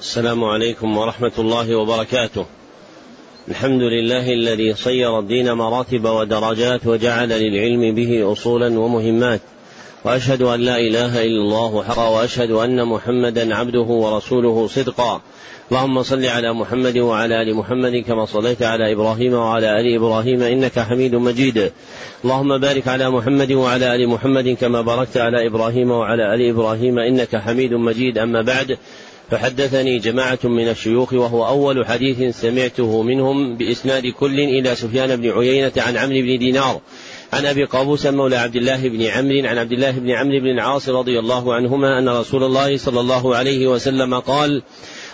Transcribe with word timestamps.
السلام 0.00 0.44
عليكم 0.44 0.96
ورحمة 0.98 1.32
الله 1.38 1.76
وبركاته. 1.76 2.46
الحمد 3.48 3.82
لله 3.82 4.32
الذي 4.32 4.74
صير 4.74 5.18
الدين 5.18 5.52
مراتب 5.52 6.04
ودرجات 6.04 6.86
وجعل 6.86 7.28
للعلم 7.28 7.94
به 7.94 8.32
أصولا 8.32 8.78
ومهمات. 8.78 9.40
وأشهد 10.04 10.42
أن 10.42 10.60
لا 10.60 10.76
إله 10.78 11.24
إلا 11.24 11.42
الله 11.42 11.82
حقا 11.82 12.08
وأشهد 12.08 12.50
أن 12.50 12.88
محمدا 12.88 13.54
عبده 13.54 13.80
ورسوله 13.80 14.66
صدقا. 14.66 15.20
اللهم 15.70 16.02
صل 16.02 16.24
على 16.24 16.52
محمد 16.52 16.98
وعلى 16.98 17.42
آل 17.42 17.54
محمد 17.54 17.96
كما 17.96 18.24
صليت 18.24 18.62
على 18.62 18.92
إبراهيم 18.92 19.32
وعلى 19.32 19.80
آل 19.80 19.94
إبراهيم 19.94 20.42
إنك 20.42 20.78
حميد 20.78 21.14
مجيد 21.14 21.72
اللهم 22.24 22.58
بارك 22.58 22.88
على 22.88 23.10
محمد 23.10 23.52
وعلى 23.52 23.94
آل 23.94 24.08
محمد 24.08 24.48
كما 24.60 24.80
باركت 24.80 25.16
على 25.16 25.46
إبراهيم 25.46 25.90
وعلى 25.90 26.34
آل 26.34 26.48
إبراهيم 26.48 26.98
إنك 26.98 27.36
حميد 27.36 27.72
مجيد 27.74 28.18
أما 28.18 28.42
بعد 28.42 28.78
فحدثني 29.30 29.98
جماعة 29.98 30.38
من 30.44 30.68
الشيوخ 30.68 31.12
وهو 31.12 31.46
أول 31.46 31.86
حديث 31.86 32.40
سمعته 32.40 33.02
منهم 33.02 33.56
بإسناد 33.56 34.06
كل 34.06 34.40
إلى 34.40 34.74
سفيان 34.74 35.16
بن 35.16 35.30
عيينة 35.30 35.72
عن 35.76 35.96
عمرو 35.96 36.20
بن 36.20 36.38
دينار. 36.38 36.80
عن 37.32 37.46
أبي 37.46 37.64
قابوس 37.64 38.06
مولى 38.06 38.36
عبد 38.36 38.56
الله 38.56 38.88
بن 38.88 39.02
عمرو 39.02 39.48
عن 39.48 39.58
عبد 39.58 39.72
الله 39.72 39.90
بن 39.90 40.10
عمرو 40.10 40.40
بن 40.40 40.46
العاص 40.46 40.88
رضي 40.88 41.18
الله 41.18 41.54
عنهما 41.54 41.98
أن 41.98 42.08
رسول 42.08 42.44
الله 42.44 42.76
صلى 42.76 43.00
الله 43.00 43.36
عليه 43.36 43.66
وسلم 43.66 44.14
قال 44.14 44.62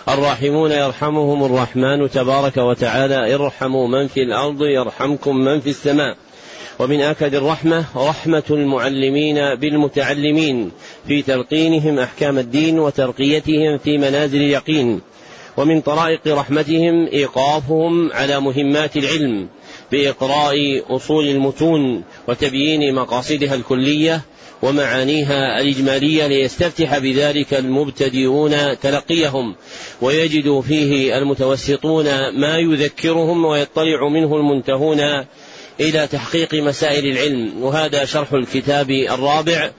الراحمون 0.09 0.71
يرحمهم 0.71 1.43
الرحمن 1.43 2.09
تبارك 2.09 2.57
وتعالى 2.57 3.35
ارحموا 3.35 3.87
من 3.87 4.07
في 4.07 4.23
الأرض 4.23 4.61
يرحمكم 4.61 5.35
من 5.37 5.59
في 5.59 5.69
السماء. 5.69 6.17
ومن 6.79 7.01
آكد 7.01 7.35
الرحمة 7.35 7.85
رحمة 7.95 8.43
المعلمين 8.49 9.55
بالمتعلمين 9.55 10.71
في 11.07 11.21
تلقينهم 11.21 11.99
أحكام 11.99 12.39
الدين 12.39 12.79
وترقيتهم 12.79 13.77
في 13.77 13.97
منازل 13.97 14.37
اليقين 14.37 15.01
ومن 15.57 15.81
طرائق 15.81 16.19
رحمتهم 16.27 17.07
إيقافهم 17.07 18.11
على 18.13 18.39
مهمات 18.39 18.97
العلم 18.97 19.47
بإقراء 19.91 20.55
أصول 20.95 21.27
المتون 21.27 22.03
وتبيين 22.27 22.95
مقاصدها 22.95 23.55
الكلية 23.55 24.21
ومعانيها 24.61 25.61
الإجمالية 25.61 26.27
ليستفتح 26.27 26.97
بذلك 26.97 27.53
المبتدئون 27.53 28.79
تلقيهم 28.79 29.55
ويجد 30.01 30.59
فيه 30.59 31.17
المتوسطون 31.17 32.05
ما 32.29 32.57
يذكرهم 32.57 33.45
ويطلع 33.45 34.07
منه 34.07 34.35
المنتهون 34.35 34.99
إلى 35.79 36.07
تحقيق 36.07 36.53
مسائل 36.53 37.05
العلم. 37.05 37.63
وهذا 37.63 38.05
شرح 38.05 38.33
الكتاب 38.33 38.91
الرابع 38.91 39.71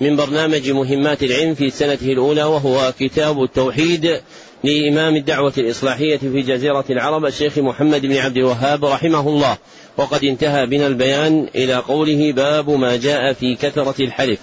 من 0.00 0.16
برنامج 0.16 0.70
مهمات 0.70 1.22
العلم 1.22 1.54
في 1.54 1.70
سنته 1.70 2.12
الأولى 2.12 2.44
وهو 2.44 2.92
كتاب 2.98 3.42
التوحيد 3.42 4.20
لإمام 4.64 5.16
الدعوة 5.16 5.52
الإصلاحية 5.58 6.16
في 6.16 6.42
جزيرة 6.42 6.84
العرب 6.90 7.26
الشيخ 7.26 7.58
محمد 7.58 8.06
بن 8.06 8.16
عبد 8.16 8.36
الوهاب 8.36 8.84
رحمه 8.84 9.28
الله. 9.28 9.56
وقد 9.96 10.24
انتهى 10.24 10.66
بنا 10.66 10.86
البيان 10.86 11.48
إلى 11.54 11.74
قوله 11.74 12.32
باب 12.32 12.70
ما 12.70 12.96
جاء 12.96 13.32
في 13.32 13.54
كثرة 13.54 13.94
الحلف 14.04 14.38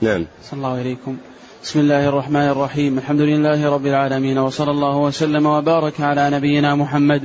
نعم. 0.00 0.26
صلى 0.50 0.56
الله 0.56 0.78
عليكم. 0.78 1.16
بسم 1.62 1.80
الله 1.80 2.08
الرحمن 2.08 2.48
الرحيم. 2.48 2.98
الحمد 2.98 3.20
لله 3.20 3.68
رب 3.70 3.86
العالمين 3.86 4.38
وصلى 4.38 4.70
الله 4.70 4.96
وسلم 4.96 5.46
وبارك 5.46 6.00
على 6.00 6.30
نبينا 6.30 6.74
محمد 6.74 7.22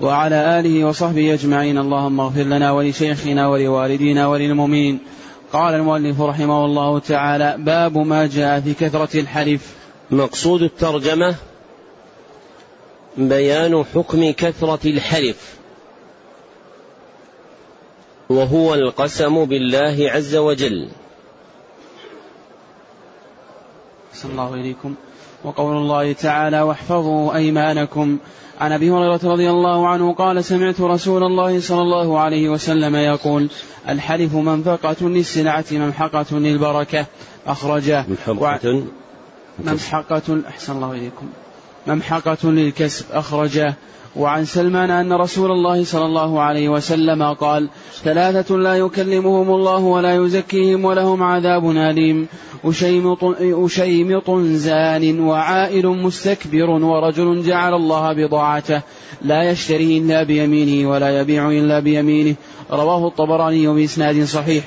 وعلى 0.00 0.60
آله 0.60 0.84
وصحبه 0.84 1.34
أجمعين. 1.34 1.78
اللهم 1.78 2.20
اغفر 2.20 2.42
لنا 2.42 2.70
ولشيخنا 2.72 3.48
ولوالدينا 3.48 4.26
وللمؤمنين. 4.26 4.98
قال 5.52 5.74
المؤلف 5.74 6.20
رحمه 6.20 6.64
الله 6.64 6.98
تعالى 6.98 7.54
باب 7.58 7.98
ما 7.98 8.26
جاء 8.26 8.60
في 8.60 8.74
كثرة 8.74 9.20
الحلف. 9.20 9.74
مقصود 10.10 10.62
الترجمة 10.62 11.34
بيان 13.16 13.84
حكم 13.94 14.30
كثرة 14.30 14.88
الحلف. 14.88 15.56
وهو 18.30 18.74
القسم 18.74 19.44
بالله 19.44 20.10
عز 20.10 20.36
وجل. 20.36 20.88
صلى 24.14 24.30
الله 24.32 24.54
إليكم. 24.54 24.94
وقول 25.44 25.76
الله 25.76 26.12
تعالى 26.12 26.60
واحفظوا 26.60 27.34
أيمانكم. 27.34 28.18
عن 28.62 28.72
أبي 28.72 28.90
هريرة 28.90 29.20
رضي 29.24 29.50
الله 29.50 29.88
عنه 29.88 30.12
قال 30.12 30.44
سمعت 30.44 30.80
رسول 30.80 31.22
الله 31.22 31.60
صلى 31.60 31.82
الله 31.82 32.18
عليه 32.18 32.48
وسلم 32.48 32.96
يقول 32.96 33.48
الحلف 33.88 34.34
منفقة 34.34 35.08
للسلعة 35.08 35.64
ممحقة 35.72 36.38
للبركة. 36.38 37.06
أخرجه 37.46 38.04
ممحقة. 38.28 38.84
ممحقة 39.66 40.40
أحسن 40.48 40.72
الله 40.72 40.92
إليكم. 40.92 41.26
ممحقة 41.86 42.50
للكسب. 42.50 43.04
أخرجه 43.12 43.74
وعن 44.16 44.44
سلمان 44.44 44.90
أن 44.90 45.12
رسول 45.12 45.50
الله 45.50 45.84
صلى 45.84 46.04
الله 46.04 46.40
عليه 46.40 46.68
وسلم 46.68 47.22
قال 47.22 47.68
ثلاثة 48.04 48.56
لا 48.56 48.74
يكلمهم 48.76 49.50
الله 49.50 49.78
ولا 49.78 50.16
يزكيهم 50.16 50.84
ولهم 50.84 51.22
عذاب 51.22 51.70
أليم. 51.70 52.28
أشيمط, 52.64 53.24
أشيمط 53.40 54.30
زان 54.40 55.20
وعائل 55.20 55.86
مستكبر 55.86 56.70
ورجل 56.70 57.42
جعل 57.42 57.74
الله 57.74 58.12
بضاعته. 58.12 58.82
لا 59.22 59.50
يشتري 59.50 59.98
إلا 59.98 60.22
بيمينه 60.22 60.90
ولا 60.90 61.20
يبيع 61.20 61.50
إلا 61.50 61.80
بيمينه. 61.80 62.34
رواه 62.70 63.06
الطبراني 63.06 63.66
بإسناد 63.66 64.24
صحيح. 64.24 64.64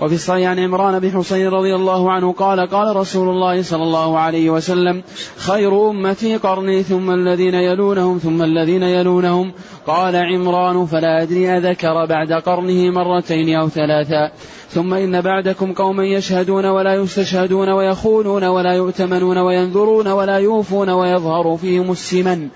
وفي 0.00 0.14
الصحيح 0.14 0.50
عن 0.50 0.58
عمران 0.58 0.98
بن 0.98 1.10
حسين 1.10 1.48
رضي 1.48 1.74
الله 1.74 2.12
عنه 2.12 2.32
قال 2.32 2.60
قال 2.60 2.96
رسول 2.96 3.28
الله 3.28 3.62
صلى 3.62 3.82
الله 3.82 4.18
عليه 4.18 4.50
وسلم 4.50 5.02
خير 5.36 5.90
أمتي 5.90 6.36
قرني 6.36 6.82
ثم 6.82 7.10
الذين 7.10 7.54
يلونهم 7.54 8.18
ثم 8.18 8.42
الذين 8.42 8.82
يلونهم. 8.82 9.52
قال 9.86 10.16
عمران 10.16 10.86
فلا 10.86 11.22
أدري 11.22 11.48
أذكر 11.48 12.06
بعد 12.06 12.32
قرنه 12.32 12.90
مرتين 12.90 13.56
أو 13.56 13.68
ثلاثا 13.68 14.32
ثم 14.68 14.94
إن 14.94 15.20
بعدكم 15.20 15.72
قوما 15.72 16.04
يشهدون 16.04 16.64
ولا 16.66 16.94
يستشهدون 16.94 17.68
ويخونون 17.68 18.44
ولا 18.44 18.72
يؤتمنون 18.72 19.38
وينذرون 19.38 20.08
ولا 20.08 20.36
يوفون 20.38 20.90
ويظهر 20.90 21.56
فيهم 21.56 21.90
السمن. 21.90 22.48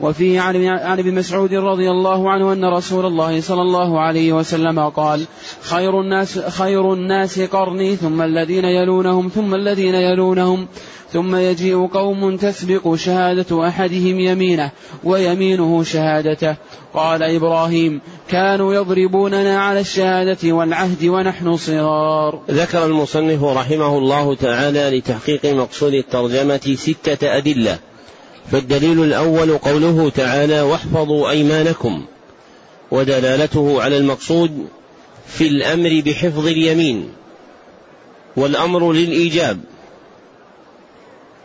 وفيه 0.00 0.40
عن 0.40 0.98
ابن 0.98 1.14
مسعود 1.14 1.54
رضي 1.54 1.90
الله 1.90 2.30
عنه 2.30 2.52
أن 2.52 2.64
رسول 2.64 3.06
الله 3.06 3.40
صلى 3.40 3.62
الله 3.62 4.00
عليه 4.00 4.32
وسلم 4.32 4.88
قال 4.88 5.26
خير 5.62 6.00
الناس 6.00 6.38
خير 6.38 6.92
الناس 6.92 7.40
قرني 7.40 7.96
ثم 7.96 8.22
الذين 8.22 8.64
يلونهم 8.64 9.28
ثم 9.28 9.54
الذين 9.54 9.94
يلونهم 9.94 10.68
ثم 11.12 11.36
يجيء 11.36 11.86
قوم 11.86 12.36
تسبق 12.36 12.94
شهادة 12.94 13.68
أحدهم 13.68 14.20
يمينه 14.20 14.70
ويمينه 15.04 15.82
شهادته. 15.82 16.56
قال 16.94 17.22
إبراهيم 17.22 18.00
كانوا 18.28 18.74
يضربوننا 18.74 19.60
على 19.60 19.80
الشهادة 19.80 20.52
والعهد 20.52 21.04
ونحن 21.04 21.56
صغار. 21.56 22.40
ذكر 22.50 22.86
المصنف 22.86 23.44
رحمه 23.44 23.98
الله 23.98 24.34
تعالى 24.34 24.98
لتحقيق 24.98 25.46
مقصود 25.46 25.94
الترجمة 25.94 26.76
ستة 26.76 27.36
أدلة. 27.36 27.78
فالدليل 28.52 29.02
الأول 29.02 29.58
قوله 29.58 30.10
تعالى 30.10 30.60
واحفظوا 30.60 31.30
أيمانكم. 31.30 32.04
ودلالته 32.90 33.82
على 33.82 33.96
المقصود 33.96 34.68
في 35.26 35.46
الأمر 35.46 36.02
بحفظ 36.06 36.46
اليمين 36.46 37.08
والأمر 38.36 38.92
للإيجاب. 38.92 39.60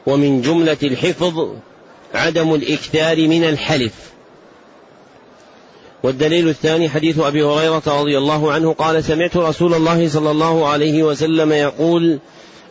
ومن 0.05 0.41
جملة 0.41 0.77
الحفظ 0.83 1.47
عدم 2.13 2.53
الإكثار 2.55 3.27
من 3.27 3.43
الحلف. 3.43 3.93
والدليل 6.03 6.49
الثاني 6.49 6.89
حديث 6.89 7.19
أبي 7.19 7.43
هريرة 7.43 7.83
رضي 7.87 8.17
الله 8.17 8.51
عنه 8.51 8.73
قال 8.73 9.03
سمعت 9.03 9.37
رسول 9.37 9.73
الله 9.73 10.09
صلى 10.09 10.31
الله 10.31 10.67
عليه 10.67 11.03
وسلم 11.03 11.51
يقول 11.51 12.19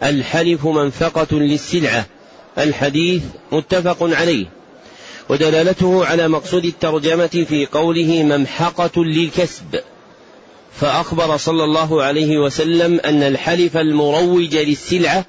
الحلف 0.02 0.66
منفقة 0.66 1.36
للسلعة. 1.38 2.06
الحديث 2.60 3.22
متفق 3.52 3.96
عليه 4.02 4.46
ودلالته 5.28 6.06
على 6.06 6.28
مقصود 6.28 6.64
الترجمة 6.64 7.44
في 7.48 7.66
قوله 7.66 8.22
ممحقة 8.22 9.04
للكسب. 9.04 9.80
فأخبر 10.80 11.36
صلى 11.36 11.64
الله 11.64 12.02
عليه 12.02 12.38
وسلم 12.38 13.00
أن 13.04 13.22
الحلف 13.22 13.76
المروج 13.76 14.56
للسلعة 14.56 15.24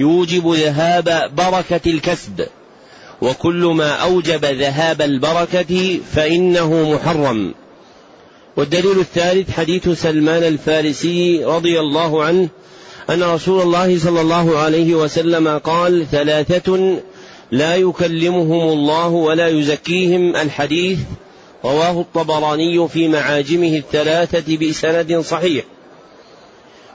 يوجب 0.00 0.52
ذهاب 0.52 1.34
بركة 1.36 1.90
الكسب 1.90 2.46
وكل 3.22 3.64
ما 3.76 3.90
أوجب 3.90 4.44
ذهاب 4.44 5.02
البركة 5.02 5.98
فإنه 6.12 6.90
محرم. 6.92 7.54
والدليل 8.56 8.98
الثالث 9.00 9.50
حديث 9.50 9.88
سلمان 9.88 10.42
الفارسي 10.42 11.44
رضي 11.44 11.80
الله 11.80 12.24
عنه 12.24 12.48
أن 13.10 13.22
رسول 13.22 13.62
الله 13.62 13.98
صلى 13.98 14.20
الله 14.20 14.58
عليه 14.58 14.94
وسلم 14.94 15.48
قال 15.58 16.06
ثلاثة 16.10 16.98
لا 17.52 17.76
يكلمهم 17.76 18.68
الله 18.68 19.08
ولا 19.08 19.48
يزكيهم 19.48 20.36
الحديث 20.36 20.98
رواه 21.64 22.00
الطبراني 22.00 22.88
في 22.88 23.08
معاجمه 23.08 23.76
الثلاثة 23.76 24.56
بسند 24.56 25.20
صحيح. 25.20 25.64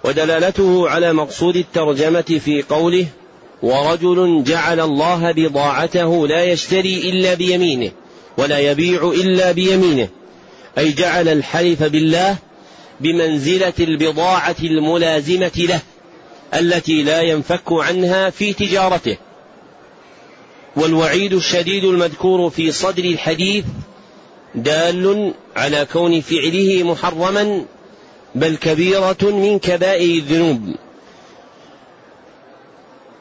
ودلالته 0.03 0.89
على 0.89 1.13
مقصود 1.13 1.55
الترجمة 1.55 2.39
في 2.45 2.63
قوله 2.69 3.05
ورجل 3.61 4.43
جعل 4.47 4.79
الله 4.79 5.31
بضاعته 5.31 6.27
لا 6.27 6.43
يشتري 6.43 7.09
إلا 7.09 7.33
بيمينه 7.33 7.91
ولا 8.37 8.59
يبيع 8.59 9.03
إلا 9.03 9.51
بيمينه 9.51 10.07
أي 10.77 10.91
جعل 10.91 11.27
الحلف 11.27 11.83
بالله 11.83 12.35
بمنزلة 13.01 13.73
البضاعة 13.79 14.55
الملازمة 14.63 15.51
له. 15.57 15.81
التي 16.53 17.03
لا 17.03 17.21
ينفك 17.21 17.71
عنها 17.71 18.29
في 18.29 18.53
تجارته. 18.53 19.17
والوعيد 20.75 21.33
الشديد 21.33 21.83
المذكور 21.83 22.49
في 22.49 22.71
صدر 22.71 23.03
الحديث 23.03 23.65
دال 24.55 25.33
على 25.55 25.87
كون 25.93 26.21
فعله 26.21 26.83
محرما 26.83 27.65
بل 28.35 28.55
كبيرة 28.55 29.17
من 29.21 29.59
كبائر 29.59 30.17
الذنوب. 30.17 30.75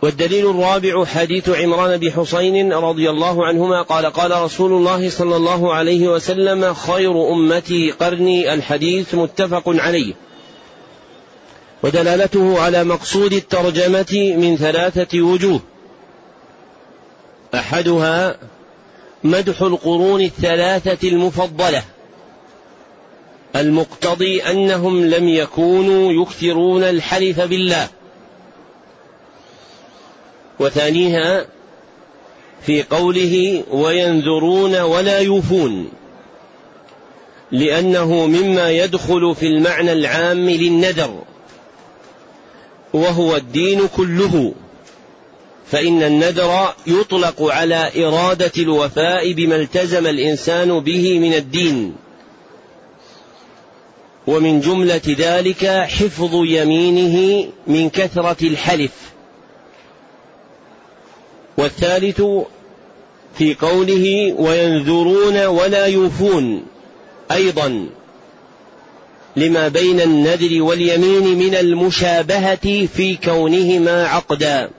والدليل 0.02 0.50
الرابع 0.50 1.04
حديث 1.04 1.48
عمران 1.48 1.96
بن 1.96 2.12
حسين 2.12 2.72
رضي 2.72 3.10
الله 3.10 3.46
عنهما 3.46 3.82
قال 3.82 4.06
قال 4.06 4.42
رسول 4.42 4.72
الله 4.72 5.10
صلى 5.10 5.36
الله 5.36 5.74
عليه 5.74 6.08
وسلم 6.08 6.74
خير 6.74 7.32
أمتي 7.32 7.90
قرني. 7.90 8.54
الحديث 8.54 9.14
متفق 9.14 9.62
عليه. 9.66 10.14
ودلالته 11.82 12.60
على 12.60 12.84
مقصود 12.84 13.32
الترجمة 13.32 14.34
من 14.36 14.56
ثلاثة 14.56 15.20
وجوه. 15.20 15.60
أحدها 17.54 18.36
مدح 19.24 19.62
القرون 19.62 20.20
الثلاثة 20.20 21.08
المفضلة. 21.08 21.82
المقتضي 23.56 24.42
أنهم 24.42 25.04
لم 25.04 25.28
يكونوا 25.28 26.12
يكثرون 26.12 26.82
الحلف 26.82 27.40
بالله. 27.40 27.88
وثانيها 30.60 31.46
في 32.66 32.82
قوله 32.82 33.64
وينذرون 33.70 34.80
ولا 34.80 35.18
يوفون. 35.18 35.90
لأنه 37.52 38.26
مما 38.26 38.70
يدخل 38.70 39.34
في 39.34 39.46
المعنى 39.46 39.92
العام 39.92 40.50
للنذر. 40.50 41.22
وهو 42.94 43.36
الدين 43.36 43.88
كله. 43.96 44.54
فإن 45.70 46.02
النذر 46.02 46.74
يطلق 46.86 47.42
على 47.42 48.06
إرادة 48.06 48.52
الوفاء 48.58 49.32
بما 49.32 49.56
التزم 49.56 50.06
الإنسان 50.06 50.80
به 50.80 51.18
من 51.18 51.34
الدين. 51.34 51.96
ومن 54.26 54.60
جملة 54.60 55.00
ذلك 55.06 55.66
حفظ 55.66 56.34
يمينه 56.34 57.48
من 57.66 57.90
كثرة 57.90 58.46
الحلف. 58.46 58.92
والثالث 61.58 62.22
في 63.38 63.54
قوله 63.54 64.34
وينذرون 64.38 65.46
ولا 65.46 65.86
يوفون. 65.86 66.62
أيضا 67.32 67.86
لما 69.38 69.68
بين 69.68 70.00
النذر 70.00 70.62
واليمين 70.62 71.38
من 71.38 71.54
المشابهة 71.54 72.86
في 72.86 73.16
كونهما 73.24 74.06
عقدا. 74.06 74.70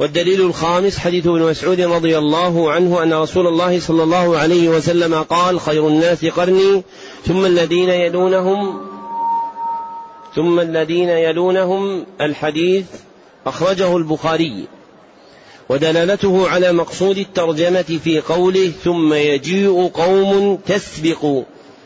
والدليل 0.00 0.40
الخامس 0.40 0.98
حديث 0.98 1.26
ابن 1.26 1.42
مسعود 1.42 1.80
رضي 1.80 2.18
الله 2.18 2.70
عنه 2.70 3.02
أن 3.02 3.12
رسول 3.12 3.46
الله 3.46 3.80
صلى 3.80 4.02
الله 4.02 4.38
عليه 4.38 4.68
وسلم 4.68 5.14
قال 5.14 5.60
خير 5.60 5.88
الناس 5.88 6.24
قرني. 6.24 6.82
ثم 7.26 7.44
الذين 7.44 7.88
يلونهم 7.88 8.80
ثم 10.36 10.60
الذين 10.60 11.08
يلونهم 11.08 12.06
الحديث 12.20 12.84
أخرجه 13.46 13.96
البخاري. 13.96 14.66
ودلالته 15.68 16.48
على 16.48 16.72
مقصود 16.72 17.18
الترجمة 17.18 17.98
في 18.04 18.20
قوله 18.20 18.72
ثم 18.84 19.14
يجيء 19.14 19.90
قوم 19.94 20.58
تسبق 20.66 21.42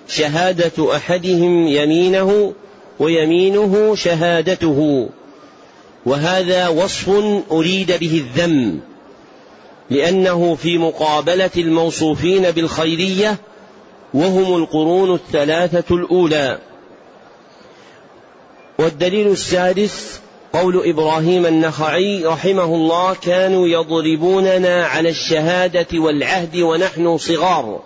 شهادة 0.09 0.97
أحدهم 0.97 1.69
يمينه 1.69 2.53
ويمينه 2.99 3.95
شهادته 3.95 5.09
وهذا 6.07 6.69
وصف 6.69 7.11
أريد 7.51 7.93
به 7.93 8.25
الذم 8.27 8.81
لأنه 9.91 10.55
في 10.55 10.79
مقابلة 10.79 11.51
الموصوفين 11.57 12.51
بالخيرية 12.51 13.39
وهم 14.15 14.63
القرون 14.63 15.15
الثلاثة 15.15 15.95
الأولى. 15.95 16.59
والدليل 18.79 19.27
السادس 19.27 20.21
قول 20.53 20.89
إبراهيم 20.89 21.47
النخعي 21.47 22.25
رحمه 22.25 22.65
الله 22.65 23.15
كانوا 23.15 23.69
يضربوننا 23.69 24.87
على 24.87 25.09
الشهادة 25.09 25.99
والعهد 25.99 26.57
ونحن 26.57 27.19
صغار 27.19 27.81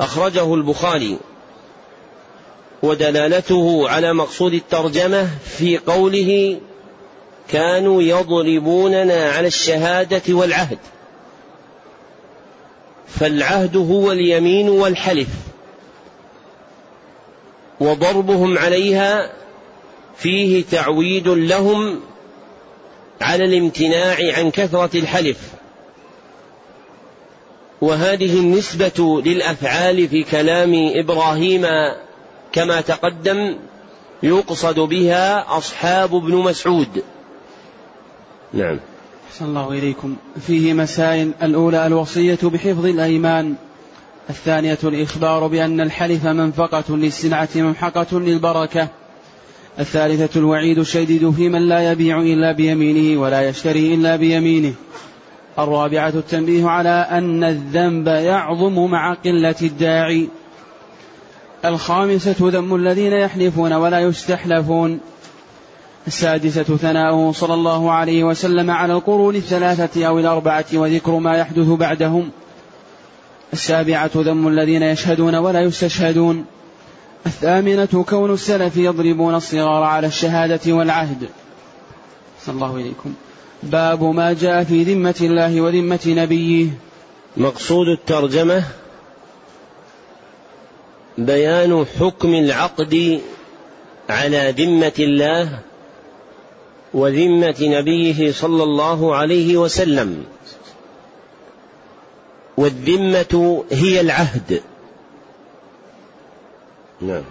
أخرجه 0.00 0.54
البخاري. 0.54 1.18
ودلالته 2.82 3.88
على 3.88 4.12
مقصود 4.12 4.54
الترجمة 4.54 5.28
في 5.44 5.78
قوله 5.78 6.60
كانوا 7.48 8.02
يضربوننا 8.02 9.30
على 9.30 9.46
الشهادة 9.46 10.34
والعهد. 10.34 10.78
فالعهد 13.08 13.76
هو 13.76 14.12
اليمين 14.12 14.68
والحلف. 14.68 15.28
وضربهم 17.80 18.58
عليها 18.58 19.32
فيه 20.16 20.64
تعويد 20.70 21.28
لهم 21.28 22.00
على 23.20 23.44
الامتناع 23.44 24.16
عن 24.36 24.50
كثرة 24.50 24.98
الحلف. 24.98 25.38
وهذه 27.80 28.32
النسبة 28.40 29.22
للأفعال 29.24 30.08
في 30.08 30.22
كلام 30.22 30.92
إبراهيم 30.94 31.66
كما 32.52 32.80
تقدم 32.80 33.56
يقصد 34.22 34.80
بها 34.80 35.56
أصحاب 35.58 36.14
ابن 36.14 36.34
مسعود. 36.34 37.02
نعم. 38.54 38.78
أحسن 39.28 39.44
الله 39.44 39.72
إليكم. 39.72 40.16
فيه 40.40 40.72
مسائل 40.72 41.32
الأولى 41.42 41.86
الوصية 41.86 42.38
بحفظ 42.42 42.86
الأيمان. 42.86 43.54
الثانية 44.30 44.78
الإخبار 44.84 45.46
بأن 45.46 45.80
الحلف 45.80 46.24
منفقة 46.24 46.96
للسلعة 46.96 47.48
ممحقة 47.56 48.20
للبركة. 48.20 48.88
الثالثة 49.78 50.40
الوعيد 50.40 50.78
الشديد 50.78 51.30
في 51.30 51.48
من 51.48 51.68
لا 51.68 51.92
يبيع 51.92 52.20
إلا 52.20 52.52
بيمينه 52.52 53.20
ولا 53.20 53.48
يشتري 53.48 53.94
إلا 53.94 54.16
بيمينه. 54.16 54.74
الرابعة 55.58 56.08
التنبيه 56.08 56.66
على 56.66 57.06
أن 57.10 57.44
الذنب 57.44 58.06
يعظم 58.06 58.90
مع 58.90 59.14
قلة 59.14 59.54
الداعي. 59.62 60.28
الخامسة 61.64 62.36
ذم 62.40 62.74
الذين 62.74 63.12
يحلفون 63.12 63.72
ولا 63.72 64.00
يستحلفون. 64.00 65.00
السادسة 66.06 66.62
ثناؤه 66.62 67.32
صلى 67.32 67.54
الله 67.54 67.92
عليه 67.92 68.24
وسلم 68.24 68.70
على 68.70 68.92
القرون 68.92 69.36
الثلاثة 69.36 70.06
أو 70.06 70.18
الأربعة 70.18 70.66
وذكر 70.74 71.18
ما 71.18 71.36
يحدث 71.36 71.68
بعدهم. 71.68 72.30
السابعة 73.52 74.10
ذم 74.14 74.48
الذين 74.48 74.82
يشهدون 74.82 75.34
ولا 75.34 75.60
يستشهدون. 75.60 76.44
الثامنة 77.26 78.04
كون 78.08 78.34
السلف 78.34 78.76
يضربون 78.76 79.34
الصغار 79.34 79.82
على 79.82 80.06
الشهادة 80.06 80.72
والعهد. 80.72 81.28
صلى 82.46 82.54
الله 82.54 82.76
إليكم 82.76 83.12
باب 83.62 84.02
ما 84.02 84.32
جاء 84.32 84.64
في 84.64 84.82
ذمة 84.82 85.14
الله 85.20 85.60
وذمة 85.60 86.00
نبيه. 86.06 86.66
مقصود 87.36 87.88
الترجمة 87.88 88.64
بيان 91.18 91.86
حكم 92.00 92.34
العقد 92.34 93.20
على 94.08 94.54
ذمة 94.58 94.92
الله 94.98 95.58
وذمة 96.94 97.56
نبيه 97.60 98.32
صلى 98.32 98.62
الله 98.62 99.16
عليه 99.16 99.56
وسلم. 99.56 100.24
والذمة 102.56 103.64
هي 103.70 104.00
العهد. 104.00 104.62
نعم. 107.00 107.22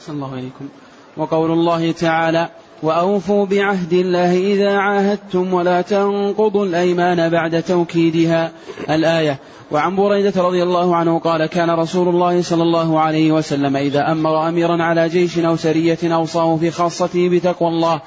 صلى 0.00 0.14
الله 0.14 0.32
عليكم. 0.32 0.68
وقول 1.16 1.50
الله 1.50 1.92
تعالى 1.92 2.48
وأوفوا 2.82 3.46
بعهد 3.46 3.92
الله 3.92 4.38
إذا 4.38 4.76
عاهدتم 4.76 5.54
ولا 5.54 5.82
تنقضوا 5.82 6.66
الأيمان 6.66 7.28
بعد 7.28 7.62
توكيدها. 7.62 8.52
الآية 8.90 9.38
وعن 9.70 9.96
بريدة 9.96 10.42
رضي 10.42 10.62
الله 10.62 10.96
عنه 10.96 11.18
قال 11.18 11.46
كان 11.46 11.70
رسول 11.70 12.08
الله 12.08 12.42
صلى 12.42 12.62
الله 12.62 13.00
عليه 13.00 13.32
وسلم 13.32 13.76
إذا 13.76 14.12
أمر 14.12 14.48
أميرا 14.48 14.82
على 14.82 15.08
جيش 15.08 15.38
أو 15.38 15.56
سرية 15.56 15.98
أوصاه 16.04 16.56
في 16.56 16.70
خاصته 16.70 17.28
بتقوى 17.28 17.68
الله 17.68 18.00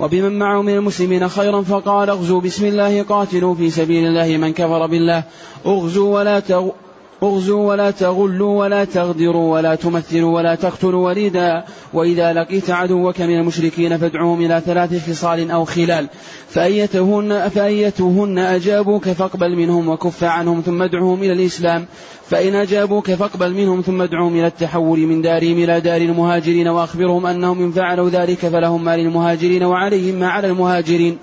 وبمن 0.00 0.38
معه 0.38 0.62
من 0.62 0.74
المسلمين 0.74 1.28
خيرا 1.28 1.62
فقال 1.62 2.10
اغزوا 2.10 2.40
بسم 2.40 2.66
الله 2.66 3.02
قاتلوا 3.02 3.54
في 3.54 3.70
سبيل 3.70 4.06
الله 4.06 4.36
من 4.36 4.52
كفر 4.52 4.86
بالله 4.86 5.22
اغزوا 5.66 6.14
ولا 6.14 6.40
اغزوا 7.22 7.68
ولا 7.68 7.90
تغلوا 7.90 8.64
ولا 8.64 8.84
تغدروا 8.84 9.54
ولا 9.54 9.74
تمثلوا 9.74 10.36
ولا 10.36 10.54
تقتلوا 10.54 11.06
وليدا. 11.06 11.64
وإذا 11.92 12.32
لقيت 12.32 12.70
عدوك 12.70 13.20
من 13.20 13.38
المشركين 13.38 13.98
فادعوهم 13.98 14.40
إلى 14.40 14.62
ثلاث 14.66 15.10
خصال 15.10 15.50
أو 15.50 15.64
خلال. 15.64 16.08
فأيتهن, 16.48 17.48
فأيتهن 17.48 18.38
أجابوك 18.38 19.08
فاقبل 19.08 19.56
منهم 19.56 19.88
وكف 19.88 20.24
عنهم 20.24 20.60
ثم 20.60 20.82
ادعوهم 20.82 21.22
إلى 21.22 21.32
الإسلام. 21.32 21.86
فإن 22.28 22.54
أجابوك 22.54 23.10
فاقبل 23.10 23.54
منهم 23.54 23.80
ثم 23.80 24.02
ادعوهم 24.02 24.34
إلى 24.34 24.46
التحول 24.46 24.98
من 24.98 25.22
دارهم 25.22 25.58
إلى 25.58 25.80
دار 25.80 26.00
المهاجرين. 26.00 26.68
وأخبرهم 26.68 27.26
أنهم 27.26 27.62
إن 27.64 27.72
فعلوا 27.72 28.10
ذلك 28.10 28.38
فلهم 28.38 28.84
ما 28.84 28.96
للمهاجرين 28.96 29.62
وعليهم 29.62 30.14
ما 30.14 30.28
على 30.28 30.48
المهاجرين. 30.48 31.18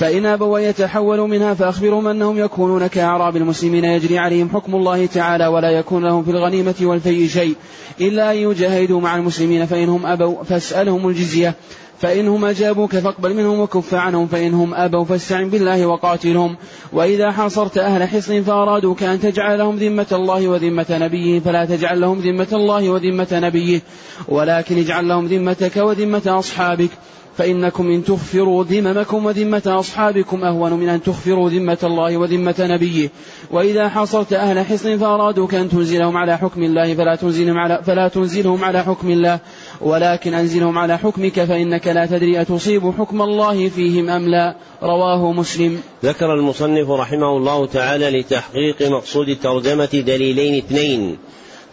فإن 0.00 0.26
أبوا 0.26 0.58
يتحولوا 0.58 1.26
منها 1.26 1.54
فأخبرهم 1.54 2.06
أنهم 2.08 2.38
يكونون 2.38 2.86
كأعراب 2.86 3.36
المسلمين 3.36 3.84
يجري 3.84 4.18
عليهم 4.18 4.48
حكم 4.48 4.74
الله 4.74 5.06
تعالى 5.06 5.46
ولا 5.46 5.70
يكون 5.70 6.04
لهم 6.04 6.24
في 6.24 6.30
الغنيمة 6.30 6.74
والفيء 6.82 7.28
شيء 7.28 7.54
إلا 8.00 8.32
أن 8.32 8.36
يجاهدوا 8.36 9.00
مع 9.00 9.16
المسلمين 9.16 9.66
فإنهم 9.66 10.06
أبوا 10.06 10.42
فاسألهم 10.44 11.08
الجزية 11.08 11.54
فإنهم 11.98 12.44
أجابوك 12.44 12.96
فاقبل 12.96 13.34
منهم 13.34 13.60
وكف 13.60 13.94
عنهم 13.94 14.26
فإنهم 14.26 14.74
أبوا 14.74 15.04
فاستعن 15.04 15.50
بالله 15.50 15.86
وقاتلهم 15.86 16.56
وإذا 16.92 17.30
حاصرت 17.30 17.78
أهل 17.78 18.08
حصن 18.08 18.42
فأرادوك 18.42 19.02
أن 19.02 19.20
تجعل 19.20 19.58
لهم 19.58 19.76
ذمة 19.76 20.06
الله 20.12 20.48
وذمة 20.48 20.86
نبيه 20.90 21.40
فلا 21.40 21.64
تجعل 21.64 22.00
لهم 22.00 22.18
ذمة 22.18 22.48
الله 22.52 22.90
وذمة 22.90 23.28
نبيه 23.32 23.80
ولكن 24.28 24.78
اجعل 24.78 25.08
لهم 25.08 25.26
ذمتك 25.26 25.76
وذمة 25.76 26.38
أصحابك 26.38 26.90
فإنكم 27.36 27.90
إن 27.90 28.04
تغفروا 28.04 28.64
ذممكم 28.64 29.26
وذمة 29.26 29.62
أصحابكم 29.66 30.44
أهون 30.44 30.72
من 30.72 30.88
أن 30.88 31.02
تغفروا 31.02 31.50
ذمة 31.50 31.78
الله 31.84 32.16
وذمة 32.16 32.54
نبيه. 32.60 33.10
وإذا 33.50 33.88
حاصرت 33.88 34.32
أهل 34.32 34.66
حصن 34.66 34.98
فأرادوك 34.98 35.54
أن 35.54 35.68
تنزلهم 35.68 36.16
على 36.16 36.38
حكم 36.38 36.62
الله 36.62 36.94
فلا 36.94 37.16
تنزلهم 37.16 37.58
على, 37.58 37.80
فلا 37.86 38.08
تنزلهم 38.08 38.64
على 38.64 38.84
حكم 38.84 39.10
الله. 39.10 39.38
ولكن 39.80 40.34
أنزلهم 40.34 40.78
على 40.78 40.98
حكمك 40.98 41.44
فإنك 41.44 41.86
لا 41.86 42.06
تدري 42.06 42.40
أتصيب 42.40 42.92
حكم 42.98 43.22
الله 43.22 43.68
فيهم 43.68 44.10
أم 44.10 44.28
لا. 44.28 44.56
رواه 44.82 45.32
مسلم. 45.32 45.80
ذكر 46.04 46.34
المصنف 46.34 46.90
رحمه 46.90 47.36
الله 47.36 47.66
تعالى 47.66 48.20
لتحقيق 48.20 48.82
مقصود 48.82 49.28
الترجمة 49.28 50.02
دليلين 50.06 50.54
اثنين. 50.54 51.18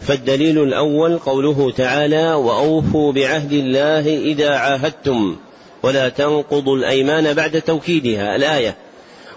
فالدليل 0.00 0.62
الأول 0.62 1.18
قوله 1.18 1.70
تعالى 1.70 2.32
وأوفوا 2.32 3.12
بعهد 3.12 3.52
الله 3.52 4.18
إذا 4.18 4.50
عاهدتم 4.56 5.36
ولا 5.88 6.08
تنقضوا 6.08 6.76
الأيمان 6.76 7.34
بعد 7.34 7.62
توكيدها 7.62 8.36
الآية. 8.36 8.76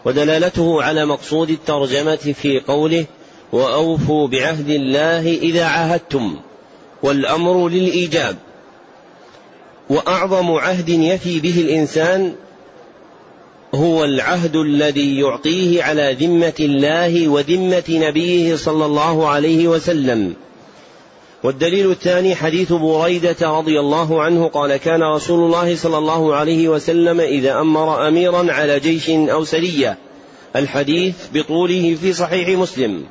ودلالته 0.05 0.83
على 0.83 1.05
مقصود 1.05 1.49
الترجمة 1.49 2.15
في 2.15 2.59
قوله 2.59 3.05
وأوفوا 3.51 4.27
بعهد 4.27 4.69
الله 4.69 5.37
إذا 5.37 5.65
عاهدتم 5.65 6.39
والأمر 7.03 7.69
للإيجاب. 7.69 8.35
وأعظم 9.89 10.51
عهد 10.51 10.89
يفي 10.89 11.39
به 11.39 11.61
الإنسان 11.61 12.33
هو 13.75 14.05
العهد 14.05 14.55
الذي 14.55 15.19
يعطيه 15.19 15.83
على 15.83 16.17
ذمة 16.19 16.53
الله 16.59 17.27
وذمة 17.27 17.83
نبيه 17.89 18.55
صلى 18.55 18.85
الله 18.85 19.27
عليه 19.27 19.67
وسلم. 19.67 20.33
والدليل 21.43 21.91
الثاني 21.91 22.35
حديث 22.35 22.73
بريدة 22.73 23.35
رضي 23.41 23.79
الله 23.79 24.21
عنه 24.21 24.47
قال 24.47 24.77
كان 24.77 25.03
رسول 25.03 25.39
الله 25.39 25.75
صلى 25.75 25.97
الله 25.97 26.35
عليه 26.35 26.69
وسلم 26.69 27.19
إذا 27.19 27.59
أمر 27.59 28.07
أميرا 28.07 28.53
على 28.53 28.79
جيش 28.79 29.09
أو 29.09 29.45
سرية. 29.45 29.97
الحديث 30.55 31.15
بطوله 31.33 31.97
في 32.01 32.13
صحيح 32.13 32.49
مسلم. 32.59 33.03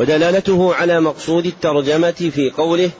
ودلالته 0.00 0.74
على 0.74 1.00
مقصود 1.00 1.46
الترجمة 1.46 2.30
في 2.34 2.50
قوله 2.50 2.90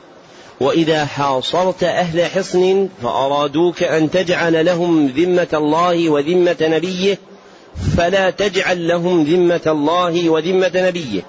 وإذا 0.59 1.05
حاصرت 1.05 1.83
أهل 1.83 2.25
حصن 2.25 2.89
فأرادوك 3.03 3.83
أن 3.83 4.11
تجعل 4.11 4.65
لهم 4.65 5.07
ذمة 5.07 5.47
الله 5.53 6.09
وذمة 6.09 6.57
نبيه 6.61 7.17
فلا 7.97 8.29
تجعل 8.29 8.87
لهم 8.87 9.23
ذمة 9.23 9.61
الله 9.67 10.29
وذمة 10.29 10.71
نبيه 10.75 11.21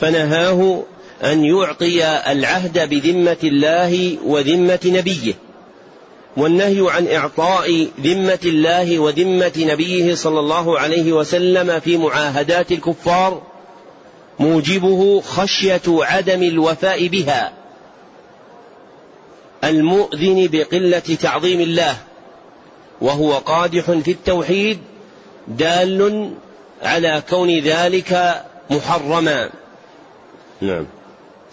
فنهاه 0.00 0.82
أن 1.24 1.44
يعطي 1.44 2.04
العهد 2.32 2.88
بذمة 2.88 3.36
الله 3.44 4.18
وذمة 4.24 4.80
نبيه 4.84 5.34
والنهي 6.36 6.90
عن 6.90 7.08
إعطاء 7.08 7.88
ذمة 8.00 8.38
الله 8.44 8.98
وذمة 8.98 9.52
نبيه 9.56 10.14
صلى 10.14 10.40
الله 10.40 10.78
عليه 10.78 11.12
وسلم 11.12 11.80
في 11.80 11.96
معاهدات 11.96 12.72
الكفار 12.72 13.42
موجبه 14.38 15.20
خشية 15.20 15.82
عدم 15.88 16.42
الوفاء 16.42 17.06
بها. 17.06 17.52
المؤذن 19.64 20.48
بقلة 20.52 21.16
تعظيم 21.22 21.60
الله 21.60 21.96
وهو 23.00 23.32
قادح 23.32 23.84
في 23.84 24.10
التوحيد 24.10 24.78
دال 25.48 26.30
على 26.82 27.22
كون 27.30 27.58
ذلك 27.58 28.42
محرما. 28.70 29.50
نعم. 30.60 30.86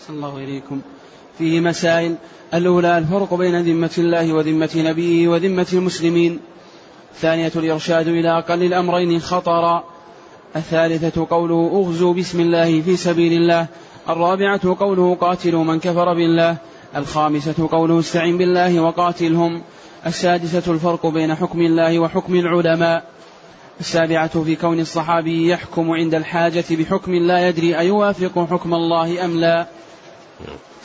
صلى 0.07 0.15
الله 0.15 0.37
إليكم. 0.37 0.81
فيه 1.37 1.59
مسائل. 1.59 2.15
الأولى 2.53 2.97
الفرق 2.97 3.33
بين 3.33 3.61
ذمة 3.61 3.91
الله 3.97 4.33
وذمة 4.33 4.69
نبيه 4.75 5.27
وذمة 5.27 5.67
المسلمين. 5.73 6.39
الثانية 7.15 7.51
الإرشاد 7.55 8.07
إلى 8.07 8.37
أقل 8.37 8.63
الأمرين 8.63 9.19
خطرا. 9.19 9.83
الثالثة 10.55 11.27
قوله 11.29 11.85
أغزوا 11.85 12.13
بسم 12.13 12.39
الله 12.39 12.81
في 12.81 12.97
سبيل 12.97 13.33
الله. 13.33 13.67
الرابعة 14.09 14.75
قوله 14.79 15.15
قاتلوا 15.21 15.63
من 15.63 15.79
كفر 15.79 16.13
بالله. 16.13 16.57
الخامسة 16.95 17.69
قوله 17.71 17.99
استعن 17.99 18.37
بالله 18.37 18.79
وقاتلهم. 18.79 19.61
السادسة 20.05 20.73
الفرق 20.73 21.07
بين 21.07 21.35
حكم 21.35 21.61
الله 21.61 21.99
وحكم 21.99 22.35
العلماء. 22.35 23.03
السابعة 23.79 24.43
في 24.43 24.55
كون 24.55 24.79
الصحابي 24.79 25.49
يحكم 25.49 25.91
عند 25.91 26.15
الحاجة 26.15 26.65
بحكم 26.71 27.13
لا 27.13 27.47
يدري 27.47 27.77
أيوافق 27.77 28.47
حكم 28.51 28.73
الله 28.73 29.25
أم 29.25 29.39
لا. 29.39 29.67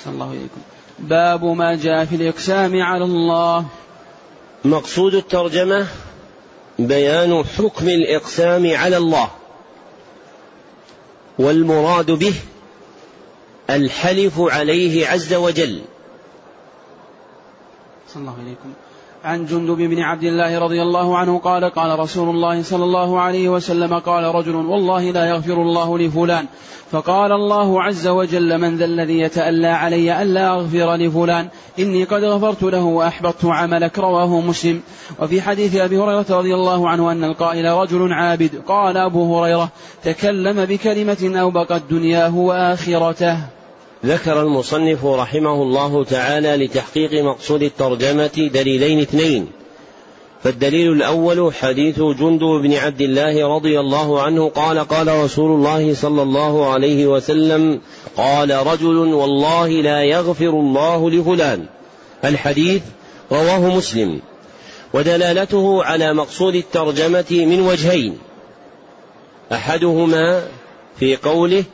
صلى 0.04 0.12
الله 0.12 0.28
عليكم 0.30 0.60
باب 0.98 1.44
ما 1.44 1.74
جاء 1.76 2.04
في 2.04 2.14
الإقسام 2.14 2.82
على 2.82 3.04
الله. 3.04 3.66
مقصود 4.64 5.14
الترجمة 5.14 5.86
بيان 6.78 7.44
حكم 7.44 7.88
الإقسام 7.88 8.76
على 8.76 8.96
الله. 8.96 9.30
والمراد 11.38 12.10
به 12.10 12.34
الحلف 13.70 14.40
عليه 14.40 15.06
عز 15.06 15.34
وجل. 15.34 15.82
صلى 18.08 18.20
الله 18.20 18.36
عليكم. 18.40 18.72
عن 19.24 19.46
جندب 19.46 19.76
بن 19.76 20.00
عبد 20.00 20.24
الله 20.24 20.58
رضي 20.58 20.82
الله 20.82 21.18
عنه 21.18 21.38
قال 21.38 21.64
قال 21.64 21.98
رسول 21.98 22.28
الله 22.28 22.62
صلى 22.62 22.84
الله 22.84 23.20
عليه 23.20 23.48
وسلم 23.48 23.98
قال 23.98 24.34
رجل 24.34 24.54
والله 24.54 25.10
لا 25.10 25.28
يغفر 25.28 25.62
الله 25.62 25.98
لفلان. 25.98 26.46
فقال 26.90 27.32
الله 27.32 27.82
عز 27.82 28.08
وجل 28.08 28.58
من 28.58 28.76
ذا 28.76 28.84
الذي 28.84 29.20
يتألى 29.20 29.66
علي 29.66 30.22
ألا 30.22 30.48
أغفر 30.48 30.94
لفلان؟ 30.94 31.48
إني 31.78 32.04
قد 32.04 32.24
غفرت 32.24 32.62
له 32.62 32.84
وأحبطت 32.84 33.44
عملك 33.44 33.98
رواه 33.98 34.40
مسلم. 34.40 34.82
وفي 35.18 35.42
حديث 35.42 35.76
أبي 35.76 35.98
هريرة 35.98 36.26
رضي 36.30 36.54
الله 36.54 36.88
عنه 36.88 37.12
أن 37.12 37.24
القائل 37.24 37.64
رجل 37.64 38.12
عابد 38.12 38.50
قال 38.66 38.96
أبو 38.96 39.38
هريرة 39.38 39.68
تكلم 40.04 40.64
بكلمة 40.64 41.40
أوبقت 41.40 41.82
دنياه 41.90 42.36
وآخرته. 42.36 43.59
ذكر 44.06 44.42
المصنف 44.42 45.06
رحمه 45.06 45.62
الله 45.62 46.04
تعالى 46.04 46.56
لتحقيق 46.56 47.24
مقصود 47.24 47.62
الترجمة 47.62 48.50
دليلين 48.54 49.00
اثنين. 49.00 49.46
فالدليل 50.44 50.92
الأول 50.92 51.54
حديث 51.54 51.98
جندب 51.98 52.62
بن 52.62 52.74
عبد 52.74 53.00
الله 53.00 53.56
رضي 53.56 53.80
الله 53.80 54.22
عنه 54.22 54.48
قال 54.48 54.78
قال 54.78 55.24
رسول 55.24 55.50
الله 55.50 55.94
صلى 55.94 56.22
الله 56.22 56.72
عليه 56.72 57.06
وسلم 57.06 57.80
قال 58.16 58.66
رجل 58.66 58.96
والله 58.96 59.68
لا 59.68 60.02
يغفر 60.02 60.50
الله 60.50 61.10
لفلان. 61.10 61.66
الحديث 62.24 62.82
رواه 63.32 63.76
مسلم. 63.76 64.20
ودلالته 64.94 65.84
على 65.84 66.14
مقصود 66.14 66.54
الترجمة 66.54 67.26
من 67.30 67.60
وجهين. 67.60 68.18
أحدهما 69.52 70.42
في 70.98 71.16
قوله 71.16 71.64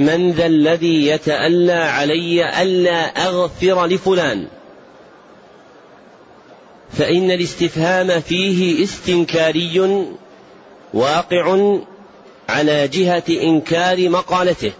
من 0.00 0.32
ذا 0.32 0.46
الذي 0.46 1.06
يتألى 1.06 1.72
علي 1.72 2.62
ألا 2.62 3.26
أغفر 3.26 3.86
لفلان؟ 3.86 4.46
فإن 6.92 7.30
الاستفهام 7.30 8.20
فيه 8.20 8.84
استنكاري 8.84 10.06
واقع 10.94 11.76
على 12.48 12.88
جهة 12.88 13.22
إنكار 13.28 14.08
مقالته. 14.08 14.72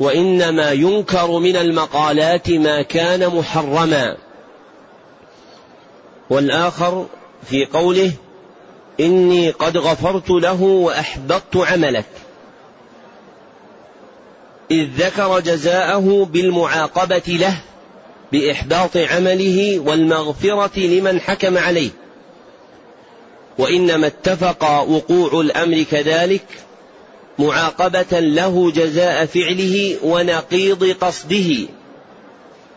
وإنما 0.00 0.72
ينكر 0.72 1.38
من 1.38 1.56
المقالات 1.56 2.50
ما 2.50 2.82
كان 2.82 3.28
محرما. 3.28 4.16
والآخر 6.30 7.06
في 7.50 7.64
قوله 7.64 8.12
إني 9.00 9.50
قد 9.50 9.76
غفرت 9.76 10.30
له 10.30 10.62
وأحبطت 10.62 11.56
عملك. 11.56 12.23
إذ 14.70 14.86
ذكر 14.96 15.40
جزاءه 15.40 16.28
بالمعاقبة 16.32 17.22
له 17.28 17.56
بإحباط 18.32 18.96
عمله 18.96 19.78
والمغفرة 19.78 20.80
لمن 20.80 21.20
حكم 21.20 21.58
عليه. 21.58 21.90
وإنما 23.58 24.06
اتفق 24.06 24.64
وقوع 24.64 25.40
الأمر 25.40 25.82
كذلك 25.82 26.44
معاقبة 27.38 28.20
له 28.20 28.70
جزاء 28.70 29.26
فعله 29.26 29.96
ونقيض 30.02 30.84
قصده 31.00 31.66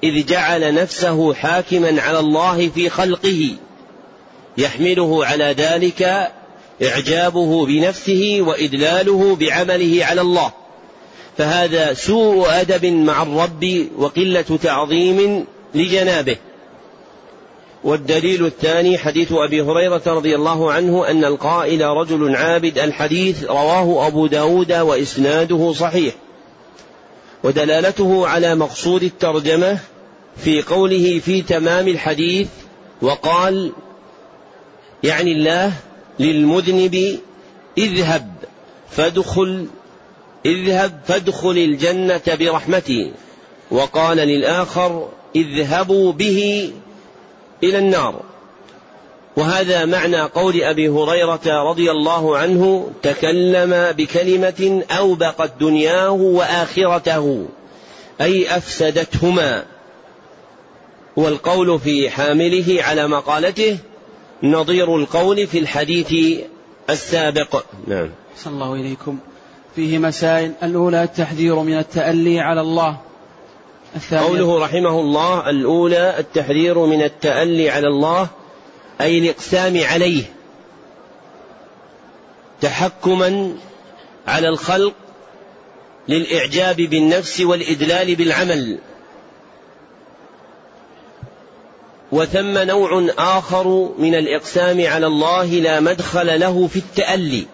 إذ 0.03 0.25
جعل 0.25 0.73
نفسه 0.73 1.33
حاكما 1.33 2.01
على 2.01 2.19
الله 2.19 2.69
في 2.69 2.89
خلقه 2.89 3.49
يحمله 4.57 5.25
على 5.25 5.55
ذلك 5.57 6.31
إعجابه 6.83 7.65
بنفسه 7.65 8.37
وإدلاله 8.41 9.35
بعمله 9.35 10.05
على 10.05 10.21
الله. 10.21 10.51
فهذا 11.37 11.93
سوء 11.93 12.47
أدب 12.49 12.85
مع 12.85 13.23
الرب 13.23 13.87
وقلة 13.97 14.59
تعظيم 14.63 15.45
لجنابه. 15.75 16.35
والدليل 17.83 18.45
الثاني 18.45 18.97
حديث 18.97 19.31
أبي 19.31 19.61
هريرة 19.61 20.01
رضي 20.07 20.35
الله 20.35 20.71
عنه 20.71 21.07
أن 21.07 21.25
القائل 21.25 21.81
رجل 21.81 22.35
عابد 22.35 22.79
الحديث 22.79 23.43
رواه 23.43 24.07
أبو 24.07 24.27
داود 24.27 24.73
وإسناده 24.73 25.73
صحيح. 25.73 26.13
ودلالته 27.43 28.27
على 28.27 28.55
مقصود 28.55 29.03
الترجمة 29.03 29.79
في 30.37 30.61
قوله 30.61 31.19
في 31.19 31.41
تمام 31.41 31.87
الحديث 31.87 32.47
وقال 33.01 33.71
يعني 35.03 35.31
الله 35.31 35.73
للمذنب 36.19 37.19
اذهب 37.77 38.27
فادخل 38.89 39.67
اذهب 40.47 40.99
فادخل 41.07 41.57
الجنة 41.57 42.21
برحمتي. 42.39 43.11
وقال 43.71 44.17
للآخر 44.17 45.09
اذهبوا 45.35 46.11
به 46.11 46.71
إلى 47.63 47.77
النار. 47.77 48.21
وهذا 49.37 49.85
معنى 49.85 50.21
قول 50.21 50.63
أبي 50.63 50.89
هريرة 50.89 51.69
رضي 51.69 51.91
الله 51.91 52.37
عنه 52.37 52.91
تكلم 53.03 53.93
بكلمة 53.97 54.83
أوبقت 54.91 55.51
دنياه 55.59 56.11
وآخرته 56.11 57.45
أي 58.21 58.57
أفسدتهما. 58.57 59.65
والقول 61.15 61.79
في 61.79 62.09
حامله 62.09 62.83
على 62.83 63.07
مقالته 63.07 63.77
نظير 64.43 64.95
القول 64.95 65.47
في 65.47 65.59
الحديث 65.59 66.39
السابق. 66.89 67.63
نعم. 67.87 68.09
صلى 68.37 68.53
الله 68.53 68.73
إليكم 68.73 69.17
فيه 69.77 69.97
مسائل. 69.97 70.51
الأولى 70.63 71.03
التحذير 71.03 71.55
من 71.55 71.77
التألي 71.77 72.39
على 72.39 72.61
الله. 72.61 72.97
الثانية 73.95 74.27
قوله 74.27 74.59
رحمه 74.65 74.99
الله 74.99 75.49
الأولى 75.49 76.19
التحذير 76.19 76.85
من 76.85 77.03
التألي 77.03 77.69
على 77.69 77.87
الله 77.87 78.27
أي 79.01 79.19
الإقسام 79.19 79.83
عليه. 79.83 80.23
تحكما 82.61 83.55
على 84.27 84.49
الخلق 84.49 84.93
للإعجاب 86.07 86.75
بالنفس 86.75 87.41
والإدلال 87.41 88.15
بالعمل. 88.15 88.77
وثم 92.11 92.57
نوع 92.57 93.07
آخر 93.17 93.89
من 93.97 94.15
الإقسام 94.15 94.87
على 94.87 95.07
الله 95.07 95.45
لا 95.45 95.79
مدخل 95.79 96.39
له 96.39 96.67
في 96.67 96.79
التألي. 96.79 97.45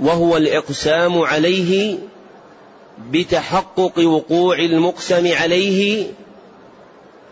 وهو 0.00 0.36
الإقسام 0.36 1.18
عليه 1.18 1.98
بتحقق 3.10 3.98
وقوع 3.98 4.58
المقسم 4.58 5.32
عليه 5.32 6.06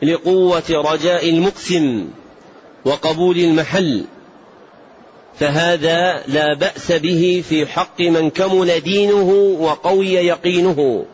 لقوة 0.02 0.62
رجاء 0.70 1.28
المقسم 1.28 2.08
وقبول 2.84 3.38
المحل 3.38 4.04
فهذا 5.38 6.22
لا 6.26 6.54
بأس 6.54 6.92
به 6.92 7.44
في 7.48 7.66
حق 7.66 8.00
من 8.00 8.30
كمل 8.30 8.80
دينه 8.80 9.56
وقوي 9.60 10.12
يقينه. 10.12 11.04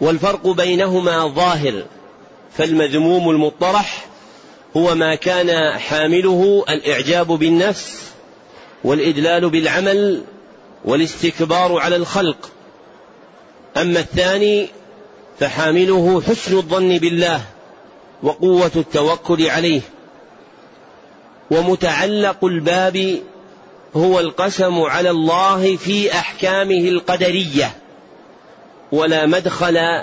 والفرق 0.00 0.48
بينهما 0.48 1.28
ظاهر 1.28 1.84
فالمذموم 2.52 3.30
المطرح 3.30 4.06
هو 4.76 4.94
ما 4.94 5.14
كان 5.14 5.78
حامله 5.78 6.64
الإعجاب 6.68 7.26
بالنفس 7.26 8.13
والإدلال 8.84 9.50
بالعمل 9.50 10.22
والاستكبار 10.84 11.78
على 11.78 11.96
الخلق. 11.96 12.50
أما 13.76 14.00
الثاني 14.00 14.68
فحامله 15.40 16.22
حسن 16.28 16.56
الظن 16.56 16.98
بالله 16.98 17.40
وقوة 18.22 18.70
التوكل 18.76 19.46
عليه. 19.46 19.80
ومتعلق 21.50 22.44
الباب 22.44 23.18
هو 23.96 24.20
القسم 24.20 24.82
على 24.82 25.10
الله 25.10 25.76
في 25.76 26.12
أحكامه 26.12 26.88
القدرية 26.88 27.76
ولا 28.92 29.26
مدخل 29.26 30.02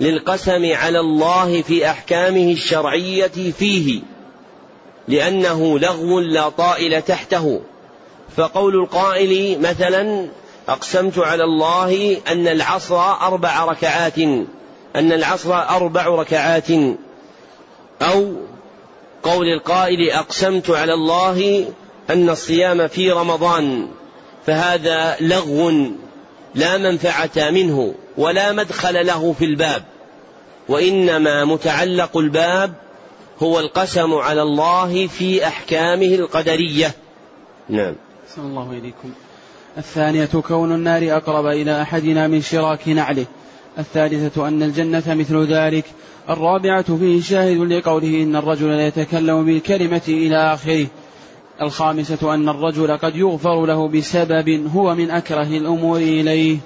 للقسم 0.00 0.72
على 0.72 1.00
الله 1.00 1.62
في 1.62 1.90
أحكامه 1.90 2.52
الشرعية 2.52 3.52
فيه 3.58 4.00
لأنه 5.08 5.78
لغو 5.78 6.20
لا 6.20 6.48
طائل 6.48 7.02
تحته. 7.02 7.60
فقول 8.36 8.74
القائل 8.74 9.60
مثلا 9.60 10.28
أقسمت 10.68 11.18
على 11.18 11.44
الله 11.44 12.16
أن 12.28 12.48
العصر 12.48 13.00
أربع 13.00 13.64
ركعات 13.64 14.18
أن 14.96 15.12
العصر 15.12 15.54
أربع 15.54 16.06
ركعات. 16.06 16.70
أو 18.02 18.32
قول 19.22 19.46
القائل 19.46 20.10
أقسمت 20.10 20.70
على 20.70 20.94
الله 20.94 21.68
أن 22.10 22.30
الصيام 22.30 22.88
في 22.88 23.12
رمضان 23.12 23.88
فهذا 24.46 25.16
لغو 25.20 25.72
لا 26.54 26.76
منفعة 26.76 27.50
منه 27.50 27.94
ولا 28.16 28.52
مدخل 28.52 29.06
له 29.06 29.34
في 29.38 29.44
الباب. 29.44 29.82
وإنما 30.68 31.44
متعلق 31.44 32.16
الباب 32.16 32.72
هو 33.42 33.60
القسم 33.60 34.14
على 34.14 34.42
الله 34.42 35.06
في 35.06 35.46
أحكامه 35.46 36.14
القدرية. 36.14 36.94
نعم. 37.68 37.94
صلى 38.36 38.44
الله 38.44 38.72
إليكم. 38.72 39.10
الثانية 39.78 40.26
كون 40.48 40.74
النار 40.74 41.16
أقرب 41.16 41.46
إلى 41.46 41.82
أحدنا 41.82 42.26
من 42.26 42.42
شراك 42.42 42.88
نعله. 42.88 43.26
الثالثة 43.78 44.48
أن 44.48 44.62
الجنة 44.62 45.02
مثل 45.06 45.44
ذلك. 45.44 45.84
الرابعة 46.30 46.96
فيه 46.96 47.22
شاهد 47.22 47.58
لقوله 47.58 48.22
إن 48.22 48.36
الرجل 48.36 48.68
لا 48.68 48.86
يتكلم 48.86 49.44
بالكلمة 49.44 50.02
إلى 50.08 50.54
آخره. 50.54 50.86
الخامسة 51.62 52.34
أن 52.34 52.48
الرجل 52.48 52.96
قد 52.96 53.16
يغفر 53.16 53.66
له 53.66 53.88
بسبب 53.88 54.66
هو 54.74 54.94
من 54.94 55.10
أكره 55.10 55.46
الأمور 55.46 55.98
إليه. 55.98 56.58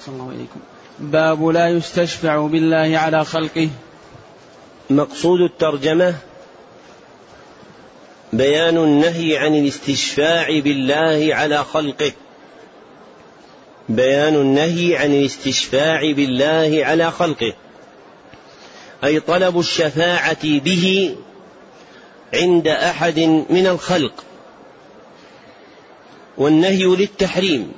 صلى 0.00 0.14
الله 0.14 0.28
عليكم 0.28 0.60
باب 0.98 1.48
لا 1.48 1.68
يستشفع 1.68 2.46
بالله 2.46 2.98
على 2.98 3.24
خلقه. 3.24 3.68
مقصود 4.90 5.40
الترجمة 5.40 6.14
بيان 8.32 8.76
النهي 8.76 9.36
عن 9.36 9.54
الاستشفاع 9.54 10.60
بالله 10.60 11.28
على 11.34 11.64
خلقه. 11.64 12.12
بيان 13.88 14.34
النهي 14.34 14.96
عن 14.96 15.14
الاستشفاع 15.14 16.12
بالله 16.12 16.80
على 16.84 17.10
خلقه. 17.10 17.52
أي 19.04 19.20
طلب 19.20 19.58
الشفاعة 19.58 20.58
به 20.58 21.16
عند 22.34 22.68
أحد 22.68 23.18
من 23.50 23.66
الخلق. 23.66 24.24
والنهي 26.38 26.84
للتحريم. 26.84 27.72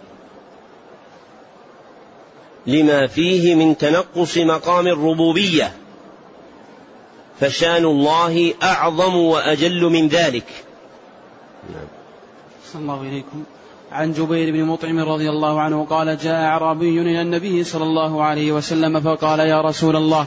لما 2.67 3.07
فيه 3.07 3.55
من 3.55 3.79
تنقص 3.79 4.39
مقام 4.39 4.87
الربوبية. 4.87 5.80
فشان 7.41 7.85
الله 7.85 8.55
أعظم 8.63 9.17
وأجل 9.17 9.85
من 9.85 10.09
ذلك. 10.09 10.45
نعم. 11.73 11.87
صلى 12.73 12.83
الله 12.83 13.03
إليكم 13.03 13.45
عن 13.93 14.13
جبير 14.13 14.53
بن 14.53 14.65
مطعم 14.65 14.99
رضي 14.99 15.31
الله 15.31 15.61
عنه 15.61 15.87
قال 15.91 16.19
جاء 16.19 16.35
أعرابي 16.35 17.01
إلى 17.01 17.23
النبي 17.23 17.65
صلى 17.65 17.85
الله 17.85 18.23
عليه 18.23 18.53
وسلم 18.53 19.01
فقال 19.01 19.41
يا 19.41 19.61
رسول 19.61 19.97
الله 19.97 20.27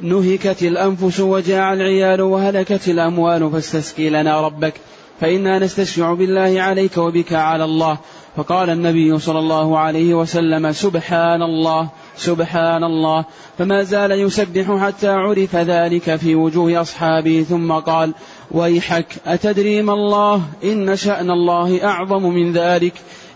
نهكت 0.00 0.62
الأنفس 0.62 1.20
وجاع 1.20 1.72
العيال 1.72 2.20
وهلكت 2.20 2.88
الأموال 2.88 3.50
فاستسقي 3.50 4.10
لنا 4.10 4.40
ربك. 4.40 4.74
فإنا 5.20 5.58
نستشفع 5.58 6.14
بالله 6.14 6.62
عليك 6.62 6.96
وبك 6.98 7.32
على 7.32 7.64
الله. 7.64 7.98
فقال 8.36 8.70
النبي 8.70 9.18
صلى 9.18 9.38
الله 9.38 9.78
عليه 9.78 10.14
وسلم 10.14 10.72
سبحان 10.72 11.42
الله 11.42 11.88
سبحان 12.16 12.84
الله. 12.84 13.24
فما 13.58 13.82
زال 13.82 14.12
يسبح 14.12 14.84
حتى 14.84 15.08
عرف 15.08 15.56
ذلك 15.56 16.16
في 16.16 16.34
وجوه 16.34 16.80
أصحابه. 16.80 17.46
ثم 17.48 17.72
قال 17.72 18.14
ويحك 18.50 19.06
أتدري 19.26 19.82
ما 19.82 19.92
الله؟ 19.92 20.42
إن 20.64 20.96
شأن 20.96 21.30
الله 21.30 21.84
أعظم 21.84 22.22
من 22.22 22.52
ذلك. 22.52 22.94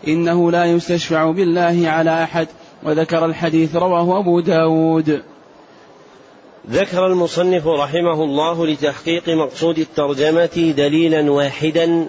إنه 0.08 0.50
لا 0.50 0.64
يستشفع 0.64 1.30
بالله 1.30 1.88
على 1.88 2.22
أحد. 2.22 2.48
وذكر 2.82 3.24
الحديث 3.24 3.76
رواه 3.76 4.18
أبو 4.18 4.40
داود. 4.40 5.22
ذكر 6.70 7.06
المصنف 7.06 7.66
رحمه 7.66 8.24
الله 8.24 8.66
لتحقيق 8.66 9.28
مقصود 9.28 9.78
الترجمة 9.78 10.72
دليلا 10.76 11.32
واحدا 11.32 12.08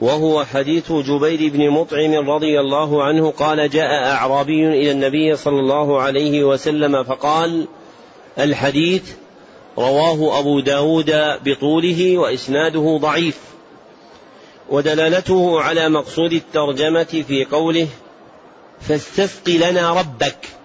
وهو 0.00 0.44
حديث 0.44 0.92
جبير 0.92 1.52
بن 1.52 1.70
مطعم 1.70 2.30
رضي 2.30 2.60
الله 2.60 3.04
عنه 3.04 3.30
قال 3.30 3.70
جاء 3.70 4.04
أعرابي 4.04 4.68
إلى 4.68 4.90
النبي 4.90 5.36
صلى 5.36 5.60
الله 5.60 6.00
عليه 6.00 6.44
وسلم 6.44 7.04
فقال 7.04 7.66
الحديث 8.38 9.02
رواه 9.78 10.38
أبو 10.38 10.60
داود 10.60 11.14
بطوله 11.44 12.18
وإسناده 12.18 12.98
ضعيف 13.02 13.40
ودلالته 14.68 15.60
على 15.60 15.88
مقصود 15.88 16.32
الترجمة 16.32 17.24
في 17.28 17.44
قوله 17.44 17.88
فاستسق 18.80 19.48
لنا 19.48 19.92
ربك. 19.92 20.57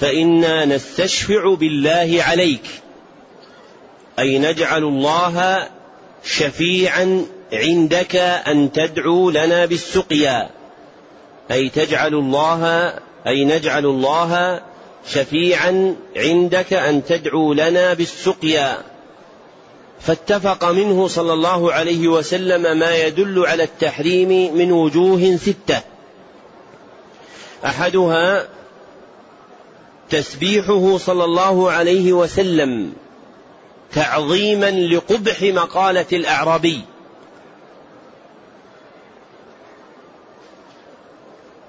فإنا 0.00 0.64
نستشفع 0.64 1.54
بالله 1.54 2.18
عليك. 2.28 2.70
أي 4.18 4.38
نجعل 4.38 4.84
الله 4.84 5.68
شفيعا 6.24 7.26
عندك 7.52 8.16
أن 8.16 8.72
تدعو 8.72 9.30
لنا 9.30 9.66
بالسقيا. 9.66 10.50
أي 11.50 11.68
تجعل 11.68 12.14
الله 12.14 12.92
أي 13.26 13.44
نجعل 13.44 13.86
الله 13.86 14.60
شفيعا 15.08 15.96
عندك 16.16 16.72
أن 16.72 17.04
تدعو 17.04 17.52
لنا 17.52 17.94
بالسقيا. 17.94 18.78
فاتفق 20.00 20.70
منه 20.70 21.08
صلى 21.08 21.32
الله 21.32 21.72
عليه 21.72 22.08
وسلم 22.08 22.78
ما 22.78 22.96
يدل 22.96 23.46
على 23.46 23.62
التحريم 23.62 24.56
من 24.56 24.72
وجوه 24.72 25.36
ستة. 25.36 25.80
أحدها 27.64 28.48
تسبيحه 30.10 30.98
صلى 30.98 31.24
الله 31.24 31.70
عليه 31.70 32.12
وسلم 32.12 32.92
تعظيما 33.92 34.70
لقبح 34.70 35.42
مقالة 35.42 36.06
الأعرابي. 36.12 36.80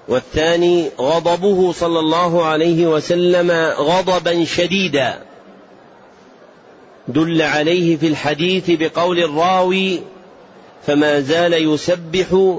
والثاني 0.08 0.90
غضبه 1.00 1.72
صلى 1.72 1.98
الله 1.98 2.44
عليه 2.44 2.86
وسلم 2.86 3.50
غضبا 3.78 4.44
شديدا. 4.44 5.22
دل 7.08 7.42
عليه 7.42 7.96
في 7.96 8.06
الحديث 8.06 8.64
بقول 8.68 9.18
الراوي 9.18 10.00
فما 10.86 11.20
زال 11.20 11.52
يسبح 11.74 12.58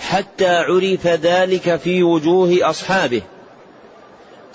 حتى 0.00 0.48
عرف 0.48 1.06
ذلك 1.06 1.76
في 1.76 2.02
وجوه 2.02 2.58
أصحابه. 2.62 3.22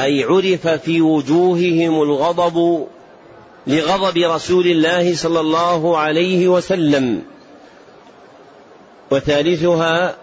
أي 0.02 0.24
عرف 0.24 0.68
في 0.68 1.02
وجوههم 1.02 2.02
الغضب 2.02 2.88
لغضب 3.68 4.18
رسول 4.18 4.68
الله 4.68 5.16
صلى 5.16 5.40
الله 5.40 5.98
عليه 5.98 6.48
وسلم. 6.48 7.24
وثالثها 9.12 10.16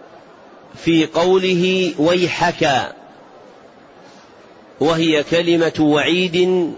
في 0.84 1.06
قوله 1.06 1.94
ويحك 1.98 2.94
وهي 4.80 5.22
كلمة 5.22 5.72
وعيد 5.80 6.70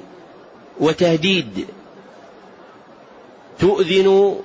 وتهديد. 0.80 1.66
تؤذن 3.58 4.36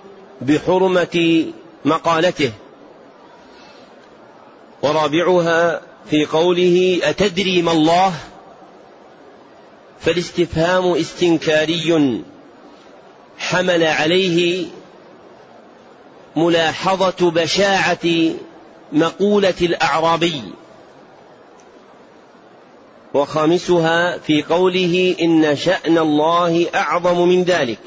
بحرمة 0.41 1.45
مقالته. 1.85 2.51
ورابعها 4.81 5.81
في 6.09 6.25
قوله 6.25 6.99
أتدري 7.03 7.61
ما 7.61 7.71
الله؟ 7.71 8.13
فالاستفهام 10.01 10.91
استنكاري 10.91 12.23
حمل 13.37 13.83
عليه 13.83 14.65
ملاحظة 16.35 17.31
بشاعة 17.31 18.33
مقولة 18.91 19.53
الأعرابي. 19.61 20.41
وخامسها 23.13 24.17
في 24.17 24.43
قوله 24.43 25.15
إن 25.21 25.55
شأن 25.55 25.97
الله 25.97 26.65
أعظم 26.75 27.27
من 27.27 27.43
ذلك. 27.43 27.79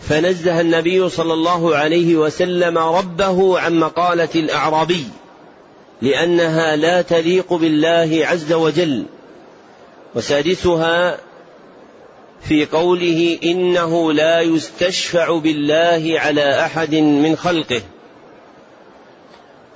فنزه 0.00 0.60
النبي 0.60 1.08
صلى 1.08 1.32
الله 1.32 1.76
عليه 1.76 2.16
وسلم 2.16 2.78
ربه 2.78 3.60
عن 3.60 3.78
مقالة 3.78 4.28
الأعرابي 4.34 5.04
لأنها 6.02 6.76
لا 6.76 7.02
تليق 7.02 7.52
بالله 7.54 8.26
عز 8.26 8.52
وجل. 8.52 9.06
وسادسها 10.16 11.18
في 12.40 12.66
قوله 12.66 13.38
إنه 13.44 14.12
لا 14.12 14.40
يستشفع 14.40 15.38
بالله 15.38 16.14
على 16.20 16.60
أحد 16.60 16.94
من 16.94 17.36
خلقه 17.36 17.82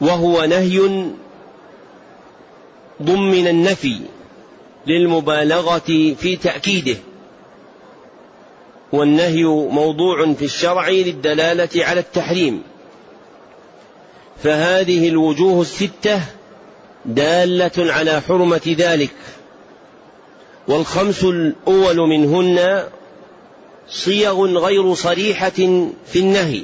وهو 0.01 0.45
نهي 0.45 1.11
ضمن 3.03 3.47
النفي 3.47 4.01
للمبالغة 4.87 6.15
في 6.19 6.37
تأكيده 6.37 6.97
والنهي 8.93 9.45
موضوع 9.45 10.33
في 10.33 10.45
الشرع 10.45 10.89
للدلالة 10.89 11.85
على 11.85 12.01
التحريم. 12.01 12.63
فهذه 14.43 15.09
الوجوه 15.09 15.61
الستة 15.61 16.23
دالة 17.05 17.93
على 17.93 18.21
حرمة 18.21 18.75
ذلك. 18.79 19.11
والخمس 20.71 21.25
الأول 21.25 21.97
منهن 21.97 22.85
صيغ 23.89 24.47
غير 24.47 24.95
صريحة 24.95 25.51
في 26.07 26.17
النهي. 26.17 26.63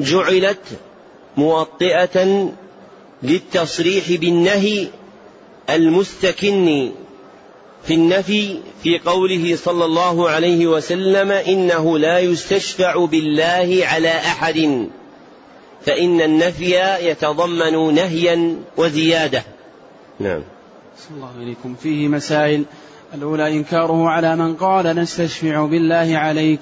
جعلت 0.00 0.58
موطئة 1.36 2.48
للتصريح 3.22 4.10
بالنهي 4.10 4.88
المستكن 5.70 6.92
في 7.84 7.94
النفي 7.94 8.58
في 8.82 8.98
قوله 8.98 9.56
صلى 9.56 9.84
الله 9.84 10.30
عليه 10.30 10.66
وسلم 10.66 11.30
إنه 11.30 11.98
لا 11.98 12.18
يستشفع 12.18 13.04
بالله 13.04 13.80
على 13.82 14.10
أحد 14.10 14.88
فإن 15.86 16.20
النفي 16.20 16.96
يتضمن 17.00 17.94
نهيا 17.94 18.56
وزيادة. 18.76 19.42
نعم. 20.20 20.42
صلى 20.98 21.16
الله 21.16 21.30
عليكم. 21.40 21.74
فيه 21.74 22.08
مسائل. 22.08 22.64
الأولى 23.14 23.52
إنكاره 23.52 24.08
على 24.08 24.36
من 24.36 24.54
قال 24.54 24.86
نستشفع 24.86 25.66
بالله 25.66 26.18
عليك. 26.18 26.60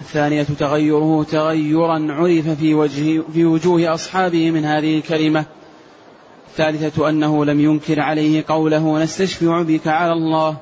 الثانية 0.00 0.42
تغيره. 0.42 1.26
تغيرا 1.30 2.06
عرف 2.12 2.48
في 2.48 2.74
وجه 2.74 3.22
في 3.32 3.44
وجوه 3.44 3.94
أصحابه 3.94 4.50
من 4.50 4.64
هذه 4.64 4.98
الكلمة. 4.98 5.44
الثالثة 6.50 7.08
أنه 7.08 7.44
لم 7.44 7.60
ينكر 7.60 8.00
عليه 8.00 8.44
قوله 8.48 9.02
نستشفع 9.02 9.62
بك 9.62 9.86
على 9.88 10.12
الله. 10.12 10.56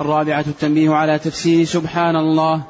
الرابعة 0.00 0.44
التنبيه 0.48 0.90
على 0.90 1.18
تفسير 1.18 1.64
سبحان 1.64 2.16
الله. 2.16 2.62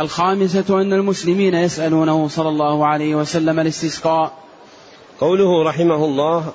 الخامسة 0.00 0.80
أن 0.80 0.92
المسلمين 0.92 1.54
يسألونه 1.54 2.28
صلى 2.28 2.48
الله 2.48 2.86
عليه 2.86 3.14
وسلم 3.14 3.60
الاستسقاء. 3.60 4.32
قوله 5.20 5.62
رحمه 5.64 6.04
الله 6.04 6.52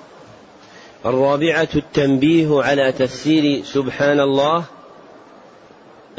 الرابعة 1.05 1.69
التنبيه 1.75 2.61
على 2.63 2.91
تفسير 2.91 3.63
سبحان 3.63 4.19
الله 4.19 4.63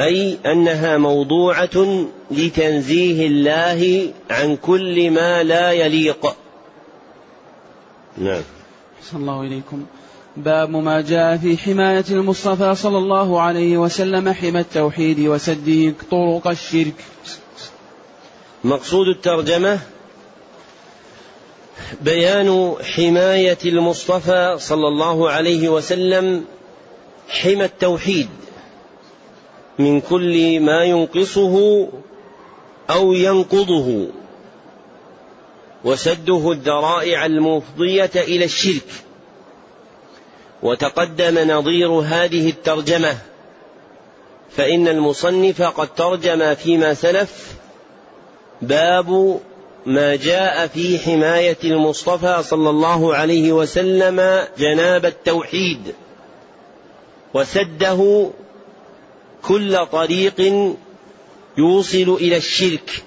أي 0.01 0.39
أنها 0.47 0.99
موضوعة 0.99 2.07
لتنزيه 2.31 3.27
الله 3.27 4.13
عن 4.31 4.57
كل 4.57 5.11
ما 5.11 5.43
لا 5.43 5.73
يليق. 5.73 6.37
نعم. 8.19 8.43
صلى 9.03 9.21
الله 9.21 9.43
إليكم 9.43 9.85
باب 10.37 10.71
ما 10.71 11.01
جاء 11.01 11.37
في 11.37 11.57
حماية 11.59 12.05
المصطفى 12.11 12.75
صلى 12.75 12.99
الله 12.99 13.41
عليه 13.41 13.79
وسلم 13.79 14.33
حمى 14.33 14.61
التوحيد 14.61 15.21
وسده 15.21 15.95
طرق 16.11 16.49
الشرك. 16.49 17.05
مقصود 18.65 19.09
الترجمة 19.09 19.79
بيان 22.01 22.75
حماية 22.97 23.59
المصطفى 23.65 24.57
صلى 24.59 24.89
الله 24.89 25.31
عليه 25.31 25.69
وسلم 25.69 26.45
حمى 27.29 27.65
التوحيد 27.65 28.29
من 29.79 30.01
كل 30.01 30.61
ما 30.61 30.85
ينقصه 30.85 31.89
أو 32.91 33.13
ينقضه 33.13 34.07
وسده 35.85 36.53
الذرائع 36.53 37.27
المفضية 37.27 38.11
إلى 38.15 38.45
الشرك. 38.45 38.87
وتقدم 40.63 41.51
نظير 41.51 41.89
هذه 41.91 42.49
الترجمة 42.49 43.19
فإن 44.51 44.89
المصنف 44.89 45.63
قد 45.63 45.95
ترجم 45.95 46.55
فيما 46.55 46.95
سلف 46.95 47.55
باب 48.63 49.41
ما 49.87 50.17
جاء 50.17 50.67
في 50.67 50.99
حماية 50.99 51.59
المصطفى 51.65 52.43
صلى 52.43 52.71
الله 52.71 53.15
عليه 53.15 53.53
وسلم 53.53 54.47
جناب 54.59 55.07
التوحيد 55.07 55.95
وسده 57.35 58.31
كل 59.43 59.87
طريق 59.87 60.41
يوصل 61.59 62.19
إلى 62.21 62.37
الشرك. 62.37 63.03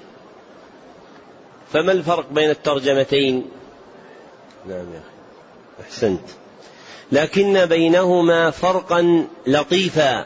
فما 1.73 1.91
الفرق 1.91 2.29
بين 2.31 2.49
الترجمتين؟ 2.49 3.45
نعم 4.67 4.93
يا 4.93 4.99
أخي 4.99 5.87
أحسنت. 5.87 6.29
لكن 7.11 7.65
بينهما 7.65 8.51
فرقا 8.51 9.27
لطيفا 9.47 10.25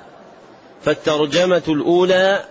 فالترجمة 0.83 1.63
الأولى 1.67 2.45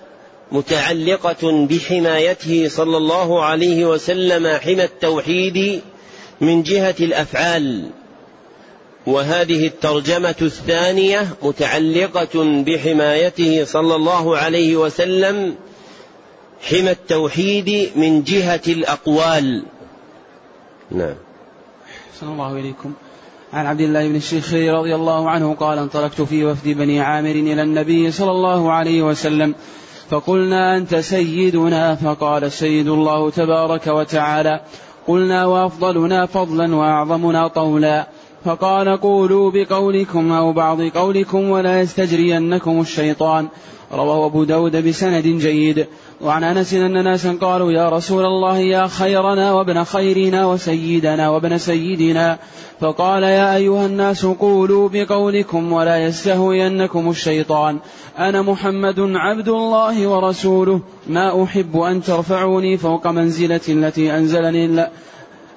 متعلقة 0.53 1.67
بحمايته 1.67 2.69
صلى 2.69 2.97
الله 2.97 3.45
عليه 3.45 3.85
وسلم 3.85 4.47
حمى 4.47 4.85
التوحيد 4.85 5.83
من 6.41 6.63
جهة 6.63 6.95
الأفعال. 7.01 7.91
وهذه 9.07 9.67
الترجمة 9.67 10.35
الثانية 10.43 11.29
متعلقة 11.43 12.63
بحمايته 12.63 13.65
صلى 13.65 13.95
الله 13.95 14.37
عليه 14.37 14.77
وسلم 14.77 15.55
حمى 16.61 16.91
التوحيد 16.91 17.91
من 17.97 18.23
جهة 18.23 18.63
الأقوال. 18.69 19.63
نعم. 20.91 21.15
صلى 22.21 22.31
الله 22.31 22.53
إليكم. 22.53 22.93
عن 23.53 23.67
عبد 23.67 23.81
الله 23.81 24.09
بن 24.09 24.17
الشيخ 24.17 24.53
رضي 24.53 24.95
الله 24.95 25.31
عنه 25.31 25.55
قال 25.55 25.79
انطلقت 25.79 26.23
في 26.23 26.45
وفد 26.45 26.69
بني 26.69 27.01
عامر 27.01 27.31
إلى 27.31 27.63
النبي 27.63 28.11
صلى 28.13 28.31
الله 28.31 28.73
عليه 28.73 29.03
وسلم 29.03 29.55
فقلنا 30.11 30.77
أنت 30.77 30.95
سيدنا 30.97 31.95
فقال 31.95 32.45
السيد 32.45 32.89
الله 32.89 33.31
تبارك 33.31 33.87
وتعالى 33.87 34.61
قلنا 35.07 35.47
وأفضلنا 35.47 36.27
فضلا 36.27 36.75
وأعظمنا 36.75 37.49
طولا 37.49 38.07
فقال 38.45 39.01
قولوا 39.01 39.51
بقولكم 39.51 40.33
أو 40.33 40.53
بعض 40.53 40.83
قولكم 40.83 41.51
ولا 41.51 41.81
يستجرينكم 41.81 42.81
الشيطان 42.81 43.49
رواه 43.93 44.27
أبو 44.27 44.45
داود 44.45 44.89
بسند 44.89 45.23
جيد 45.23 45.87
وعن 46.21 46.45
أنس 46.45 46.75
أن 46.75 47.05
ناسا 47.05 47.39
قالوا 47.41 47.73
يا 47.73 47.89
رسول 47.89 48.25
الله 48.25 48.59
يا 48.59 48.87
خيرنا 48.87 49.53
وابن 49.53 49.85
خيرنا 49.85 50.47
وسيدنا 50.47 51.31
وابن 51.31 51.59
سيدنا 51.59 52.39
فقال 52.81 53.23
يا 53.23 53.57
أيها 53.57 53.87
الناس 53.87 54.27
قولوا 54.27 54.89
بقولكم 54.93 55.73
ولا 55.73 56.05
يستهوينكم 56.05 57.11
الشيطان 57.11 57.79
أنا 58.19 58.43
محمد 58.43 59.01
عبد 59.01 59.49
الله 59.49 60.07
ورسوله 60.07 60.81
ما 61.07 61.45
أحب 61.45 61.77
أن 61.77 62.03
ترفعوني 62.03 62.77
فوق 62.77 63.07
منزلة 63.07 63.61
التي 63.69 64.17
أنزلني 64.17 64.87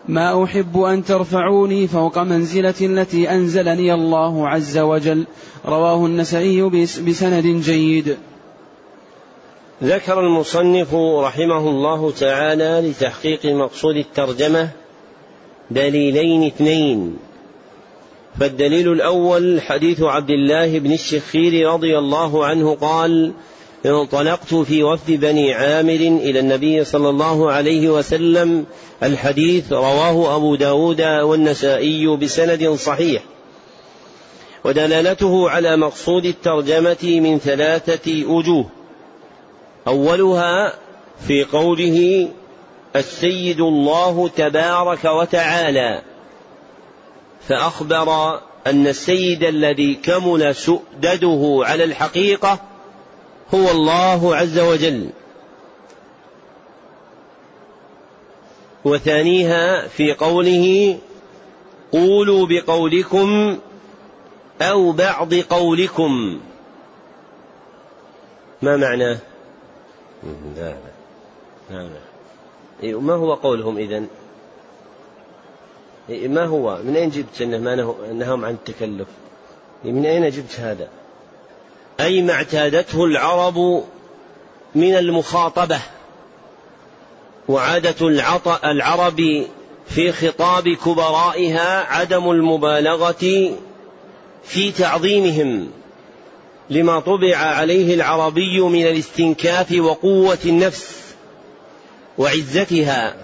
ما 0.08 0.44
أحب 0.44 0.82
أن 0.82 1.04
ترفعوني 1.04 1.88
فوق 1.88 2.18
منزلة 2.20 2.74
التي 2.82 3.32
أنزلني 3.32 3.94
الله 3.94 4.50
عز 4.50 4.78
وجل. 4.78 5.26
رواه 5.66 6.06
النسائي 6.06 6.62
بسند 7.08 7.62
جيد. 7.64 8.18
ذكر 9.84 10.20
المصنف 10.20 10.96
رحمه 10.96 11.70
الله 11.70 12.12
تعالى 12.12 12.90
لتحقيق 12.90 13.46
مقصود 13.46 13.96
الترجمة 13.96 14.70
دليلين 15.72 16.44
اثنين. 16.44 17.18
فالدليل 18.40 18.92
الأول 18.92 19.62
حديث 19.62 20.02
عبد 20.02 20.30
الله 20.30 20.80
بن 20.80 20.94
الشخير 20.94 21.70
رضي 21.74 21.98
الله 21.98 22.46
عنه 22.46 22.76
قال 22.76 23.34
انطلقت 23.86 24.54
في 24.54 24.84
وفد 24.84 25.12
بني 25.12 25.54
عامر 25.54 26.20
إلى 26.24 26.40
النبي 26.40 26.84
صلى 26.84 27.10
الله 27.10 27.52
عليه 27.52 27.90
وسلم. 27.90 28.66
الحديث 29.04 29.74
رواه 29.74 30.36
أبو 30.36 30.56
داود 30.56 31.02
والنسائي 31.02 32.18
بسند 32.18 32.70
صحيح. 32.70 33.24
ودلالته 34.66 35.50
على 35.50 35.78
مقصود 35.78 36.26
الترجمة 36.26 37.04
من 37.04 37.40
ثلاثة 37.40 38.26
وجوه. 38.28 38.79
أولها 39.88 40.74
في 41.28 41.44
قوله 41.44 42.30
السيد 42.96 43.62
الله 43.62 44.28
تبارك 44.28 45.06
وتعالى 45.06 46.02
فأخبر 47.48 48.40
أن 48.68 48.88
السيد 48.88 49.44
الذي 49.44 49.96
كمل 49.96 50.56
سؤدده 50.56 51.60
على 51.66 51.84
الحقيقة 51.84 52.60
هو 53.54 53.72
الله 53.72 54.36
عز 54.36 54.60
وجل 54.60 55.10
وثانيها 58.86 59.88
في 59.88 60.14
قوله 60.14 60.98
قولوا 61.92 62.48
بقولكم 62.50 63.58
أو 64.62 64.92
بعض 64.92 65.34
قولكم 65.34 66.40
ما 68.62 68.78
معناه؟ 68.78 69.20
لا 70.24 70.76
لا 71.70 71.90
لا 72.82 72.98
ما 72.98 73.14
هو 73.14 73.34
قولهم 73.34 73.78
إذن؟ 73.78 74.08
ما 76.10 76.46
هو؟ 76.46 76.80
من 76.84 76.96
أين 76.96 77.10
جبت 77.10 77.42
أنه 77.42 77.58
ما 77.58 77.76
نههم 78.14 78.46
عن 78.46 78.54
التكلف؟ 78.54 79.08
من 79.84 80.06
أين 80.06 80.30
جبت 80.30 80.60
هذا؟ 80.60 80.88
أي 82.00 82.22
ما 82.22 82.34
اعتادته 82.34 83.06
العرب 83.06 83.84
من 84.76 84.96
المخاطبة 84.96 85.80
وعادة 87.50 88.08
العرب 88.64 89.46
في 89.88 90.12
خطاب 90.12 90.70
كبرائها 90.70 91.84
عدم 91.84 92.32
المبالغة 92.32 93.54
في 94.44 94.72
تعظيمهم 94.72 95.72
لما 96.70 97.00
طبع 97.00 97.36
عليه 97.36 97.94
العربي 97.94 98.60
من 98.60 98.88
الاستنكاف 98.88 99.72
وقوة 99.72 100.38
النفس 100.46 100.96
وعزتها. 102.18 103.16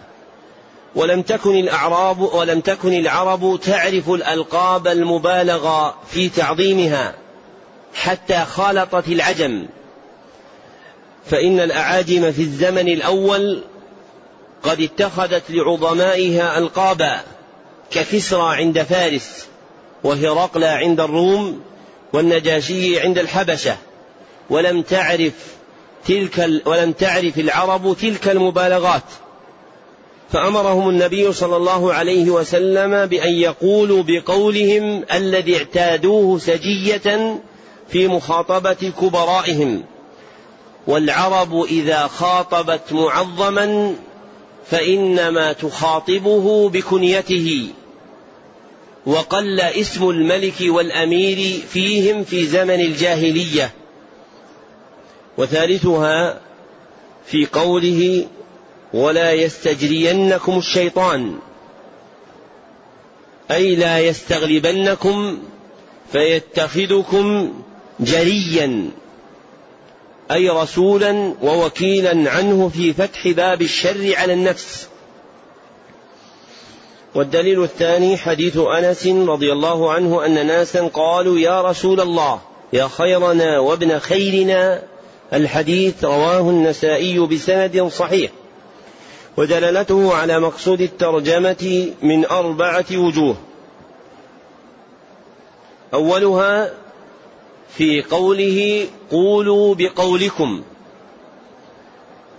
ولم 0.96 1.22
تكن 1.22 1.56
الأعراب 1.56 2.20
ولم 2.20 2.60
تكن 2.60 2.94
العرب 2.94 3.60
تعرف 3.64 4.10
الألقاب 4.10 4.88
المبالغة 4.88 5.98
في 6.08 6.30
تعظيمها 6.30 7.16
حتى 7.94 8.46
خالطت 8.46 9.08
العجم. 9.08 9.68
فإن 11.26 11.60
الأعاجم 11.60 12.32
في 12.32 12.42
الزمن 12.42 12.88
الأول 12.88 13.64
قد 14.64 14.82
اتخذت 14.82 15.44
لعظمائها 15.50 16.58
ألقابا 16.58 17.20
ككسرى 17.92 18.56
عند 18.56 18.82
فارس 18.82 19.48
وهرقل 20.04 20.64
عند 20.64 21.00
الروم 21.00 21.62
والنجاشي 22.14 23.00
عند 23.00 23.18
الحبشة. 23.18 23.78
ولم 24.50 24.82
تعرف 24.82 25.34
تلك 26.08 26.62
ولم 26.66 26.92
تعرف 26.92 27.40
العرب 27.40 27.96
تلك 28.02 28.28
المبالغات. 28.28 29.04
فأمرهم 30.32 30.90
النبي 30.90 31.34
صلى 31.34 31.58
الله 31.58 31.94
عليه 31.94 32.30
وسلم 32.30 33.06
بأن 33.06 33.34
يقولوا 33.34 34.04
بقولهم 34.08 35.04
الذي 35.14 35.58
اعتادوه 35.58 36.40
سجية 36.40 37.40
في 37.90 38.08
مخاطبة 38.08 38.92
كبرائهم. 39.02 39.84
والعرب 40.88 41.64
إذا 41.64 42.08
خاطبت 42.08 42.94
معظما 42.94 43.96
فإنما 44.72 45.54
تخاطبه 45.54 46.70
بكنيته. 46.70 47.70
وقل 49.06 49.60
اسم 49.60 50.10
الملك 50.10 50.56
والأمير 50.62 51.62
فيهم 51.70 52.24
في 52.24 52.46
زمن 52.46 52.80
الجاهلية. 52.80 53.72
وثالثها 55.38 56.40
في 57.26 57.46
قوله 57.46 58.28
ولا 58.94 59.32
يستجرينكم 59.32 60.58
الشيطان 60.58 61.36
أي 63.52 63.76
لا 63.76 64.00
يستغلبنكم 64.00 65.38
فيتخذكم 66.12 67.54
جريا 68.00 68.90
أي 70.32 70.50
رسولا 70.50 71.34
ووكيلا 71.42 72.32
عنه 72.32 72.70
في 72.70 72.94
فتح 72.94 73.28
باب 73.28 73.62
الشر 73.62 74.16
على 74.16 74.34
النفس. 74.34 74.88
والدليل 77.16 77.64
الثاني 77.64 78.18
حديث 78.18 78.58
أنس 78.58 79.08
رضي 79.08 79.52
الله 79.52 79.92
عنه 79.92 80.26
أن 80.26 80.48
ناسا 80.48 80.88
قالوا 80.88 81.40
يا 81.40 81.62
رسول 81.62 82.02
الله 82.02 82.42
يا 82.74 82.88
خيرنا 82.88 83.60
وابن 83.60 84.00
خيرنا 84.00 84.82
الحديث 85.34 86.04
رواه 86.04 86.40
النسائي 86.40 87.20
بسند 87.20 87.88
صحيح. 87.88 88.32
ودلالته 89.38 90.14
على 90.14 90.40
مقصود 90.40 90.82
الترجمة 90.82 91.92
من 92.02 92.26
أربعة 92.26 92.86
وجوه. 92.92 93.36
أولها 95.94 96.72
في 97.70 98.02
قوله 98.02 98.88
قولوا 99.12 99.76
بقولكم 99.76 100.64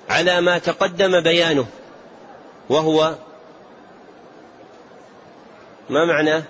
على 0.08 0.40
ما 0.40 0.58
تقدم 0.58 1.20
بيانه 1.20 1.66
وهو 2.68 3.14
ما 5.90 6.04
معناه 6.04 6.42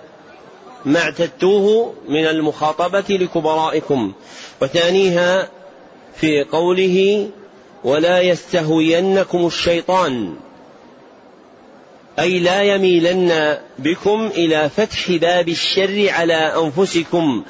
ما 0.85 0.99
اعتدتوه 0.99 1.93
من 2.09 2.25
المخاطبة 2.25 3.05
لكبرائكم. 3.09 4.13
وثانيها 4.61 5.49
في 6.15 6.43
قوله 6.43 7.29
ولا 7.83 8.21
يستهوينكم 8.21 9.47
الشيطان. 9.47 10.35
أي 12.19 12.39
لا 12.39 12.61
يميلن 12.63 13.57
بكم 13.79 14.27
إلى 14.27 14.69
فتح 14.69 15.11
باب 15.11 15.49
الشر 15.49 16.09
على 16.09 16.33
أنفسكم. 16.33 17.43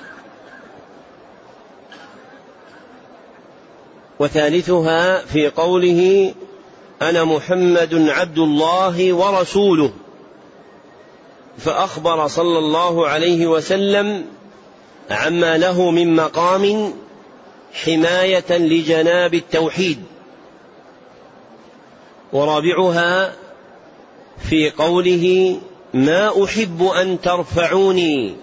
وثالثها 4.19 5.25
في 5.25 5.47
قوله 5.47 6.33
أنا 7.01 7.23
محمد 7.23 8.09
عبد 8.09 8.37
الله 8.37 9.13
ورسوله. 9.13 9.91
فأخبر 11.57 12.27
صلى 12.27 12.59
الله 12.59 13.07
عليه 13.07 13.47
وسلم 13.47 14.25
عما 15.11 15.57
له 15.57 15.91
من 15.91 16.15
مقام 16.15 16.93
حماية 17.73 18.45
لجناب 18.49 19.33
التوحيد. 19.33 19.97
ورابعها 22.33 23.33
في 24.49 24.69
قوله 24.69 25.57
ما 25.93 26.43
أحب 26.43 26.83
أن 26.83 27.21
ترفعوني 27.21 28.35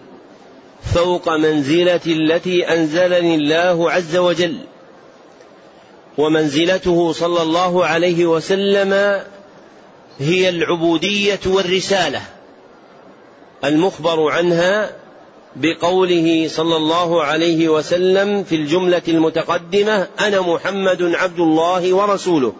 فوق 0.95 1.29
منزلتي 1.29 2.13
التي 2.13 2.69
أنزلني 2.69 3.35
الله 3.35 3.91
عز 3.91 4.17
وجل. 4.17 4.57
ومنزلته 6.19 7.13
صلى 7.13 7.43
الله 7.43 7.87
عليه 7.87 8.27
وسلم 8.27 9.23
هي 10.19 10.49
العبودية 10.49 11.41
والرسالة. 11.47 12.23
المخبر 13.65 14.31
عنها 14.31 14.91
بقوله 15.57 16.49
صلى 16.49 16.77
الله 16.77 17.23
عليه 17.23 17.69
وسلم 17.69 18.45
في 18.45 18.55
الجملة 18.55 19.03
المتقدمة 19.09 20.09
أنا 20.21 20.41
محمد 20.41 21.03
عبد 21.03 21.41
الله 21.41 21.95
ورسوله. 21.95 22.53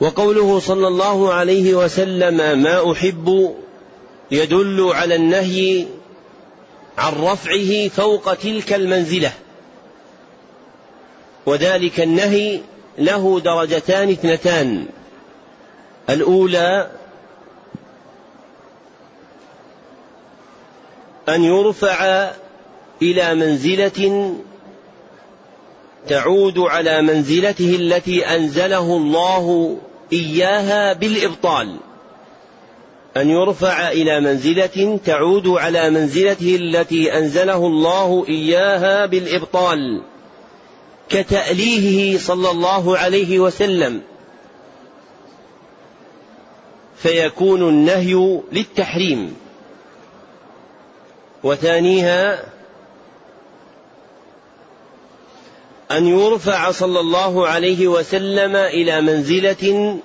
وقوله 0.00 0.58
صلى 0.58 0.88
الله 0.88 1.32
عليه 1.32 1.74
وسلم 1.74 2.62
ما 2.62 2.92
أحب 2.92 3.54
يدل 4.30 4.90
على 4.94 5.14
النهي 5.14 5.86
عن 6.98 7.12
رفعه 7.12 7.88
فوق 7.88 8.34
تلك 8.34 8.72
المنزلة. 8.72 9.32
وذلك 11.46 12.00
النهي 12.00 12.60
له 12.98 13.40
درجتان 13.40 14.10
اثنتان. 14.10 14.86
الأولى 16.10 16.90
أن 21.28 21.44
يرفع 21.44 22.30
إلى 23.02 23.34
منزلة 23.34 24.34
تعود 26.08 26.58
على 26.58 27.02
منزلته 27.02 27.74
التي 27.74 28.26
أنزله 28.26 28.96
الله 28.96 29.76
إياها 30.12 30.92
بالإبطال. 30.92 31.76
أن 33.16 33.30
يرفع 33.30 33.90
إلى 33.90 34.20
منزلة 34.20 34.98
تعود 35.04 35.48
على 35.48 35.90
منزلته 35.90 36.56
التي 36.56 37.18
أنزله 37.18 37.66
الله 37.66 38.24
إياها 38.28 39.06
بالإبطال 39.06 40.02
كتأليهه 41.08 42.18
صلى 42.18 42.50
الله 42.50 42.98
عليه 42.98 43.38
وسلم. 43.38 44.02
فيكون 46.96 47.68
النهي 47.68 48.40
للتحريم. 48.52 49.43
وثانيها 51.44 52.44
أن 55.90 56.06
يرفع 56.06 56.70
صلى 56.70 57.00
الله 57.00 57.48
عليه 57.48 57.88
وسلم 57.88 58.56
إلى 58.56 59.00
منزلة 59.00 59.96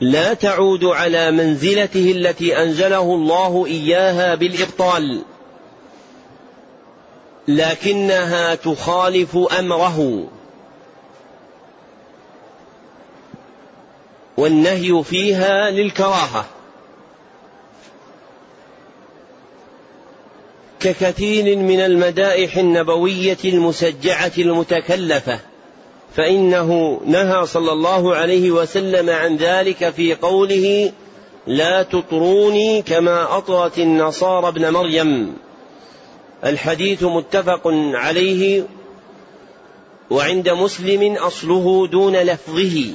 لا 0.00 0.34
تعود 0.34 0.84
على 0.84 1.30
منزلته 1.30 2.10
التي 2.10 2.62
أنزله 2.62 3.14
الله 3.14 3.66
إياها 3.66 4.34
بالإبطال 4.34 5.22
لكنها 7.48 8.54
تخالف 8.54 9.36
أمره. 9.58 10.24
والنهي 14.36 15.04
فيها 15.04 15.70
للكراهة. 15.70 16.44
ككثير 20.80 21.56
من 21.56 21.80
المدائح 21.80 22.56
النبوية 22.56 23.38
المسجعه 23.44 24.32
المتكلفة 24.38 25.38
فإنه 26.16 27.00
نهى 27.06 27.46
صلى 27.46 27.72
الله 27.72 28.14
عليه 28.14 28.50
وسلم 28.50 29.10
عن 29.10 29.36
ذلك 29.36 29.90
في 29.90 30.14
قوله 30.14 30.92
لا 31.46 31.82
تطروني 31.82 32.82
كما 32.82 33.38
أطرت 33.38 33.78
النصارى 33.78 34.48
ابن 34.48 34.72
مريم 34.72 35.36
الحديث 36.44 37.02
متفق 37.02 37.62
عليه 37.94 38.62
وعند 40.10 40.48
مسلم 40.48 41.14
أصله 41.14 41.86
دون 41.86 42.16
لفظه. 42.16 42.92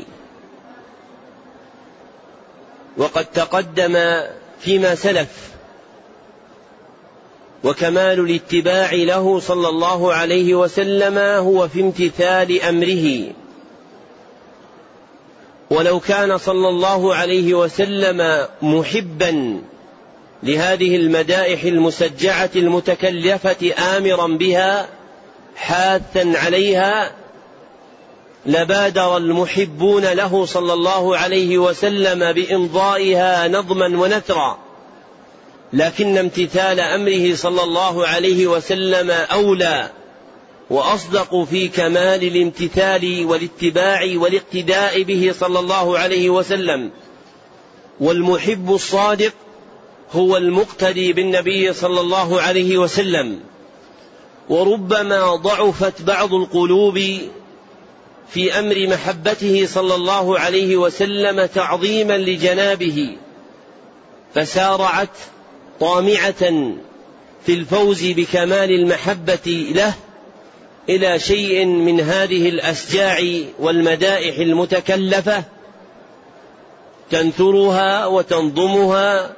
وقد 2.97 3.25
تقدم 3.25 3.97
فيما 4.59 4.95
سلف 4.95 5.50
وكمال 7.63 8.19
الاتباع 8.19 8.93
له 8.93 9.39
صلى 9.39 9.69
الله 9.69 10.13
عليه 10.13 10.55
وسلم 10.55 11.17
هو 11.17 11.67
في 11.67 11.81
امتثال 11.81 12.61
أمره. 12.61 13.33
ولو 15.69 15.99
كان 15.99 16.37
صلى 16.37 16.69
الله 16.69 17.15
عليه 17.15 17.53
وسلم 17.53 18.47
محبا 18.61 19.61
لهذه 20.43 20.95
المدائح 20.95 21.63
المسجعة 21.63 22.49
المتكلفة 22.55 23.73
امرا 23.97 24.27
بها 24.27 24.87
حاثا 25.55 26.33
عليها 26.35 27.11
لبادر 28.45 29.17
المحبون 29.17 30.05
له 30.05 30.45
صلى 30.45 30.73
الله 30.73 31.17
عليه 31.17 31.57
وسلم 31.57 32.33
بامضائها 32.33 33.47
نظما 33.47 33.85
ونثرا. 33.85 34.70
لكن 35.73 36.17
امتثال 36.17 36.79
أمره 36.79 37.35
صلى 37.35 37.63
الله 37.63 38.07
عليه 38.07 38.47
وسلم 38.47 39.11
أولى 39.11 39.89
وأصدق 40.69 41.43
في 41.43 41.67
كمال 41.67 42.23
الامتثال 42.23 43.25
والاتباع 43.25 44.11
والاقتداء 44.15 45.03
به 45.03 45.33
صلى 45.39 45.59
الله 45.59 45.99
عليه 45.99 46.29
وسلم. 46.29 46.91
والمحب 47.99 48.73
الصادق 48.73 49.33
هو 50.11 50.37
المقتدي 50.37 51.13
بالنبي 51.13 51.73
صلى 51.73 52.01
الله 52.01 52.41
عليه 52.41 52.77
وسلم. 52.77 53.39
وربما 54.49 55.35
ضعفت 55.35 56.01
بعض 56.01 56.33
القلوب 56.33 56.99
في 58.29 58.59
أمر 58.59 58.87
محبته 58.87 59.65
صلى 59.65 59.95
الله 59.95 60.39
عليه 60.39 60.77
وسلم 60.77 61.45
تعظيما 61.45 62.17
لجنابه 62.17 63.17
فسارعت 64.35 65.17
طامعة 65.81 66.73
في 67.45 67.53
الفوز 67.53 68.05
بكمال 68.05 68.71
المحبة 68.71 69.71
له 69.75 69.93
إلى 70.89 71.19
شيء 71.19 71.65
من 71.65 72.01
هذه 72.01 72.49
الأسجاع 72.49 73.17
والمدائح 73.59 74.37
المتكلفة 74.37 75.43
تنثرها 77.11 78.05
وتنظمها 78.05 79.31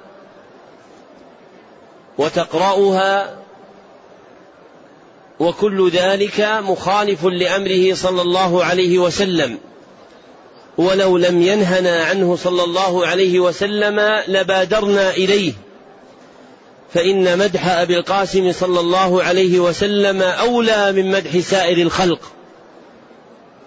وتقرأها 2.18 3.38
وكل 5.40 5.90
ذلك 5.90 6.40
مخالف 6.62 7.26
لأمره 7.26 7.94
صلى 7.94 8.22
الله 8.22 8.64
عليه 8.64 9.00
وسلم. 9.00 9.58
ولو 10.78 11.18
لم 11.18 11.42
ينهنا 11.42 12.06
عنه 12.06 12.36
صلى 12.36 12.64
الله 12.64 13.08
عليه 13.08 13.40
وسلم 13.40 14.24
لبادرنا 14.28 15.10
إليه. 15.10 15.54
فإن 16.94 17.38
مدح 17.38 17.68
أبي 17.68 17.98
القاسم 17.98 18.52
صلى 18.52 18.80
الله 18.80 19.24
عليه 19.24 19.60
وسلم 19.60 20.22
أولى 20.22 20.92
من 20.92 21.12
مدح 21.12 21.40
سائر 21.40 21.78
الخلق 21.78 22.32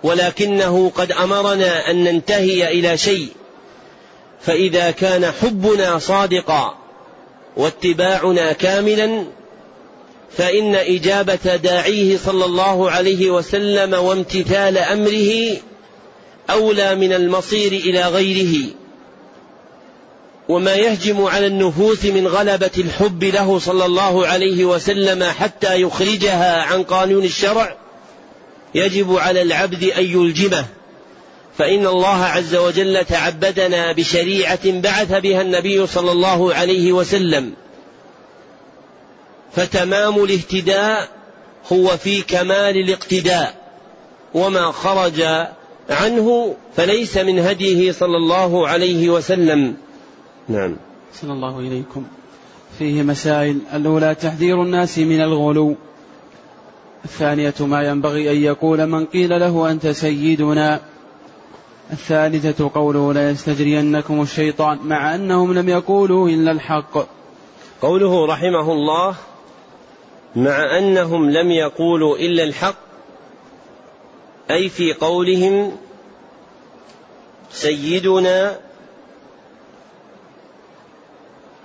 ولكنه 0.03 0.93
قد 0.95 1.13
أمرنا 1.13 1.91
أن 1.91 2.05
ننتهي 2.05 2.71
إلى 2.71 2.97
شيء 2.97 3.29
فإذا 4.41 4.91
كان 4.91 5.33
حبنا 5.43 5.99
صادقا 5.99 6.79
واتباعنا 7.57 8.53
كاملا 8.53 9.25
فإن 10.37 10.75
إجابة 10.75 11.57
داعيه 11.57 12.17
صلى 12.17 12.45
الله 12.45 12.91
عليه 12.91 13.31
وسلم 13.31 13.95
وامتثال 13.95 14.79
أمره 14.79 15.57
أولى 16.51 16.95
من 16.95 17.13
المصير 17.13 17.73
إلى 17.73 18.03
غيره. 18.03 18.71
وما 20.49 20.75
يهجم 20.75 21.25
على 21.25 21.47
النفوس 21.47 22.05
من 22.05 22.27
غلبة 22.27 22.71
الحب 22.79 23.25
له 23.25 23.59
صلى 23.59 23.85
الله 23.85 24.27
عليه 24.27 24.65
وسلم 24.65 25.25
حتى 25.25 25.81
يخرجها 25.83 26.63
عن 26.63 26.83
قانون 26.83 27.25
الشرع 27.25 27.77
يجب 28.75 29.17
على 29.17 29.43
العبد 29.43 29.85
أن 29.85 30.05
يلجمه. 30.05 30.65
فإن 31.59 31.87
الله 31.87 32.25
عز 32.25 32.55
وجل 32.55 33.05
تعبدنا 33.05 33.93
بشريعة 33.93 34.81
بعث 34.81 35.13
بها 35.13 35.43
النبي 35.43 35.87
صلى 35.87 36.13
الله 36.13 36.55
عليه 36.55 36.93
وسلم. 36.93 37.53
فتمام 39.53 40.25
الاهتداء 40.25 41.09
هو 41.73 41.97
في 41.97 42.23
كمال 42.23 42.77
الاقتداء. 42.77 43.55
وما 44.35 44.73
خرج 44.73 45.23
عنه 45.91 46.57
فليس 46.77 47.17
من 47.17 47.39
هديه 47.39 47.93
صلى 47.93 48.17
الله 48.17 48.69
عليه 48.69 49.09
وسلم. 49.09 49.77
نعم. 50.49 50.77
صلى 51.15 51.33
الله 51.33 51.61
إليكم. 51.61 52.05
فيه 52.79 53.03
مسائل. 53.03 53.59
الأولى 53.75 54.15
تحذير 54.15 54.63
الناس 54.63 54.99
من 54.99 55.21
الغلو. 55.21 55.75
الثانية 57.05 57.55
ما 57.61 57.83
ينبغي 57.83 58.31
أن 58.31 58.37
يقول 58.37 58.87
من 58.87 59.07
قيل 59.07 59.41
له 59.41 59.71
أنت 59.71 59.87
سيدنا. 59.87 60.81
الثالثة 61.93 62.71
قوله 62.75 63.13
لا 63.13 63.31
يستجرينكم 63.31 64.23
الشيطان 64.23 64.79
مع 64.85 65.15
أنهم 65.15 65.55
لم 65.55 65.69
يقولوا 65.69 66.29
إلا 66.29 66.53
الحق. 66.53 66.99
قوله 67.83 68.27
رحمه 68.27 68.73
الله 68.73 69.15
مع 70.37 70.79
أنهم 70.79 71.31
لم 71.31 71.51
يقولوا 71.51 72.17
إلا 72.17 72.43
الحق 72.43 72.77
أي 74.51 74.69
في 74.69 74.93
قولهم 74.93 75.73
سيدنا 77.51 78.66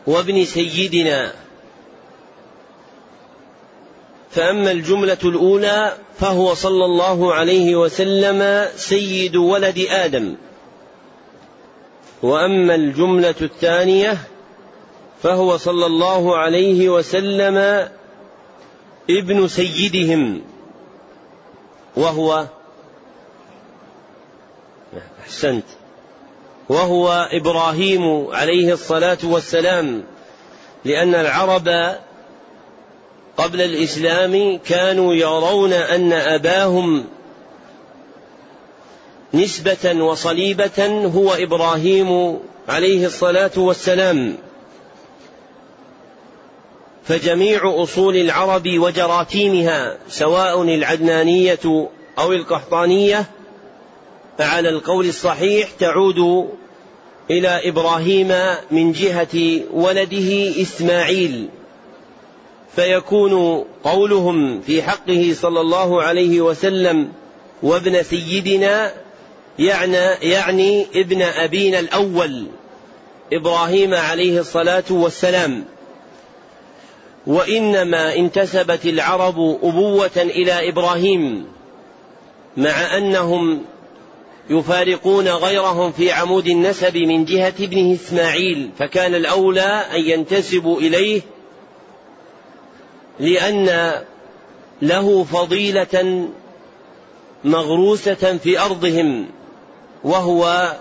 وابن 0.08 0.45
سيدنا. 0.45 1.34
فأما 4.32 4.72
الجملة 4.72 5.18
الأولى 5.24 5.97
فهو 6.20 6.54
صلى 6.54 6.86
الله 6.86 7.34
عليه 7.34 7.76
وسلم 7.76 8.68
سيد 8.76 9.36
ولد 9.36 9.86
آدم. 9.89 10.36
وأما 12.24 12.76
الجملة 12.76 13.36
الثانية 13.41 14.18
فهو 15.24 15.58
صلى 15.58 15.86
الله 15.86 16.38
عليه 16.38 16.89
وسلم 16.89 17.88
ابن 19.10 19.47
سيدهم. 19.47 20.41
وهو 21.95 22.45
أحسنت. 25.22 25.66
وهو 26.72 27.30
إبراهيم 27.32 28.28
عليه 28.28 28.74
الصلاة 28.74 29.17
والسلام 29.24 30.03
لأن 30.86 31.15
العرب 31.15 31.95
قبل 33.38 33.61
الإسلام 33.61 34.57
كانوا 34.57 35.13
يرون 35.13 35.74
أن 35.74 36.13
أباهم 36.13 37.05
نسبة 39.34 40.03
وصليبة 40.03 40.88
هو 41.15 41.34
إبراهيم 41.34 42.39
عليه 42.69 43.05
الصلاة 43.05 43.51
والسلام. 43.57 44.38
فجميع 47.03 47.84
أصول 47.84 48.15
العرب 48.15 48.67
وجراثيمها 48.67 49.97
سواء 50.09 50.61
العدنانية 50.61 51.89
أو 52.19 52.32
القحطانية 52.34 53.26
فعلى 54.38 54.69
القول 54.69 55.05
الصحيح 55.05 55.69
تعود 55.80 56.49
إلى 57.32 57.69
إبراهيم 57.69 58.34
من 58.71 58.91
جهة 58.91 59.61
ولده 59.73 60.61
إسماعيل. 60.61 61.49
فيكون 62.75 63.65
قولهم 63.84 64.61
في 64.61 64.84
حقه 64.84 65.34
صلى 65.34 65.61
الله 65.61 66.03
عليه 66.03 66.41
وسلم 66.41 67.11
وابن 67.63 68.03
سيدنا 68.03 68.93
يعني 69.59 69.97
يعني 70.32 70.86
ابن 70.95 71.21
أبينا 71.21 71.79
الأول 71.79 72.45
إبراهيم 73.34 73.93
عليه 73.93 74.39
الصلاة 74.39 74.84
والسلام. 74.89 75.65
وإنما 77.27 78.15
انتسبت 78.15 78.86
العرب 78.86 79.39
أبوة 79.63 80.11
إلى 80.17 80.69
إبراهيم 80.69 81.45
مع 82.57 82.97
أنهم 82.97 83.61
يفارقون 84.52 85.28
غيرهم 85.28 85.91
في 85.91 86.12
عمود 86.12 86.47
النسب 86.47 86.97
من 86.97 87.26
جهة 87.26 87.54
ابنه 87.60 87.93
إسماعيل 87.93 88.70
فكان 88.80 89.16
الأولى 89.16 89.84
أن 89.95 90.02
ينتسبوا 90.02 90.80
إليه 90.80 91.22
لأن 93.20 93.91
له 94.82 95.24
فضيلة 95.24 96.28
مغروسة 97.43 98.38
في 98.43 98.60
أرضهم 98.60 99.28
وهو 100.04 100.72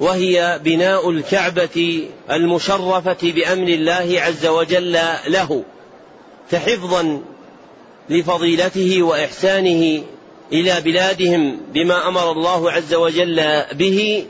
وهي 0.00 0.60
بناء 0.64 1.10
الكعبة 1.10 2.08
المشرفة 2.30 3.16
بأمر 3.22 3.68
الله 3.68 4.20
عز 4.20 4.46
وجل 4.46 4.98
له 5.26 5.62
فحفظا 6.50 7.22
لفضيلته 8.10 9.02
وإحسانه 9.02 10.02
إلى 10.52 10.80
بلادهم 10.80 11.60
بما 11.72 12.08
أمر 12.08 12.32
الله 12.32 12.72
عز 12.72 12.94
وجل 12.94 13.62
به 13.72 14.26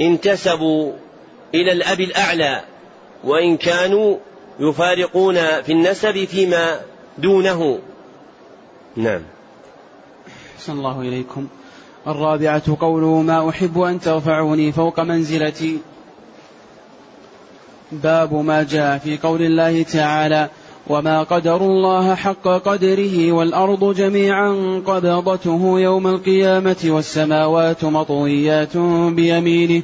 انتسبوا 0.00 0.92
إلى 1.54 1.72
الأب 1.72 2.00
الأعلى 2.00 2.60
وإن 3.24 3.56
كانوا 3.56 4.16
يفارقون 4.60 5.34
في 5.62 5.72
النسب 5.72 6.24
فيما 6.24 6.80
دونه. 7.18 7.78
نعم. 8.96 9.22
أحسن 10.56 10.72
الله 10.72 11.00
إليكم. 11.00 11.46
الرابعة 12.06 12.76
قوله 12.80 13.22
ما 13.22 13.48
أحب 13.48 13.80
أن 13.80 14.00
ترفعوني 14.00 14.72
فوق 14.72 15.00
منزلتي. 15.00 15.78
باب 17.92 18.34
ما 18.34 18.62
جاء 18.62 18.98
في 18.98 19.18
قول 19.18 19.42
الله 19.42 19.82
تعالى 19.82 20.48
وما 20.86 21.22
قدروا 21.22 21.68
الله 21.68 22.14
حق 22.14 22.48
قدره 22.48 23.32
والأرض 23.32 23.94
جميعا 23.94 24.82
قبضته 24.86 25.80
يوم 25.80 26.06
القيامة 26.06 26.76
والسماوات 26.84 27.84
مطويات 27.84 28.76
بيمينه 29.16 29.82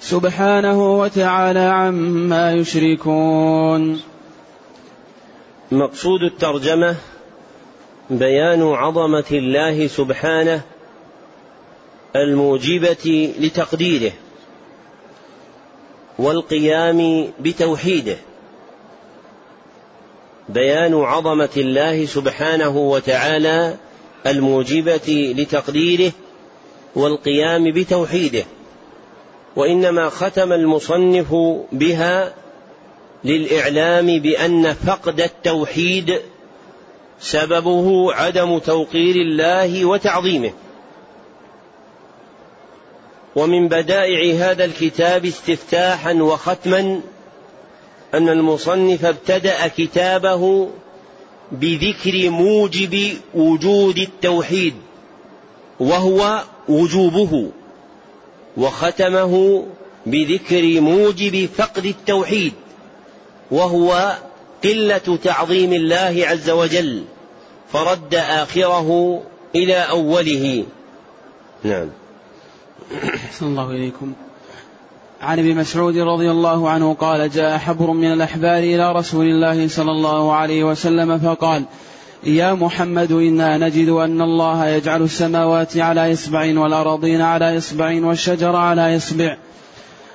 سبحانه 0.00 0.98
وتعالى 0.98 1.60
عما 1.60 2.52
يشركون 2.52 4.00
مقصود 5.72 6.22
الترجمة 6.22 6.96
بيان 8.10 8.62
عظمة 8.62 9.24
الله 9.32 9.86
سبحانه 9.86 10.60
الموجبة 12.16 13.34
لتقديره 13.40 14.12
والقيام 16.18 17.28
بتوحيده. 17.40 18.16
بيان 20.54 20.94
عظمة 20.94 21.48
الله 21.56 22.06
سبحانه 22.06 22.76
وتعالى 22.76 23.74
الموجبة 24.26 25.34
لتقديره 25.38 26.12
والقيام 26.96 27.72
بتوحيده 27.72 28.44
وإنما 29.56 30.08
ختم 30.08 30.52
المصنف 30.52 31.34
بها 31.72 32.34
للإعلام 33.24 34.06
بأن 34.18 34.72
فقد 34.72 35.20
التوحيد 35.20 36.18
سببه 37.20 38.12
عدم 38.12 38.58
توقير 38.58 39.14
الله 39.16 39.84
وتعظيمه. 39.84 40.52
ومن 43.36 43.68
بدائع 43.68 44.50
هذا 44.50 44.64
الكتاب 44.64 45.24
استفتاحا 45.24 46.12
وختما 46.12 47.00
أن 48.14 48.28
المصنف 48.28 49.04
ابتدأ 49.04 49.68
كتابه 49.68 50.68
بذكر 51.52 52.30
موجب 52.30 53.16
وجود 53.34 53.98
التوحيد 53.98 54.74
وهو 55.80 56.42
وجوبه 56.68 57.50
وختمه 58.56 59.64
بذكر 60.06 60.80
موجب 60.80 61.48
فقد 61.56 61.86
التوحيد 61.86 62.52
وهو 63.50 64.18
قلة 64.64 65.18
تعظيم 65.24 65.72
الله 65.72 66.26
عز 66.26 66.50
وجل 66.50 67.04
فرد 67.72 68.14
آخره 68.14 69.22
إلى 69.54 69.76
أوله. 69.76 70.64
نعم. 71.64 71.88
صلى 73.38 73.48
الله 73.48 73.70
إليكم. 73.70 74.12
عن 75.20 75.38
ابن 75.38 75.56
مسعود 75.56 75.96
رضي 75.96 76.30
الله 76.30 76.70
عنه 76.70 76.94
قال 76.94 77.30
جاء 77.30 77.58
حبر 77.58 77.90
من 77.90 78.12
الأحبار 78.12 78.58
إلى 78.58 78.92
رسول 78.92 79.26
الله 79.26 79.68
صلى 79.68 79.90
الله 79.90 80.32
عليه 80.34 80.64
وسلم 80.64 81.18
فقال 81.18 81.64
يا 82.24 82.54
محمد 82.54 83.12
إنا 83.12 83.58
نجد 83.58 83.88
أن 83.88 84.22
الله 84.22 84.66
يجعل 84.66 85.02
السماوات 85.02 85.76
على 85.76 86.12
إصبع 86.12 86.58
والأراضين 86.60 87.20
على 87.20 87.58
إصبع 87.58 88.06
والشجر 88.06 88.56
على 88.56 88.96
إصبع 88.96 89.36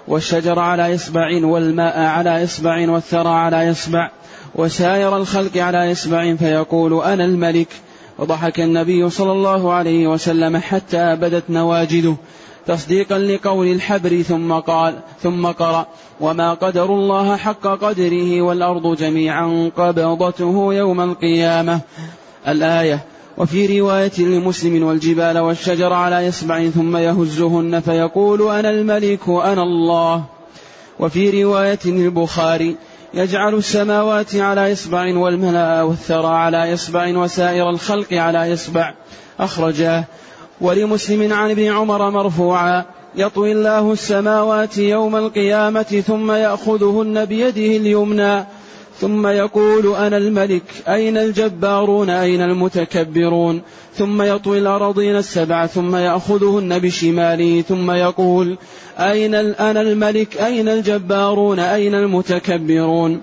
والشجر 0.07 0.59
على 0.59 0.95
إصبع 0.95 1.45
والماء 1.45 1.99
على 1.99 2.43
إصبع 2.43 2.89
والثرى 2.89 3.29
على 3.29 3.71
إصبع 3.71 4.11
وسائر 4.55 5.17
الخلق 5.17 5.57
على 5.57 5.91
إصبع 5.91 6.35
فيقول 6.35 7.03
أنا 7.03 7.25
الملك. 7.25 7.67
وضحك 8.17 8.59
النبي 8.59 9.09
صلى 9.09 9.31
الله 9.31 9.73
عليه 9.73 10.07
وسلم 10.07 10.57
حتى 10.57 11.15
بدت 11.15 11.43
نواجده. 11.49 12.15
تصديقا 12.67 13.19
لقول 13.19 13.67
الحبر 13.67 14.21
ثم 14.21 14.53
قال 14.53 14.99
ثم 15.23 15.47
قرأ 15.47 15.87
وما 16.21 16.53
قدر 16.53 16.85
الله 16.85 17.37
حق 17.37 17.67
قدره 17.67 18.41
والأرض 18.41 18.97
جميعا 18.97 19.71
قبضته 19.77 20.73
يوم 20.73 21.01
القيامة. 21.01 21.79
الآية 22.47 23.05
وفي 23.37 23.79
رواية 23.79 24.19
لمسلم 24.19 24.83
والجبال 24.83 25.37
والشجر 25.37 25.93
على 25.93 26.29
إصبع 26.29 26.69
ثم 26.69 26.97
يهزهن 26.97 27.79
فيقول 27.79 28.41
أنا 28.51 28.69
الملك 28.69 29.27
وأنا 29.27 29.63
الله. 29.63 30.23
وفي 30.99 31.43
رواية 31.43 31.79
للبخاري 31.85 32.75
يجعل 33.13 33.53
السماوات 33.53 34.35
على 34.35 34.73
إصبع 34.73 35.17
والملأ 35.17 35.81
والثرى 35.81 36.27
على 36.27 36.73
إصبع 36.73 37.17
وسائر 37.17 37.69
الخلق 37.69 38.13
على 38.13 38.53
إصبع 38.53 38.93
أخرجاه 39.39 40.03
ولمسلم 40.61 41.33
عن 41.33 41.51
ابن 41.51 41.63
عمر 41.63 42.09
مرفوعا 42.09 42.85
يطوي 43.15 43.51
الله 43.51 43.93
السماوات 43.93 44.77
يوم 44.77 45.15
القيامة 45.15 46.03
ثم 46.07 46.31
يأخذهن 46.31 47.25
بيده 47.25 47.77
اليمنى 47.77 48.45
ثم 48.99 49.27
يقول 49.27 49.95
أنا 49.95 50.17
الملك 50.17 50.63
أين 50.87 51.17
الجبارون 51.17 52.09
أين 52.09 52.41
المتكبرون؟ 52.41 53.61
ثم 53.93 54.21
يطوي 54.21 54.57
الأراضين 54.57 55.15
السبع 55.15 55.65
ثم 55.65 55.95
يأخذهن 55.95 56.79
بشماله 56.79 57.61
ثم 57.61 57.91
يقول 57.91 58.57
أين 58.99 59.35
أنا 59.35 59.81
الملك 59.81 60.37
أين 60.37 60.69
الجبارون 60.69 61.59
أين 61.59 61.95
المتكبرون؟ 61.95 63.21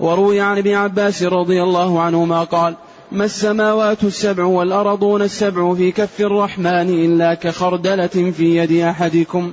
وروي 0.00 0.40
عن 0.40 0.58
ابن 0.58 0.74
عباس 0.74 1.22
رضي 1.22 1.62
الله 1.62 2.00
عنهما 2.00 2.44
قال 2.44 2.74
ما 3.12 3.24
السماوات 3.24 4.04
السبع 4.04 4.44
والأرضون 4.44 5.22
السبع 5.22 5.74
في 5.74 5.92
كف 5.92 6.20
الرحمن 6.20 7.04
إلا 7.04 7.34
كخردلة 7.34 8.32
في 8.36 8.56
يد 8.56 8.72
أحدكم. 8.72 9.52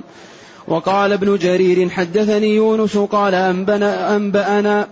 وقال 0.68 1.12
ابن 1.12 1.36
جرير 1.36 1.88
حدثني 1.88 2.54
يونس 2.54 2.96
قال 2.96 3.34
أنبأنا, 3.34 4.16
أنبأنا 4.16 4.88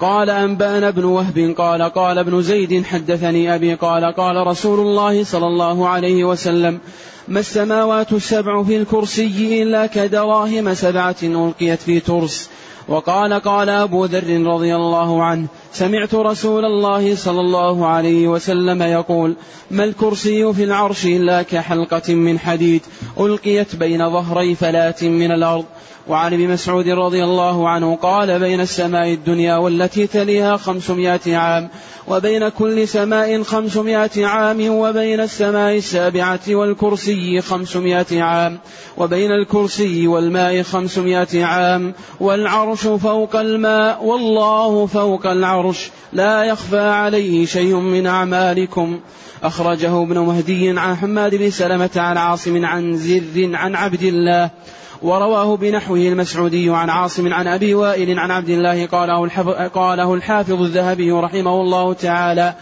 قال 0.00 0.30
أنبأنا 0.30 0.88
ابن 0.88 1.04
وهب 1.04 1.54
قال 1.58 1.82
قال 1.82 2.18
ابن 2.18 2.42
زيد 2.42 2.84
حدثني 2.84 3.54
أبي 3.54 3.74
قال 3.74 4.04
قال 4.04 4.46
رسول 4.46 4.80
الله 4.80 5.24
صلى 5.24 5.46
الله 5.46 5.88
عليه 5.88 6.24
وسلم 6.24 6.78
ما 7.28 7.40
السماوات 7.40 8.12
السبع 8.12 8.62
في 8.62 8.76
الكرسي 8.76 9.62
إلا 9.62 9.86
كدراهم 9.86 10.74
سبعة 10.74 11.16
ألقيت 11.22 11.80
في 11.82 12.00
ترس. 12.00 12.50
وقال 12.88 13.32
قال 13.32 13.68
أبو 13.68 14.04
ذر 14.04 14.46
رضي 14.46 14.76
الله 14.76 15.22
عنه 15.22 15.46
سمعت 15.72 16.14
رسول 16.14 16.64
الله 16.64 17.16
صلى 17.16 17.40
الله 17.40 17.86
عليه 17.86 18.28
وسلم 18.28 18.82
يقول 18.82 19.36
ما 19.70 19.84
الكرسي 19.84 20.52
في 20.52 20.64
العرش 20.64 21.06
إلا 21.06 21.42
كحلقة 21.42 22.14
من 22.14 22.38
حديد 22.38 22.82
ألقيت 23.20 23.76
بين 23.76 24.10
ظهري 24.10 24.54
فلاة 24.54 25.02
من 25.02 25.32
الأرض 25.32 25.64
وعن 26.08 26.32
ابن 26.32 26.48
مسعود 26.48 26.88
رضي 26.88 27.24
الله 27.24 27.68
عنه 27.68 27.96
قال 27.96 28.38
بين 28.38 28.60
السماء 28.60 29.12
الدنيا 29.12 29.56
والتي 29.56 30.06
تليها 30.06 30.56
خمسمائة 30.56 31.36
عام 31.36 31.68
وبين 32.08 32.48
كل 32.48 32.88
سماء 32.88 33.42
خمسمائة 33.42 34.26
عام 34.26 34.68
وبين 34.68 35.20
السماء 35.20 35.76
السابعة 35.76 36.40
والكرسي 36.48 37.40
خمسمائة 37.40 38.22
عام 38.22 38.58
وبين 38.96 39.30
الكرسي 39.32 40.06
والماء 40.06 40.62
خمسمائة 40.62 41.44
عام 41.44 41.94
والعرش 42.20 42.86
فوق 42.86 43.36
الماء 43.36 44.04
والله 44.04 44.86
فوق 44.86 45.26
العرش 45.26 45.90
لا 46.12 46.44
يخفى 46.44 46.80
عليه 46.80 47.46
شيء 47.46 47.74
من 47.74 48.06
أعمالكم. 48.06 49.00
أخرجه 49.42 50.02
ابن 50.02 50.18
مهدي 50.18 50.70
عن 50.78 50.96
حماد 50.96 51.34
بن 51.34 51.50
سلمة 51.50 51.90
عن 51.96 52.16
عاصم 52.16 52.64
عن 52.64 52.96
زر 52.96 53.50
عن 53.54 53.74
عبد 53.74 54.02
الله 54.02 54.50
ورواه 55.02 55.56
بنحوه 55.56 55.98
المسعودي 55.98 56.70
عن 56.70 56.90
عاصم 56.90 57.32
عن 57.32 57.46
أبي 57.48 57.74
وائل 57.74 58.18
عن 58.18 58.30
عبد 58.30 58.48
الله 58.48 58.86
قاله 58.86 59.28
قاله 59.68 60.14
الحافظ 60.14 60.62
الذهبي 60.62 61.12
رحمه 61.12 61.60
الله 61.60 61.92
تعالى. 61.92 62.54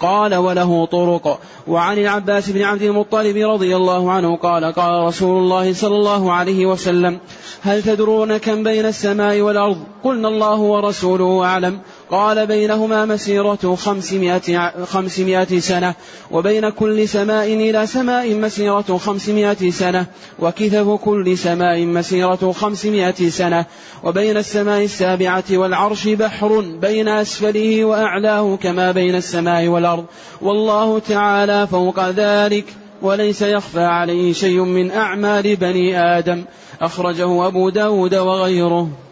قال 0.00 0.34
وله 0.34 0.86
طرق. 0.86 1.40
وعن 1.66 1.98
العباس 1.98 2.50
بن 2.50 2.62
عبد 2.62 2.82
المطلب 2.82 3.36
رضي 3.36 3.76
الله 3.76 4.12
عنه 4.12 4.36
قال 4.36 4.64
قال 4.64 5.06
رسول 5.06 5.38
الله 5.42 5.72
صلى 5.72 5.96
الله 5.96 6.32
عليه 6.32 6.66
وسلم 6.66 7.18
هل 7.62 7.82
تدرون 7.82 8.36
كم 8.36 8.62
بين 8.62 8.86
السماء 8.86 9.40
والأرض؟ 9.40 9.78
قلنا 10.04 10.28
الله 10.28 10.58
ورسوله 10.58 11.44
أعلم. 11.44 11.78
قال 12.10 12.46
بينهما 12.46 13.04
مسيرة 13.04 13.76
خمسمائة, 13.78 14.84
خمسمائة 14.84 15.58
سنة 15.60 15.94
وبين 16.30 16.70
كل 16.70 17.08
سماء 17.08 17.46
إلى 17.46 17.86
سماء 17.86 18.34
مسيرة 18.34 18.98
خمسمائة 18.98 19.70
سنة 19.70 20.06
وكثف 20.38 20.88
كل 21.04 21.38
سماء 21.38 21.84
مسيرة 21.84 22.52
خمسمائة 22.52 23.28
سنة 23.28 23.64
وبين 24.04 24.36
السماء 24.36 24.84
السابعة 24.84 25.44
والعرش 25.52 26.08
بحر 26.08 26.60
بين 26.60 27.08
أسفله 27.08 27.84
وأعلاه 27.84 28.56
كما 28.56 28.92
بين 28.92 29.14
السماء 29.14 29.66
والأرض 29.66 30.04
والله 30.40 30.98
تعالى 30.98 31.66
فوق 31.66 32.08
ذلك 32.08 32.64
وليس 33.02 33.42
يخفى 33.42 33.84
عليه 33.84 34.32
شيء 34.32 34.60
من 34.60 34.90
أعمال 34.90 35.56
بني 35.56 36.18
آدم 36.18 36.44
أخرجه 36.80 37.46
أبو 37.46 37.68
داود 37.68 38.14
وغيره. 38.14 39.07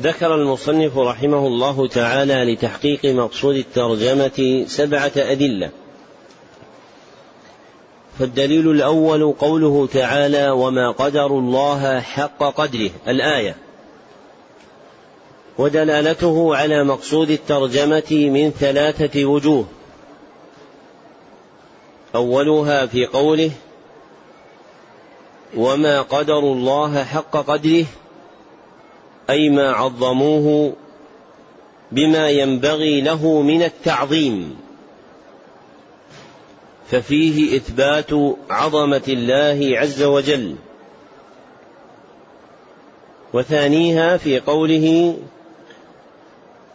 ذكر 0.00 0.34
المصنف 0.34 0.98
رحمه 0.98 1.46
الله 1.46 1.88
تعالى 1.88 2.52
لتحقيق 2.52 3.04
مقصود 3.04 3.56
الترجمة 3.56 4.64
سبعة 4.66 5.12
أدلة. 5.16 5.70
فالدليل 8.18 8.70
الأول 8.70 9.32
قوله 9.32 9.86
تعالى 9.86 10.50
وما 10.50 10.90
قدر 10.90 11.26
الله 11.26 12.00
حق 12.00 12.38
قدره 12.38 12.90
الآية. 13.08 13.56
ودلالته 15.58 16.56
على 16.56 16.84
مقصود 16.84 17.30
الترجمة 17.30 18.10
من 18.10 18.50
ثلاثة 18.50 19.24
وجوه. 19.24 19.64
أولها 22.14 22.86
في 22.86 23.06
قوله 23.06 23.50
وما 25.56 26.02
قدروا 26.02 26.54
الله 26.54 27.04
حق 27.04 27.36
قدره 27.36 27.84
أي 29.30 29.50
ما 29.50 29.70
عظموه 29.70 30.72
بما 31.92 32.30
ينبغي 32.30 33.00
له 33.00 33.42
من 33.42 33.62
التعظيم. 33.62 34.56
ففيه 36.90 37.56
إثبات 37.56 38.10
عظمة 38.50 39.02
الله 39.08 39.78
عز 39.78 40.02
وجل. 40.02 40.56
وثانيها 43.32 44.16
في 44.16 44.40
قوله 44.40 45.16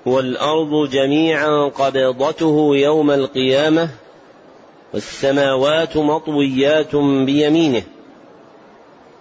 والأرض 0.06 0.90
جميعا 0.90 1.70
قبضته 1.70 2.76
يوم 2.76 3.12
القيامة 3.12 3.90
والسماوات 4.94 5.98
مطويات 5.98 6.96
بيمينه. 6.96 7.84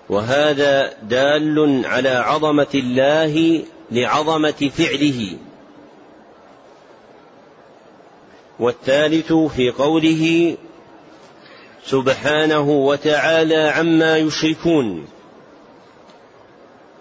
وهذا 0.08 0.92
دال 1.02 1.82
على 1.86 2.08
عظمة 2.08 2.66
الله 2.74 3.64
لعظمة 3.90 4.70
فعله. 4.76 5.38
والثالث 8.60 9.32
في 9.32 9.70
قوله 9.70 10.56
سبحانه 11.84 12.70
وتعالى 12.70 13.56
عما 13.56 14.16
يشركون. 14.16 15.06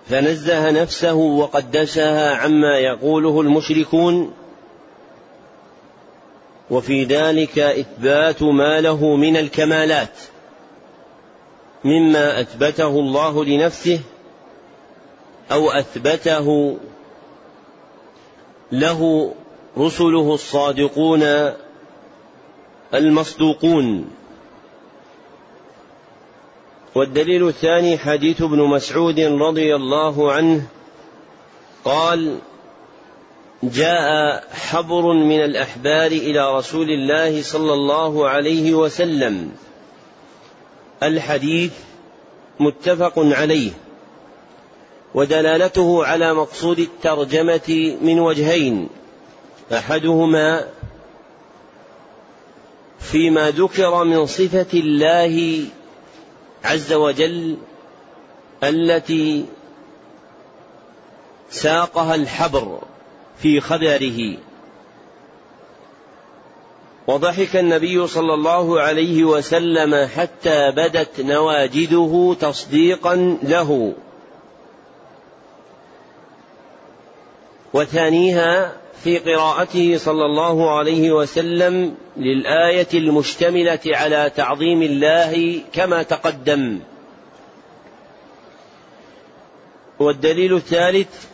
فنزه 0.09 0.71
نفسه 0.71 1.13
وقدسها 1.13 2.35
عما 2.35 2.77
يقوله 2.77 3.41
المشركون. 3.41 4.33
وفي 6.69 7.03
ذلك 7.03 7.59
إثبات 7.59 8.43
ما 8.43 8.81
له 8.81 9.15
من 9.15 9.37
الكمالات. 9.37 10.34
مما 11.85 12.41
أثبته 12.41 12.87
الله 12.87 13.45
لنفسه 13.45 13.99
أو 15.51 15.71
أثبته 15.71 16.77
له 18.71 19.31
رسله 19.77 20.33
الصادقون 20.33 21.51
المصدوقون. 22.93 24.09
والدليل 26.95 27.47
الثاني 27.47 27.97
حديث 27.97 28.41
ابن 28.41 28.59
مسعود 28.61 29.19
رضي 29.19 29.75
الله 29.75 30.31
عنه 30.31 30.67
قال 31.85 32.37
جاء 33.63 34.43
حبر 34.51 35.13
من 35.13 35.43
الأحبار 35.43 36.11
إلى 36.11 36.57
رسول 36.57 36.89
الله 36.89 37.41
صلى 37.41 37.73
الله 37.73 38.29
عليه 38.29 38.73
وسلم. 38.73 39.51
الحديث 41.03 41.71
متفق 42.59 43.13
عليه 43.17 43.71
ودلالته 45.13 46.05
على 46.05 46.33
مقصود 46.33 46.79
الترجمة 46.79 47.97
من 48.01 48.19
وجهين 48.19 48.89
أحدهما 49.73 50.65
فيما 52.99 53.51
ذكر 53.51 54.03
من 54.03 54.25
صفة 54.25 54.79
الله 54.79 55.65
عز 56.63 56.93
وجل 56.93 57.57
التي 58.63 59.45
ساقها 61.49 62.15
الحبر 62.15 62.81
في 63.37 63.61
خبره. 63.61 64.37
وضحك 67.07 67.55
النبي 67.55 68.07
صلى 68.07 68.33
الله 68.33 68.81
عليه 68.81 69.23
وسلم 69.23 70.07
حتى 70.15 70.71
بدت 70.71 71.21
نواجذه 71.21 72.35
تصديقا 72.39 73.37
له. 73.43 73.93
وثانيها 77.73 78.71
في 79.03 79.17
قراءته 79.17 79.97
صلى 79.97 80.25
الله 80.25 80.77
عليه 80.77 81.11
وسلم 81.11 81.95
للآية 82.17 82.87
المشتملة 82.93 83.79
على 83.85 84.31
تعظيم 84.35 84.81
الله 84.81 85.61
كما 85.73 86.03
تقدم. 86.03 86.79
والدليل 89.99 90.55
الثالث 90.55 91.25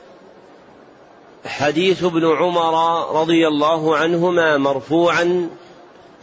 حديث 1.46 2.04
ابن 2.04 2.36
عمر 2.36 3.06
رضي 3.22 3.48
الله 3.48 3.98
عنهما 3.98 4.58
مرفوعا 4.58 5.50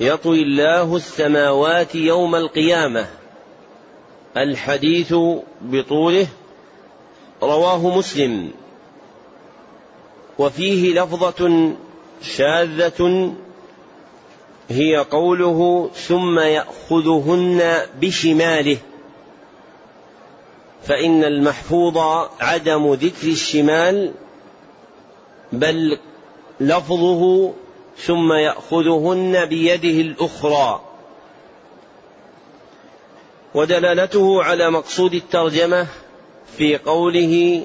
يطوي 0.00 0.42
الله 0.42 0.96
السماوات 0.96 1.94
يوم 1.94 2.34
القيامة. 2.34 3.06
الحديث 4.36 5.14
بطوله 5.62 6.26
رواه 7.42 7.96
مسلم. 7.98 8.50
وفيه 10.38 10.94
لفظة 10.94 11.72
شاذة 12.22 13.32
هي 14.68 14.96
قوله 14.96 15.90
ثم 15.94 16.38
يأخذهن 16.38 17.80
بشماله 18.00 18.78
فإن 20.82 21.24
المحفوظ 21.24 21.98
عدم 22.40 22.94
ذكر 22.94 23.28
الشمال 23.28 24.12
بل 25.52 25.98
لفظه 26.60 27.52
ثم 28.06 28.32
يأخذهن 28.32 29.44
بيده 29.44 30.00
الأخرى. 30.00 30.80
ودلالته 33.54 34.42
على 34.42 34.70
مقصود 34.70 35.14
الترجمة 35.14 35.86
في 36.56 36.76
قوله 36.76 37.64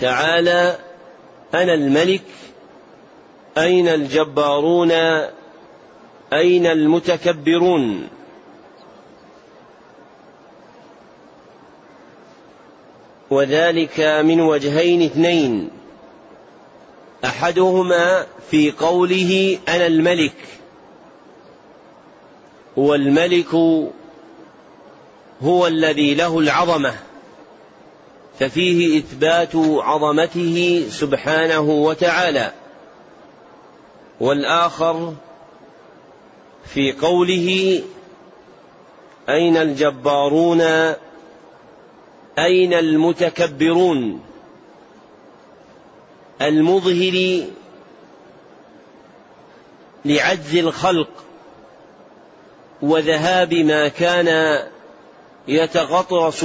تعالى 0.00 0.78
أنا 1.54 1.74
الملك 1.74 2.22
أين 3.58 3.88
الجبارون 3.88 4.90
أين 6.32 6.66
المتكبرون؟ 6.66 8.08
وذلك 13.30 14.00
من 14.00 14.40
وجهين 14.40 15.02
اثنين. 15.02 15.70
أحدهما 17.24 18.26
في 18.50 18.70
قوله 18.70 19.58
أنا 19.68 19.86
الملك. 19.86 20.34
والملك 22.76 23.54
هو 25.42 25.66
الذي 25.66 26.14
له 26.14 26.38
العظمة. 26.38 26.94
ففيه 28.40 28.98
إثبات 28.98 29.56
عظمته 29.56 30.86
سبحانه 30.90 31.60
وتعالى. 31.60 32.52
والآخر 34.20 35.14
في 36.64 36.92
قوله 36.92 37.82
أين 39.28 39.56
الجبارون؟ 39.56 40.60
أين 42.38 42.74
المتكبرون؟ 42.74 44.20
المظهر 46.42 47.44
لعجز 50.04 50.56
الخلق 50.56 51.08
وذهاب 52.82 53.54
ما 53.54 53.88
كان 53.88 54.58
يتغطرس 55.48 56.44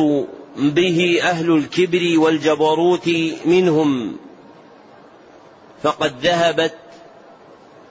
به 0.57 1.19
أهل 1.21 1.51
الكبر 1.51 2.13
والجبروت 2.19 3.09
منهم 3.45 4.17
فقد 5.83 6.13
ذهبت 6.25 6.75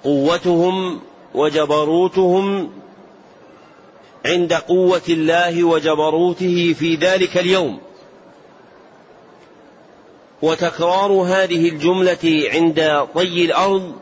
قوتهم 0.05 1.01
وجبروتهم 1.35 2.71
عند 4.27 4.53
قوة 4.53 5.03
الله 5.09 5.65
وجبروته 5.65 6.75
في 6.79 6.95
ذلك 6.95 7.39
اليوم. 7.39 7.81
وتكرار 10.43 11.13
هذه 11.13 11.69
الجملة 11.69 12.49
عند 12.53 13.07
طي 13.15 13.45
الأرض 13.45 13.93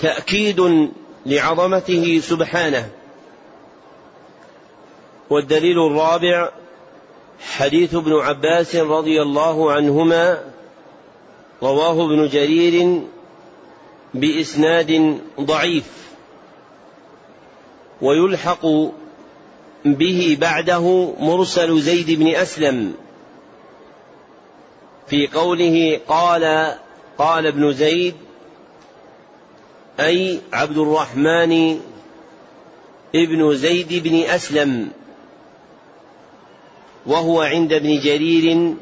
تأكيد 0.00 0.90
لعظمته 1.26 2.20
سبحانه. 2.20 2.90
والدليل 5.30 5.86
الرابع 5.86 6.50
حديث 7.40 7.94
ابن 7.94 8.12
عباس 8.12 8.76
رضي 8.76 9.22
الله 9.22 9.72
عنهما 9.72 10.44
رواه 11.62 12.04
ابن 12.04 12.28
جرير 12.28 13.02
بإسناد 14.14 15.20
ضعيف. 15.40 15.84
ويلحق 18.02 18.66
به 19.84 20.36
بعده 20.40 21.14
مرسل 21.20 21.80
زيد 21.80 22.10
بن 22.10 22.34
أسلم. 22.34 22.94
في 25.12 25.26
قوله 25.26 26.00
قال 26.08 26.74
قال 27.18 27.46
ابن 27.46 27.72
زيد 27.72 28.14
أي 30.00 30.40
عبد 30.52 30.78
الرحمن 30.78 31.80
ابن 33.14 33.54
زيد 33.54 34.02
بن 34.02 34.20
أسلم 34.20 34.90
وهو 37.06 37.40
عند 37.40 37.72
ابن 37.72 38.00
جرير 38.00 38.74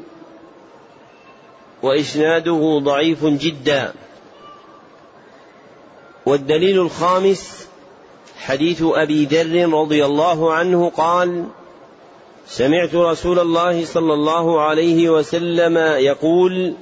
وإسناده 1.83 2.79
ضعيف 2.83 3.25
جدا. 3.25 3.93
والدليل 6.25 6.79
الخامس 6.79 7.67
حديث 8.37 8.83
أبي 8.83 9.25
ذر 9.25 9.73
رضي 9.73 10.05
الله 10.05 10.53
عنه 10.53 10.89
قال 10.89 11.45
سمعت 12.51 12.95
رسول 12.95 13.39
الله 13.39 13.85
صلى 13.85 14.13
الله 14.13 14.61
عليه 14.61 15.09
وسلم 15.09 15.77
يقول 15.77 16.73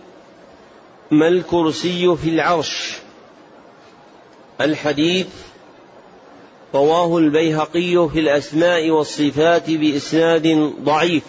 ما 1.11 1.27
الكرسي 1.27 2.15
في 2.15 2.29
العرش؟ 2.29 2.93
الحديث 4.61 5.27
رواه 6.75 7.17
البيهقي 7.17 8.09
في 8.09 8.19
الأسماء 8.19 8.89
والصفات 8.89 9.69
بإسناد 9.69 10.73
ضعيف. 10.83 11.23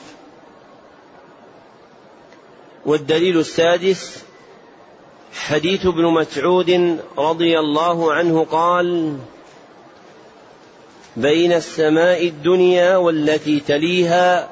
والدليل 2.86 3.38
السادس 3.38 4.24
حديث 5.32 5.86
ابن 5.86 6.04
مسعود 6.04 6.98
رضي 7.18 7.58
الله 7.58 8.12
عنه 8.12 8.44
قال 8.44 9.16
بين 11.16 11.52
السماء 11.52 12.26
الدنيا 12.26 12.96
والتي 12.96 13.60
تليها 13.60 14.50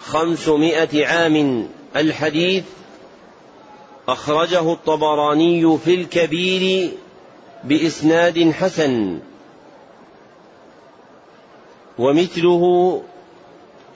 خمسمائة 0.00 1.06
عام. 1.06 1.68
الحديث 1.96 2.64
أخرجه 4.08 4.72
الطبراني 4.72 5.78
في 5.78 5.94
الكبير 5.94 6.92
بإسناد 7.64 8.50
حسن. 8.50 9.18
ومثله 11.98 13.02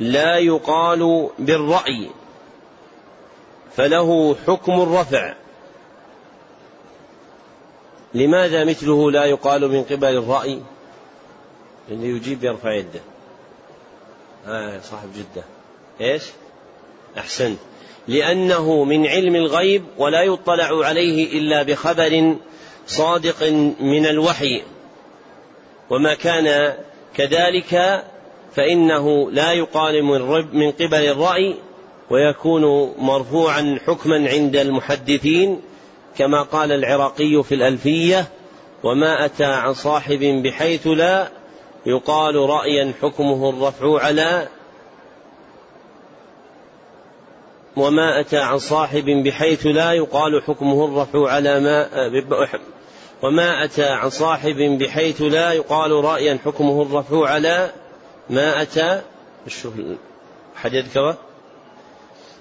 لا 0.00 0.38
يقال 0.38 1.30
بالرأي 1.38 2.10
فله 3.76 4.36
حكم 4.46 4.80
الرفع. 4.80 5.34
لماذا 8.14 8.64
مثله 8.64 9.10
لا 9.10 9.24
يقال 9.24 9.68
من 9.68 9.82
قبل 9.82 10.16
الرأي؟ 10.16 10.60
اللي 11.90 12.08
يجيب 12.08 12.44
يرفع 12.44 12.72
يده. 12.72 13.00
آه 14.46 14.80
صاحب 14.80 15.08
جدة. 15.12 15.44
إيش؟ 16.00 16.22
أحسنت. 17.18 17.58
لأنه 18.08 18.84
من 18.84 19.06
علم 19.06 19.36
الغيب 19.36 19.84
ولا 19.98 20.22
يطلع 20.22 20.86
عليه 20.86 21.38
إلا 21.38 21.62
بخبر 21.62 22.36
صادق 22.86 23.42
من 23.80 24.06
الوحي. 24.06 24.62
وما 25.90 26.14
كان 26.14 26.74
كذلك 27.14 28.04
فإنه 28.54 29.30
لا 29.30 29.52
يقال 29.52 30.04
من 30.52 30.70
قبل 30.70 31.04
الرأي 31.04 31.54
ويكون 32.10 32.94
مرفوعا 32.98 33.78
حكما 33.86 34.30
عند 34.30 34.56
المحدثين 34.56 35.60
كما 36.18 36.42
قال 36.42 36.72
العراقي 36.72 37.42
في 37.42 37.54
الألفية 37.54 38.28
وما 38.82 39.24
أتى 39.24 39.44
عن 39.44 39.74
صاحب 39.74 40.18
بحيث 40.18 40.86
لا 40.86 41.28
يقال 41.86 42.34
رأيا 42.34 42.92
حكمه 43.02 43.50
الرفع 43.50 44.00
على 44.04 44.48
وما 47.76 48.20
أتى 48.20 48.38
عن 48.38 48.58
صاحب 48.58 49.04
بحيث 49.04 49.66
لا 49.66 49.92
يقال 49.92 50.42
حكمه 50.42 50.84
الرفع 50.84 51.30
على 51.30 51.60
ما 51.60 52.08
وما 53.22 53.64
أتى 53.64 53.84
عن 53.84 54.10
صاحب 54.10 54.56
بحيث 54.56 55.22
لا 55.22 55.52
يقال 55.52 56.04
رأيا 56.04 56.38
حكمه 56.44 56.82
الرفع 56.82 57.28
على 57.28 57.70
ما 58.30 58.62
أتى 58.62 59.02
حد 60.56 60.72
يذكره 60.74 61.18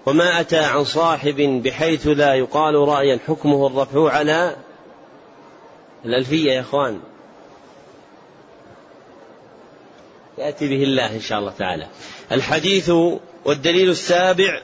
وما 0.06 0.40
أتى 0.40 0.60
عن 0.60 0.84
صاحب 0.84 1.62
بحيث 1.64 2.08
لا 2.08 2.34
يقال 2.34 2.76
رأيا 2.76 3.20
حكمه 3.28 3.68
الرفع 3.68 4.12
على 4.12 4.56
الألفية 6.06 6.52
يا 6.52 6.62
إخوان. 6.62 7.00
يأتي 10.38 10.68
به 10.68 10.84
الله 10.84 11.16
إن 11.16 11.22
شاء 11.22 11.40
الله 11.40 11.52
تعالى. 11.52 11.88
الحديث 12.32 12.90
والدليل 13.46 13.90
السابع 13.90 14.62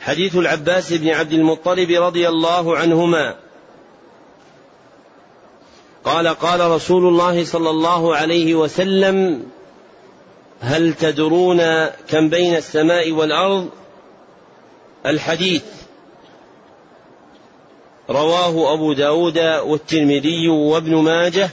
حديث 0.00 0.36
العباس 0.36 0.92
بن 0.92 1.08
عبد 1.08 1.32
المطلب 1.32 1.90
رضي 1.90 2.28
الله 2.28 2.76
عنهما. 2.76 3.34
قال 6.04 6.28
قال 6.28 6.70
رسول 6.70 7.08
الله 7.08 7.44
صلى 7.44 7.70
الله 7.70 8.16
عليه 8.16 8.54
وسلم 8.54 9.46
هل 10.60 10.94
تدرون 10.94 11.86
كم 11.86 12.28
بين 12.28 12.56
السماء 12.56 13.12
والأرض؟ 13.12 13.68
الحديث 15.06 15.64
رواه 18.10 18.74
أبو 18.74 18.92
داود 18.92 19.38
والترمذي 19.38 20.48
وابن 20.48 20.94
ماجه 20.94 21.50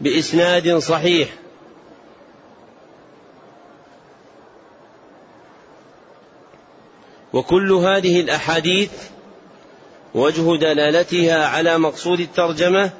بإسناد 0.00 0.78
صحيح. 0.78 1.28
وكل 7.32 7.72
هذه 7.72 8.20
الأحاديث 8.20 8.90
وجه 10.14 10.56
دلالتها 10.56 11.46
على 11.46 11.78
مقصود 11.78 12.20
الترجمة 12.20 12.90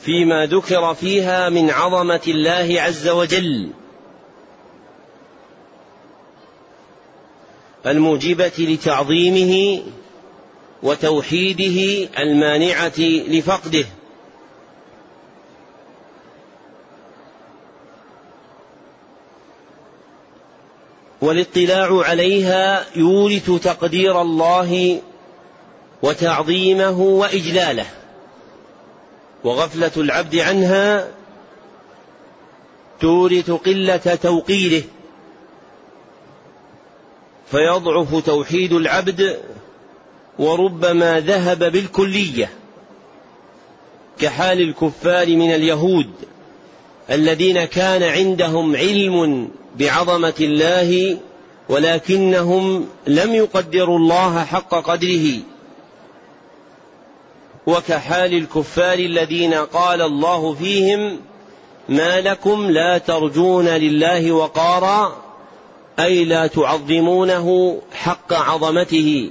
فيما 0.00 0.46
ذكر 0.46 0.94
فيها 0.94 1.48
من 1.48 1.70
عظمة 1.70 2.20
الله 2.28 2.80
عز 2.80 3.08
وجل 3.08 3.70
الموجبة 7.86 8.52
لتعظيمه 8.58 9.82
وتوحيده 10.82 12.08
المانعة 12.18 13.00
لفقده. 13.28 13.84
والاطلاع 21.20 22.02
عليها 22.04 22.84
يورث 22.96 23.50
تقدير 23.50 24.22
الله 24.22 25.00
وتعظيمه 26.02 27.00
وإجلاله. 27.00 27.86
وغفلة 29.44 29.92
العبد 29.96 30.36
عنها 30.36 31.08
تورث 33.00 33.50
قلة 33.50 34.18
توقيره. 34.22 34.82
فيضعف 37.50 38.26
توحيد 38.26 38.72
العبد 38.72 39.40
وربما 40.38 41.20
ذهب 41.20 41.72
بالكلية. 41.72 42.50
كحال 44.20 44.60
الكفار 44.60 45.26
من 45.26 45.54
اليهود 45.54 46.10
الذين 47.10 47.64
كان 47.64 48.02
عندهم 48.02 48.76
علم 48.76 49.48
بعظمة 49.78 50.34
الله 50.40 51.18
ولكنهم 51.68 52.88
لم 53.06 53.34
يقدروا 53.34 53.98
الله 53.98 54.44
حق 54.44 54.74
قدره. 54.74 55.38
وكحال 57.66 58.34
الكفار 58.34 58.98
الذين 58.98 59.54
قال 59.54 60.02
الله 60.02 60.54
فيهم 60.54 61.20
ما 61.88 62.20
لكم 62.20 62.70
لا 62.70 62.98
ترجون 62.98 63.68
لله 63.68 64.32
وقارا 64.32 65.16
أي 65.98 66.24
لا 66.24 66.46
تعظمونه 66.46 67.78
حق 67.92 68.32
عظمته. 68.32 69.30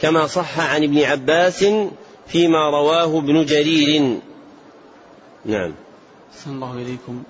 كما 0.00 0.26
صح 0.26 0.60
عن 0.60 0.82
ابن 0.82 0.98
عباس 1.02 1.64
فيما 2.26 2.70
رواه 2.70 3.18
ابن 3.18 3.44
جرير. 3.44 4.18
نعم. 5.44 5.74
صلى 6.44 6.54
الله 6.54 6.72
إليكم. 6.72 7.22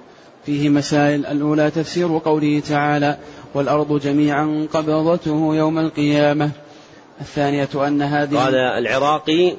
فيه 0.46 0.68
مسائل. 0.68 1.26
الأولى 1.26 1.70
تفسير 1.70 2.18
قوله 2.18 2.60
تعالى 2.68 3.18
والأرض 3.54 4.00
جميعا 4.00 4.68
قبضته 4.72 5.54
يوم 5.54 5.78
القيامة. 5.78 6.50
الثانية 7.20 7.68
أن 7.74 8.02
هذه 8.02 8.36
قال 8.36 8.54
العراقي 8.54 9.56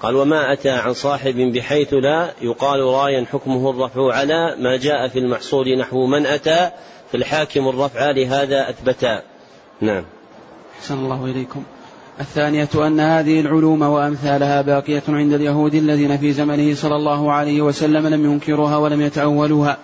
قال 0.00 0.16
وما 0.16 0.52
أتى 0.52 0.70
عن 0.70 0.94
صاحب 0.94 1.34
بحيث 1.34 1.94
لا 1.94 2.30
يقال 2.42 2.80
رايا 2.80 3.26
حكمه 3.32 3.70
الرفع 3.70 4.14
على 4.14 4.56
ما 4.58 4.76
جاء 4.76 5.08
في 5.08 5.18
المحصول 5.18 5.78
نحو 5.78 6.06
من 6.06 6.26
أتى 6.26 6.70
في 7.10 7.16
الحاكم 7.16 7.68
الرفع 7.68 8.10
لهذا 8.10 8.70
أثبتا. 8.70 9.22
نعم. 9.80 10.04
أحسن 10.78 10.94
الله 10.94 11.24
إليكم. 11.24 11.62
الثانية 12.20 12.68
أن 12.74 13.00
هذه 13.00 13.40
العلوم 13.40 13.82
وأمثالها 13.82 14.62
باقية 14.62 15.02
عند 15.08 15.32
اليهود 15.32 15.74
الذين 15.74 16.16
في 16.16 16.32
زمنه 16.32 16.74
صلى 16.74 16.96
الله 16.96 17.32
عليه 17.32 17.62
وسلم 17.62 18.06
لم 18.06 18.32
ينكروها 18.32 18.76
ولم 18.76 19.00
يتأولوها. 19.00 19.76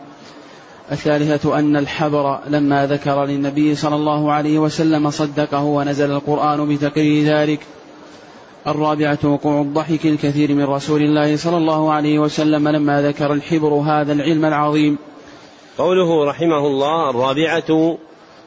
الثالثة 0.93 1.59
أن 1.59 1.77
الحبر 1.77 2.39
لما 2.49 2.87
ذكر 2.87 3.25
للنبي 3.25 3.75
صلى 3.75 3.95
الله 3.95 4.33
عليه 4.33 4.59
وسلم 4.59 5.11
صدقه 5.11 5.63
ونزل 5.63 6.11
القرآن 6.11 6.69
بتقرير 6.69 7.27
ذلك. 7.27 7.61
الرابعة 8.67 9.19
وقوع 9.25 9.61
الضحك 9.61 10.07
الكثير 10.07 10.55
من 10.55 10.65
رسول 10.65 11.03
الله 11.03 11.37
صلى 11.37 11.57
الله 11.57 11.93
عليه 11.93 12.19
وسلم 12.19 12.69
لما 12.69 13.03
ذكر 13.03 13.33
الحبر 13.33 13.69
هذا 13.69 14.13
العلم 14.13 14.45
العظيم. 14.45 14.99
قوله 15.79 16.25
رحمه 16.25 16.67
الله 16.67 17.11
الرابعة 17.11 17.99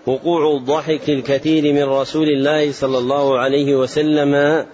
وقوع 0.08 0.56
الضحك 0.56 1.10
الكثير 1.10 1.74
من 1.74 1.84
رسول 1.84 2.28
الله 2.28 2.72
صلى 2.72 2.98
الله 2.98 3.40
عليه 3.40 3.76
وسلم 3.76 4.66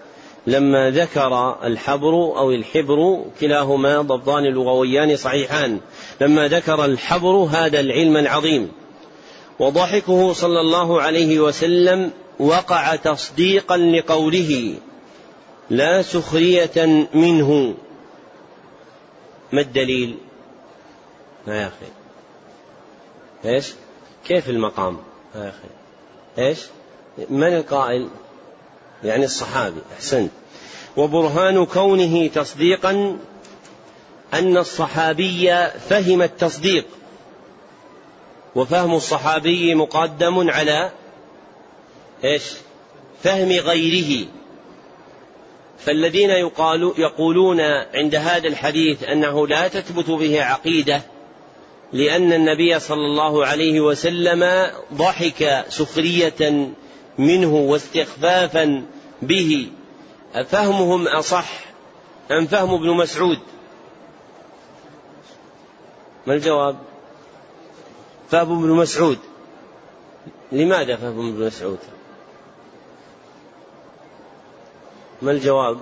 لما 0.47 0.89
ذكر 0.89 1.57
الحبر 1.63 2.13
أو 2.13 2.51
الحبر 2.51 3.25
كلاهما 3.41 4.01
ضبطان 4.01 4.43
لغويان 4.43 5.15
صحيحان. 5.15 5.79
لما 6.21 6.47
ذكر 6.47 6.85
الحبر 6.85 7.29
هذا 7.29 7.79
العلم 7.79 8.17
العظيم. 8.17 8.71
وضحكه 9.59 10.33
صلى 10.33 10.61
الله 10.61 11.01
عليه 11.01 11.39
وسلم 11.39 12.11
وقع 12.39 12.95
تصديقا 12.95 13.77
لقوله 13.77 14.75
لا 15.69 16.01
سخرية 16.01 17.07
منه. 17.13 17.73
ما 19.51 19.61
الدليل؟ 19.61 20.17
ما 21.47 21.61
يا 21.61 21.67
أخي. 21.67 21.91
إيش؟ 23.45 23.73
كيف 24.27 24.49
المقام؟ 24.49 25.12
يا 25.35 25.49
أخي 25.49 26.47
إيش؟ 26.47 26.59
من 27.29 27.53
القائل؟ 27.53 28.09
يعني 29.03 29.25
الصحابي 29.25 29.81
أحسنت. 29.95 30.31
وبرهان 30.97 31.65
كونه 31.65 32.27
تصديقا 32.27 33.17
أن 34.33 34.57
الصحابي 34.57 35.69
فهم 35.89 36.21
التصديق. 36.21 36.85
وفهم 38.55 38.95
الصحابي 38.95 39.75
مقدم 39.75 40.49
على 40.49 40.91
إيش؟ 42.23 42.43
فهم 43.23 43.49
غيره. 43.49 44.27
فالذين 45.85 46.29
يقال 46.29 46.93
يقولون 46.97 47.61
عند 47.93 48.15
هذا 48.15 48.47
الحديث 48.47 49.03
أنه 49.03 49.47
لا 49.47 49.67
تثبت 49.67 50.09
به 50.09 50.43
عقيدة 50.43 51.01
لأن 51.93 52.33
النبي 52.33 52.79
صلى 52.79 53.05
الله 53.05 53.45
عليه 53.45 53.81
وسلم 53.81 54.71
ضحك 54.93 55.65
سخرية 55.69 56.69
منه 57.17 57.55
واستخفافا 57.55 58.85
به. 59.21 59.71
أفهمهم 60.33 61.07
أصح 61.07 61.49
أم 62.31 62.47
فهم 62.47 62.73
ابن 62.73 62.89
مسعود؟ 62.89 63.39
ما 66.27 66.33
الجواب؟ 66.33 66.77
فهم 68.29 68.63
ابن 68.63 68.69
مسعود. 68.69 69.19
لماذا 70.51 70.95
فهم 70.95 71.27
ابن 71.29 71.45
مسعود؟ 71.45 71.79
ما 75.21 75.31
الجواب؟ 75.31 75.77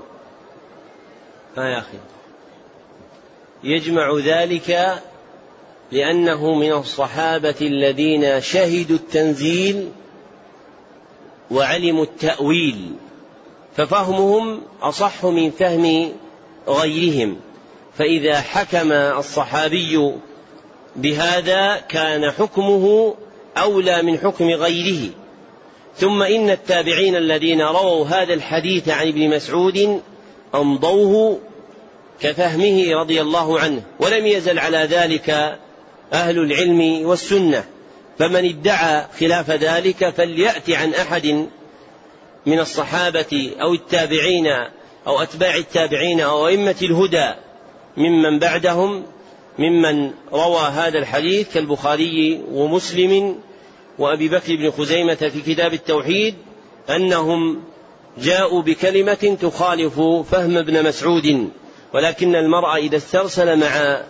ها 1.57 1.63
آه 1.63 1.73
يا 1.73 1.79
أخي. 1.79 1.97
يجمع 3.63 4.17
ذلك 4.17 5.01
لأنه 5.91 6.53
من 6.53 6.71
الصحابة 6.71 7.55
الذين 7.61 8.41
شهدوا 8.41 8.95
التنزيل 8.95 9.89
وعلموا 11.51 12.03
التأويل 12.03 12.91
ففهمهم 13.77 14.61
أصح 14.81 15.25
من 15.25 15.51
فهم 15.51 16.11
غيرهم. 16.67 17.37
فإذا 17.97 18.41
حكم 18.41 18.91
الصحابي 18.91 20.11
بهذا 20.95 21.75
كان 21.89 22.31
حكمه 22.31 23.15
أولى 23.57 24.01
من 24.01 24.17
حكم 24.17 24.49
غيره. 24.49 25.09
ثم 25.95 26.23
إن 26.23 26.49
التابعين 26.49 27.15
الذين 27.15 27.61
رووا 27.61 28.05
هذا 28.05 28.33
الحديث 28.33 28.89
عن 28.89 29.07
ابن 29.07 29.29
مسعود 29.29 30.01
أمضوه 30.55 31.39
كفهمه 32.19 32.95
رضي 32.95 33.21
الله 33.21 33.59
عنه 33.59 33.83
ولم 33.99 34.25
يزل 34.25 34.59
على 34.59 34.77
ذلك 34.77 35.57
أهل 36.13 36.39
العلم 36.39 37.05
والسنة 37.05 37.63
فمن 38.19 38.45
ادعى 38.45 39.05
خلاف 39.19 39.51
ذلك 39.51 40.09
فليأت 40.09 40.69
عن 40.69 40.93
أحد 40.93 41.47
من 42.45 42.59
الصحابة 42.59 43.51
أو 43.61 43.73
التابعين 43.73 44.47
أو 45.07 45.21
أتباع 45.21 45.55
التابعين 45.55 46.21
أو 46.21 46.47
أئمة 46.47 46.75
الهدى 46.81 47.31
ممن 47.97 48.39
بعدهم 48.39 49.03
ممن 49.59 50.11
روى 50.33 50.61
هذا 50.61 50.99
الحديث 50.99 51.53
كالبخاري 51.53 52.41
ومسلم 52.51 53.39
وأبي 53.99 54.29
بكر 54.29 54.55
بن 54.55 54.71
خزيمة 54.71 55.15
في 55.15 55.41
كتاب 55.53 55.73
التوحيد 55.73 56.35
أنهم 56.89 57.61
جاءوا 58.17 58.61
بكلمة 58.61 59.37
تخالف 59.41 59.99
فهم 60.31 60.57
ابن 60.57 60.83
مسعود 60.83 61.49
ولكن 61.93 62.35
المرء 62.35 62.75
إذا 62.75 62.97
استرسل 62.97 63.59
مع 63.59 64.01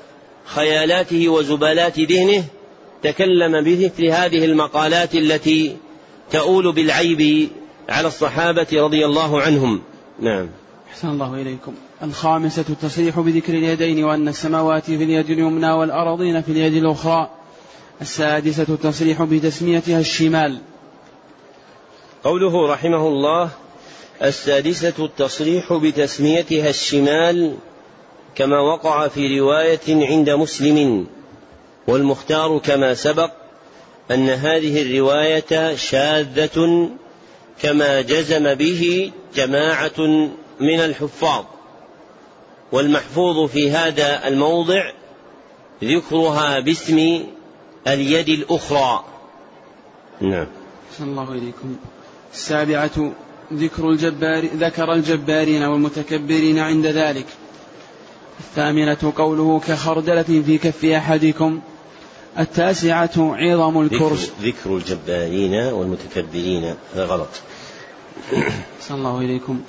خيالاته 0.55 1.29
وزبالات 1.29 1.99
ذهنه 1.99 2.43
تكلم 3.03 3.63
بمثل 3.63 4.05
هذه 4.05 4.45
المقالات 4.45 5.15
التي 5.15 5.77
تؤول 6.31 6.71
بالعيب 6.71 7.49
على 7.89 8.07
الصحابة 8.07 8.67
رضي 8.73 9.05
الله 9.05 9.41
عنهم. 9.41 9.81
نعم. 10.19 10.49
أحسن 10.91 11.09
الله 11.09 11.41
إليكم. 11.41 11.73
الخامسة 12.03 12.65
التصريح 12.69 13.19
بذكر 13.19 13.53
اليدين 13.53 14.03
وأن 14.03 14.27
السماوات 14.27 14.83
في 14.83 15.03
اليد 15.03 15.29
اليمنى 15.29 15.71
والأراضين 15.71 16.41
في 16.41 16.51
اليد 16.51 16.73
الأخرى. 16.73 17.29
السادسة 18.01 18.65
التصريح 18.69 19.23
بتسميتها 19.23 19.99
الشمال. 19.99 20.59
قوله 22.23 22.73
رحمه 22.73 23.07
الله 23.07 23.49
السادسة 24.23 24.93
التصريح 24.99 25.73
بتسميتها 25.73 26.69
الشمال 26.69 27.55
كما 28.35 28.59
وقع 28.59 29.07
في 29.07 29.39
رواية 29.39 30.07
عند 30.09 30.29
مسلم 30.29 31.07
والمختار 31.87 32.57
كما 32.57 32.93
سبق 32.93 33.31
أن 34.11 34.29
هذه 34.29 34.81
الرواية 34.81 35.75
شاذة 35.75 36.89
كما 37.61 38.01
جزم 38.01 38.53
به 38.53 39.11
جماعة 39.35 40.01
من 40.59 40.79
الحفاظ. 40.79 41.43
والمحفوظ 42.71 43.49
في 43.49 43.71
هذا 43.71 44.27
الموضع 44.27 44.91
ذكرها 45.83 46.59
باسم 46.59 47.23
اليد 47.87 48.29
الأخرى. 48.29 49.03
نعم. 50.21 50.47
الله 50.99 51.31
إليكم. 51.31 51.75
السابعة 52.33 53.11
ذكر 53.53 53.89
الجبار 53.89 54.45
ذكر 54.45 54.93
الجبارين 54.93 55.63
والمتكبرين 55.63 56.59
عند 56.59 56.85
ذلك. 56.85 57.25
الثامنة 58.39 59.13
قوله 59.17 59.59
كخردلة 59.59 60.23
في 60.23 60.57
كف 60.57 60.85
أحدكم. 60.85 61.59
التاسعة 62.39 63.11
عظم 63.17 63.81
الكرس 63.81 64.31
ذكر, 64.41 64.47
ذكر 64.47 64.77
الجبارين 64.77 65.53
والمتكبرين. 65.53 66.75
هذا 66.95 67.05
غلط. 67.05 67.29
صلى 68.81 68.97
الله 68.97 69.19
إليكم. 69.19 69.61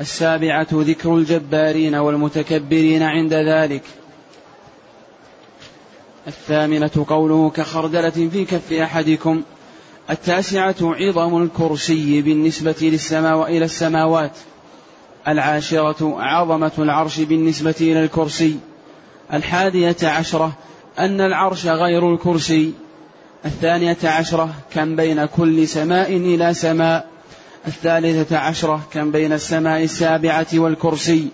السابعة 0.00 0.66
ذكر 0.72 1.14
الجبارين 1.14 1.94
والمتكبرين 1.94 3.02
عند 3.02 3.34
ذلك. 3.34 3.82
الثامنة 6.26 7.06
قوله 7.08 7.50
كخردلة 7.50 8.10
في 8.10 8.44
كف 8.44 8.72
أحدكم. 8.72 9.42
التاسعة 10.10 10.76
عظم 10.82 11.42
الكرسي 11.42 12.22
بالنسبة 12.22 12.76
للسماء 12.80 13.56
إلى 13.56 13.64
السماوات. 13.64 14.32
العاشرة 15.28 16.22
عظمة 16.22 16.72
العرش 16.78 17.20
بالنسبة 17.20 17.74
إلى 17.80 18.04
الكرسي. 18.04 18.56
الحادية 19.32 19.96
عشرة 20.02 20.52
أن 20.98 21.20
العرش 21.20 21.66
غير 21.66 22.14
الكرسي. 22.14 22.72
الثانية 23.44 23.96
عشرة 24.04 24.50
كم 24.74 24.96
بين 24.96 25.24
كل 25.24 25.68
سماء 25.68 26.16
إلى 26.16 26.54
سماء. 26.54 27.06
الثالثة 27.66 28.38
عشرة 28.38 28.80
كم 28.92 29.10
بين 29.10 29.32
السماء 29.32 29.82
السابعة 29.82 30.46
والكرسي. 30.54 31.28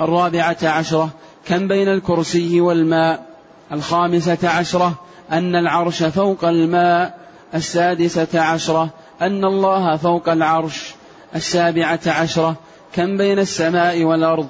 الرابعة 0.00 0.56
عشرة 0.62 1.10
كم 1.46 1.68
بين 1.68 1.88
الكرسي 1.88 2.60
والماء. 2.60 3.26
الخامسة 3.72 4.48
عشرة 4.48 4.94
أن 5.32 5.56
العرش 5.56 6.02
فوق 6.02 6.44
الماء. 6.44 7.18
السادسة 7.54 8.40
عشرة 8.40 8.88
أن 9.22 9.44
الله 9.44 9.96
فوق 9.96 10.28
العرش. 10.28 10.94
السابعة 11.34 12.00
عشرة 12.06 12.56
كم 12.94 13.16
بين 13.16 13.38
السماء 13.38 14.04
والأرض؟ 14.04 14.48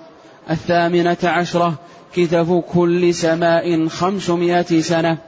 الثامنة 0.51 1.17
عشرة 1.25 1.75
كتف 2.15 2.53
كل 2.53 3.15
سماء 3.15 3.89
خمسمائة 3.89 4.81
سنة. 4.81 5.19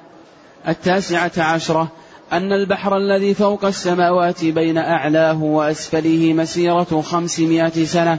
التاسعة 0.68 1.32
عشرة 1.38 1.88
أن 2.32 2.52
البحر 2.52 2.96
الذي 2.96 3.34
فوق 3.34 3.64
السماوات 3.64 4.44
بين 4.44 4.78
أعلاه 4.78 5.42
وأسفله 5.42 6.32
مسيرة 6.32 7.00
خمسمائة 7.00 7.84
سنة. 7.84 8.18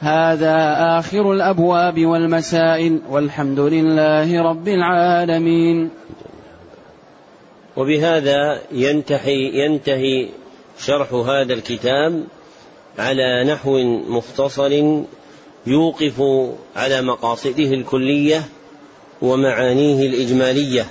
هذا 0.00 0.76
آخر 0.98 1.32
الأبواب 1.32 2.06
والمسائل. 2.06 3.00
والحمد 3.10 3.60
لله 3.60 4.42
رب 4.42 4.68
العالمين. 4.68 5.90
وبهذا 7.76 8.60
ينتهي 8.72 9.64
ينتهي 9.64 10.28
شرح 10.78 11.12
هذا 11.12 11.54
الكتاب. 11.54 12.24
على 12.98 13.44
نحو 13.44 13.78
مختصر 14.08 15.02
يوقف 15.66 16.22
على 16.76 17.02
مقاصده 17.02 17.74
الكلية 17.74 18.48
ومعانيه 19.22 20.06
الإجمالية. 20.06 20.86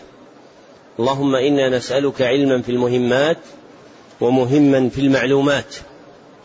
اللهم 1.00 1.36
إنا 1.36 1.70
نسألك 1.70 2.22
علما 2.22 2.62
في 2.62 2.72
المهمات 2.72 3.38
ومهما 4.22 4.90
في 4.90 5.02
المعلومات. 5.02 5.76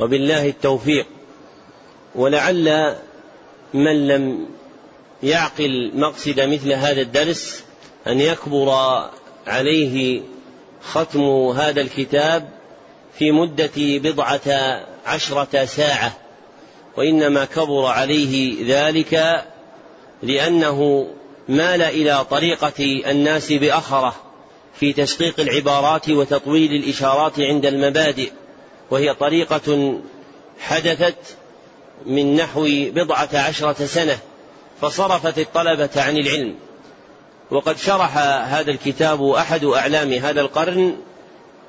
وبالله 0.00 0.48
التوفيق. 0.48 1.06
ولعل 2.14 2.94
من 3.74 4.08
لم 4.08 4.46
يعقل 5.22 5.90
مقصد 5.94 6.40
مثل 6.40 6.72
هذا 6.72 7.00
الدرس 7.00 7.64
أن 8.06 8.20
يكبر 8.20 8.70
عليه 9.46 10.22
ختم 10.82 11.22
هذا 11.48 11.80
الكتاب 11.80 12.48
في 13.18 13.32
مدة 13.32 13.70
بضعة 13.76 14.80
عشرة 15.06 15.64
ساعة 15.64 16.12
وإنما 16.96 17.44
كبر 17.44 17.86
عليه 17.86 18.56
ذلك 18.76 19.44
لأنه 20.22 21.08
مال 21.48 21.82
إلى 21.82 22.24
طريقة 22.30 23.02
الناس 23.10 23.52
بأخرة 23.52 24.14
في 24.80 24.92
تشقيق 24.92 25.40
العبارات 25.40 26.08
وتطويل 26.10 26.72
الإشارات 26.72 27.40
عند 27.40 27.66
المبادئ 27.66 28.32
وهي 28.90 29.14
طريقة 29.14 29.98
حدثت 30.60 31.16
من 32.06 32.36
نحو 32.36 32.68
بضعة 32.70 33.28
عشرة 33.34 33.86
سنة 33.86 34.18
فصرفت 34.80 35.38
الطلبة 35.38 35.90
عن 35.96 36.16
العلم. 36.16 36.54
وقد 37.50 37.78
شرح 37.78 38.18
هذا 38.46 38.70
الكتاب 38.70 39.22
أحد 39.22 39.64
أعلام 39.64 40.12
هذا 40.12 40.40
القرن 40.40 40.96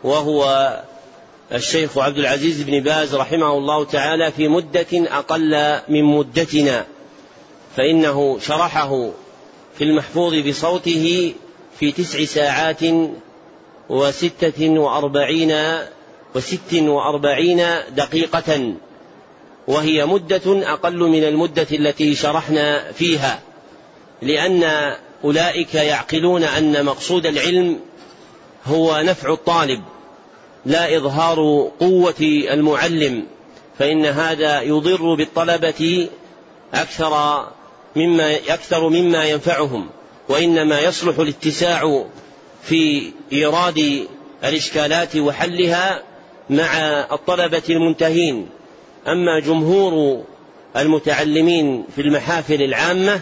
وهو 0.03 0.43
الشيخ 1.53 1.97
عبد 1.97 2.17
العزيز 2.17 2.61
بن 2.61 2.79
باز 2.79 3.15
رحمه 3.15 3.53
الله 3.57 3.85
تعالى 3.85 4.31
في 4.31 4.47
مدة 4.47 4.87
أقل 4.93 5.79
من 5.89 6.03
مدتنا 6.03 6.85
فإنه 7.77 8.39
شرحه 8.39 9.09
في 9.77 9.83
المحفوظ 9.83 10.47
بصوته 10.47 11.33
في 11.79 11.91
تسع 11.91 12.25
ساعات 12.25 12.79
وستة 13.89 14.69
وأربعين 14.69 15.55
وست 16.35 16.73
وأربعين 16.73 17.65
دقيقة 17.95 18.73
وهي 19.67 20.05
مدة 20.05 20.73
أقل 20.73 20.99
من 20.99 21.23
المدة 21.23 21.67
التي 21.71 22.15
شرحنا 22.15 22.91
فيها 22.91 23.39
لأن 24.21 24.93
أولئك 25.23 25.75
يعقلون 25.75 26.43
أن 26.43 26.85
مقصود 26.85 27.25
العلم 27.25 27.79
هو 28.65 29.01
نفع 29.01 29.33
الطالب. 29.33 29.81
لا 30.65 30.97
إظهار 30.97 31.71
قوة 31.79 32.21
المعلم 32.51 33.25
فإن 33.79 34.05
هذا 34.05 34.61
يضر 34.61 35.15
بالطلبة 35.15 36.09
أكثر 36.73 37.45
مما 37.95 38.35
أكثر 38.35 38.89
مما 38.89 39.25
ينفعهم 39.25 39.89
وإنما 40.29 40.79
يصلح 40.79 41.19
الاتساع 41.19 42.05
في 42.63 43.11
إيراد 43.31 44.07
الإشكالات 44.43 45.15
وحلها 45.15 46.03
مع 46.49 46.77
الطلبة 47.11 47.63
المنتهين. 47.69 48.49
أما 49.07 49.39
جمهور 49.39 50.23
المتعلمين 50.77 51.85
في 51.95 52.01
المحافل 52.01 52.63
العامة 52.63 53.21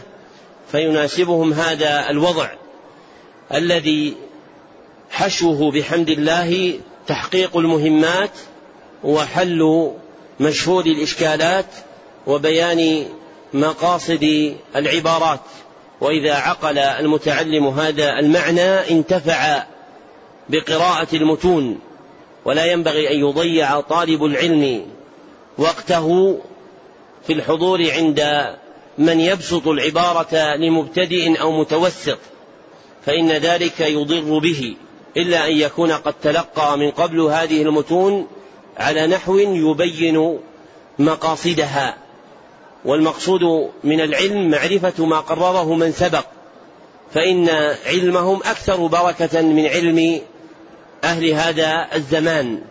فيناسبهم 0.71 1.53
هذا 1.53 2.09
الوضع 2.09 2.49
الذي 3.53 4.15
حشوه 5.11 5.71
بحمد 5.71 6.09
الله 6.09 6.73
تحقيق 7.07 7.57
المهمات 7.57 8.31
وحل 9.03 9.91
مشهور 10.39 10.85
الإشكالات 10.85 11.65
وبيان 12.27 13.05
مقاصد 13.53 14.55
العبارات. 14.75 15.39
وإذا 16.01 16.33
عقل 16.33 16.77
المتعلم 16.77 17.67
هذا 17.67 18.19
المعنى 18.19 18.91
انتفع 18.91 19.63
بقراءة 20.49 21.15
المتون 21.15 21.79
ولا 22.45 22.65
ينبغي 22.65 23.11
أن 23.13 23.19
يضيع 23.19 23.81
طالب 23.81 24.25
العلم 24.25 24.85
وقته 25.57 26.39
في 27.27 27.33
الحضور 27.33 27.91
عند 27.91 28.47
من 28.97 29.19
يبسط 29.19 29.67
العبارة 29.67 30.55
لمبتدئ 30.55 31.41
أو 31.41 31.61
متوسط 31.61 32.17
فإن 33.05 33.31
ذلك 33.31 33.79
يضر 33.79 34.39
به. 34.39 34.75
إلا 35.17 35.47
أن 35.47 35.57
يكون 35.57 35.91
قد 35.91 36.13
تلقى 36.23 36.77
من 36.77 36.91
قبل 36.91 37.19
هذه 37.21 37.61
المتون 37.61 38.27
على 38.77 39.07
نحو 39.07 39.37
يبين 39.37 40.39
مقاصدها. 40.99 41.95
والمقصود 42.85 43.69
من 43.83 44.01
العلم 44.01 44.49
معرفة 44.49 45.05
ما 45.05 45.19
قرره 45.19 45.73
من 45.73 45.91
سبق 45.91 46.25
فإن 47.13 47.49
علمهم 47.85 48.37
أكثر 48.37 48.87
بركة 48.87 49.41
من 49.41 49.65
علم 49.65 50.21
أهل 51.03 51.29
هذا 51.29 51.87
الزمان. 51.95 52.61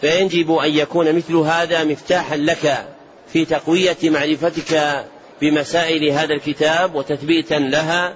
فيجب 0.00 0.52
أن 0.52 0.70
يكون 0.70 1.12
مثل 1.12 1.36
هذا 1.36 1.84
مفتاحا 1.84 2.36
لك 2.36 2.86
في 3.32 3.44
تقوية 3.44 3.96
معرفتك 4.02 5.04
بمسائل 5.40 6.08
هذا 6.10 6.34
الكتاب 6.34 6.94
وتثبيتا 6.94 7.54
لها 7.54 8.14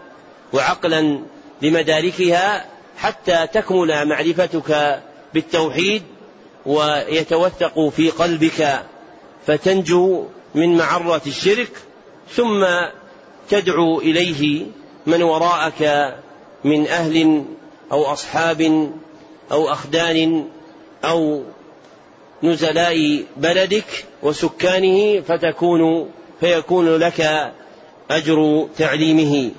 وعقلا 0.53 1.21
لمداركها 1.63 2.65
حتى 2.97 3.47
تكمل 3.53 4.09
معرفتك 4.09 5.03
بالتوحيد 5.35 6.03
ويتوثق 6.67 7.89
في 7.89 8.11
قلبك 8.11 8.83
فتنجو 9.47 10.27
من 10.55 10.77
معرة 10.77 11.23
الشرك 11.27 11.71
ثم 12.31 12.67
تدعو 13.49 14.01
إليه 14.01 14.67
من 15.07 15.23
وراءك 15.23 16.15
من 16.65 16.87
أهل 16.87 17.45
أو 17.93 18.05
أصحاب 18.05 18.93
أو 19.53 19.73
أخدان 19.73 20.49
أو 21.05 21.43
نزلاء 22.43 23.25
بلدك 23.37 24.05
وسكانه 24.23 25.21
فتكون 25.21 26.11
فيكون 26.41 26.97
لك 26.97 27.53
أجر 28.11 28.69
تعليمه. 28.79 29.51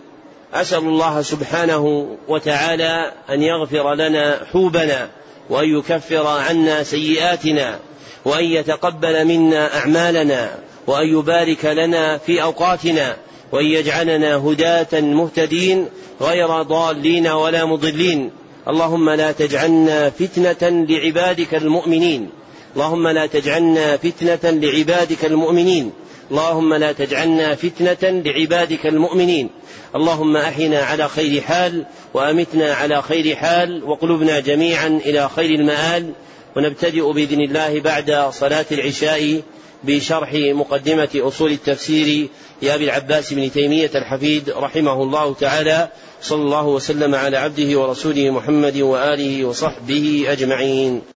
أسأل 0.54 0.78
الله 0.78 1.22
سبحانه 1.22 2.08
وتعالى 2.28 3.12
أن 3.30 3.42
يغفر 3.42 3.94
لنا 3.94 4.40
حوبنا 4.52 5.10
وأن 5.50 5.78
يكفر 5.78 6.28
عنا 6.28 6.84
سيئاتنا 6.84 7.80
وأن 8.26 8.46
يتقبل 8.46 9.26
منا 9.26 9.78
أعمالنا 9.78 10.50
وأن 10.88 11.08
يبارك 11.08 11.66
لنا 11.66 12.18
في 12.18 12.42
أوقاتنا 12.42 13.16
وأن 13.52 13.66
يجعلنا 13.66 14.36
هداة 14.36 15.02
مهتدين 15.02 15.88
غير 16.22 16.62
ضالين 16.62 17.28
ولا 17.28 17.66
مضلين. 17.66 18.32
اللهم 18.68 19.10
لا 19.10 19.32
تجعلنا 19.32 20.10
فتنة 20.10 20.86
لعبادك 20.90 21.56
المؤمنين. 21.56 22.30
اللهم 22.76 23.08
لا 23.08 23.26
تجعلنا 23.26 23.98
فتنة 23.98 24.52
لعبادك 24.52 25.26
المؤمنين. 25.26 25.92
اللهم 26.34 26.74
لا 26.74 26.92
تجعلنا 26.92 27.56
فتنة 27.56 28.22
لعبادك 28.26 28.86
المؤمنين. 28.86 29.50
اللهم 29.96 30.38
أحنا 30.38 30.80
على 30.80 31.10
خير 31.10 31.42
حال 31.42 31.86
وأمتنا 32.14 32.74
على 32.74 33.02
خير 33.02 33.36
حال 33.36 33.84
وقلوبنا 33.84 34.40
جميعا 34.40 34.88
إلى 35.06 35.30
خير 35.30 35.60
المآل. 35.60 36.14
ونبتدئ 36.56 37.14
بإذن 37.14 37.42
الله 37.42 37.80
بعد 37.80 38.30
صلاة 38.32 38.66
العشاء 38.72 39.42
بشرح 39.84 40.34
مقدمة 40.34 41.10
أصول 41.16 41.52
التفسير 41.52 42.28
لأبي 42.62 42.86
العباس 42.86 43.34
بن 43.34 43.52
تيمية 43.52 43.92
الحفيد 43.96 44.50
رحمه 44.50 45.04
الله 45.04 45.34
تعالى. 45.34 45.90
صلى 46.22 46.42
الله 46.42 46.68
وسلم 46.68 47.16
على 47.16 47.38
عبده 47.38 47.80
ورسوله 47.80 48.30
محمد 48.30 48.78
وآله 48.78 49.46
وصحبه 49.46 50.26
أجمعين. 50.28 51.13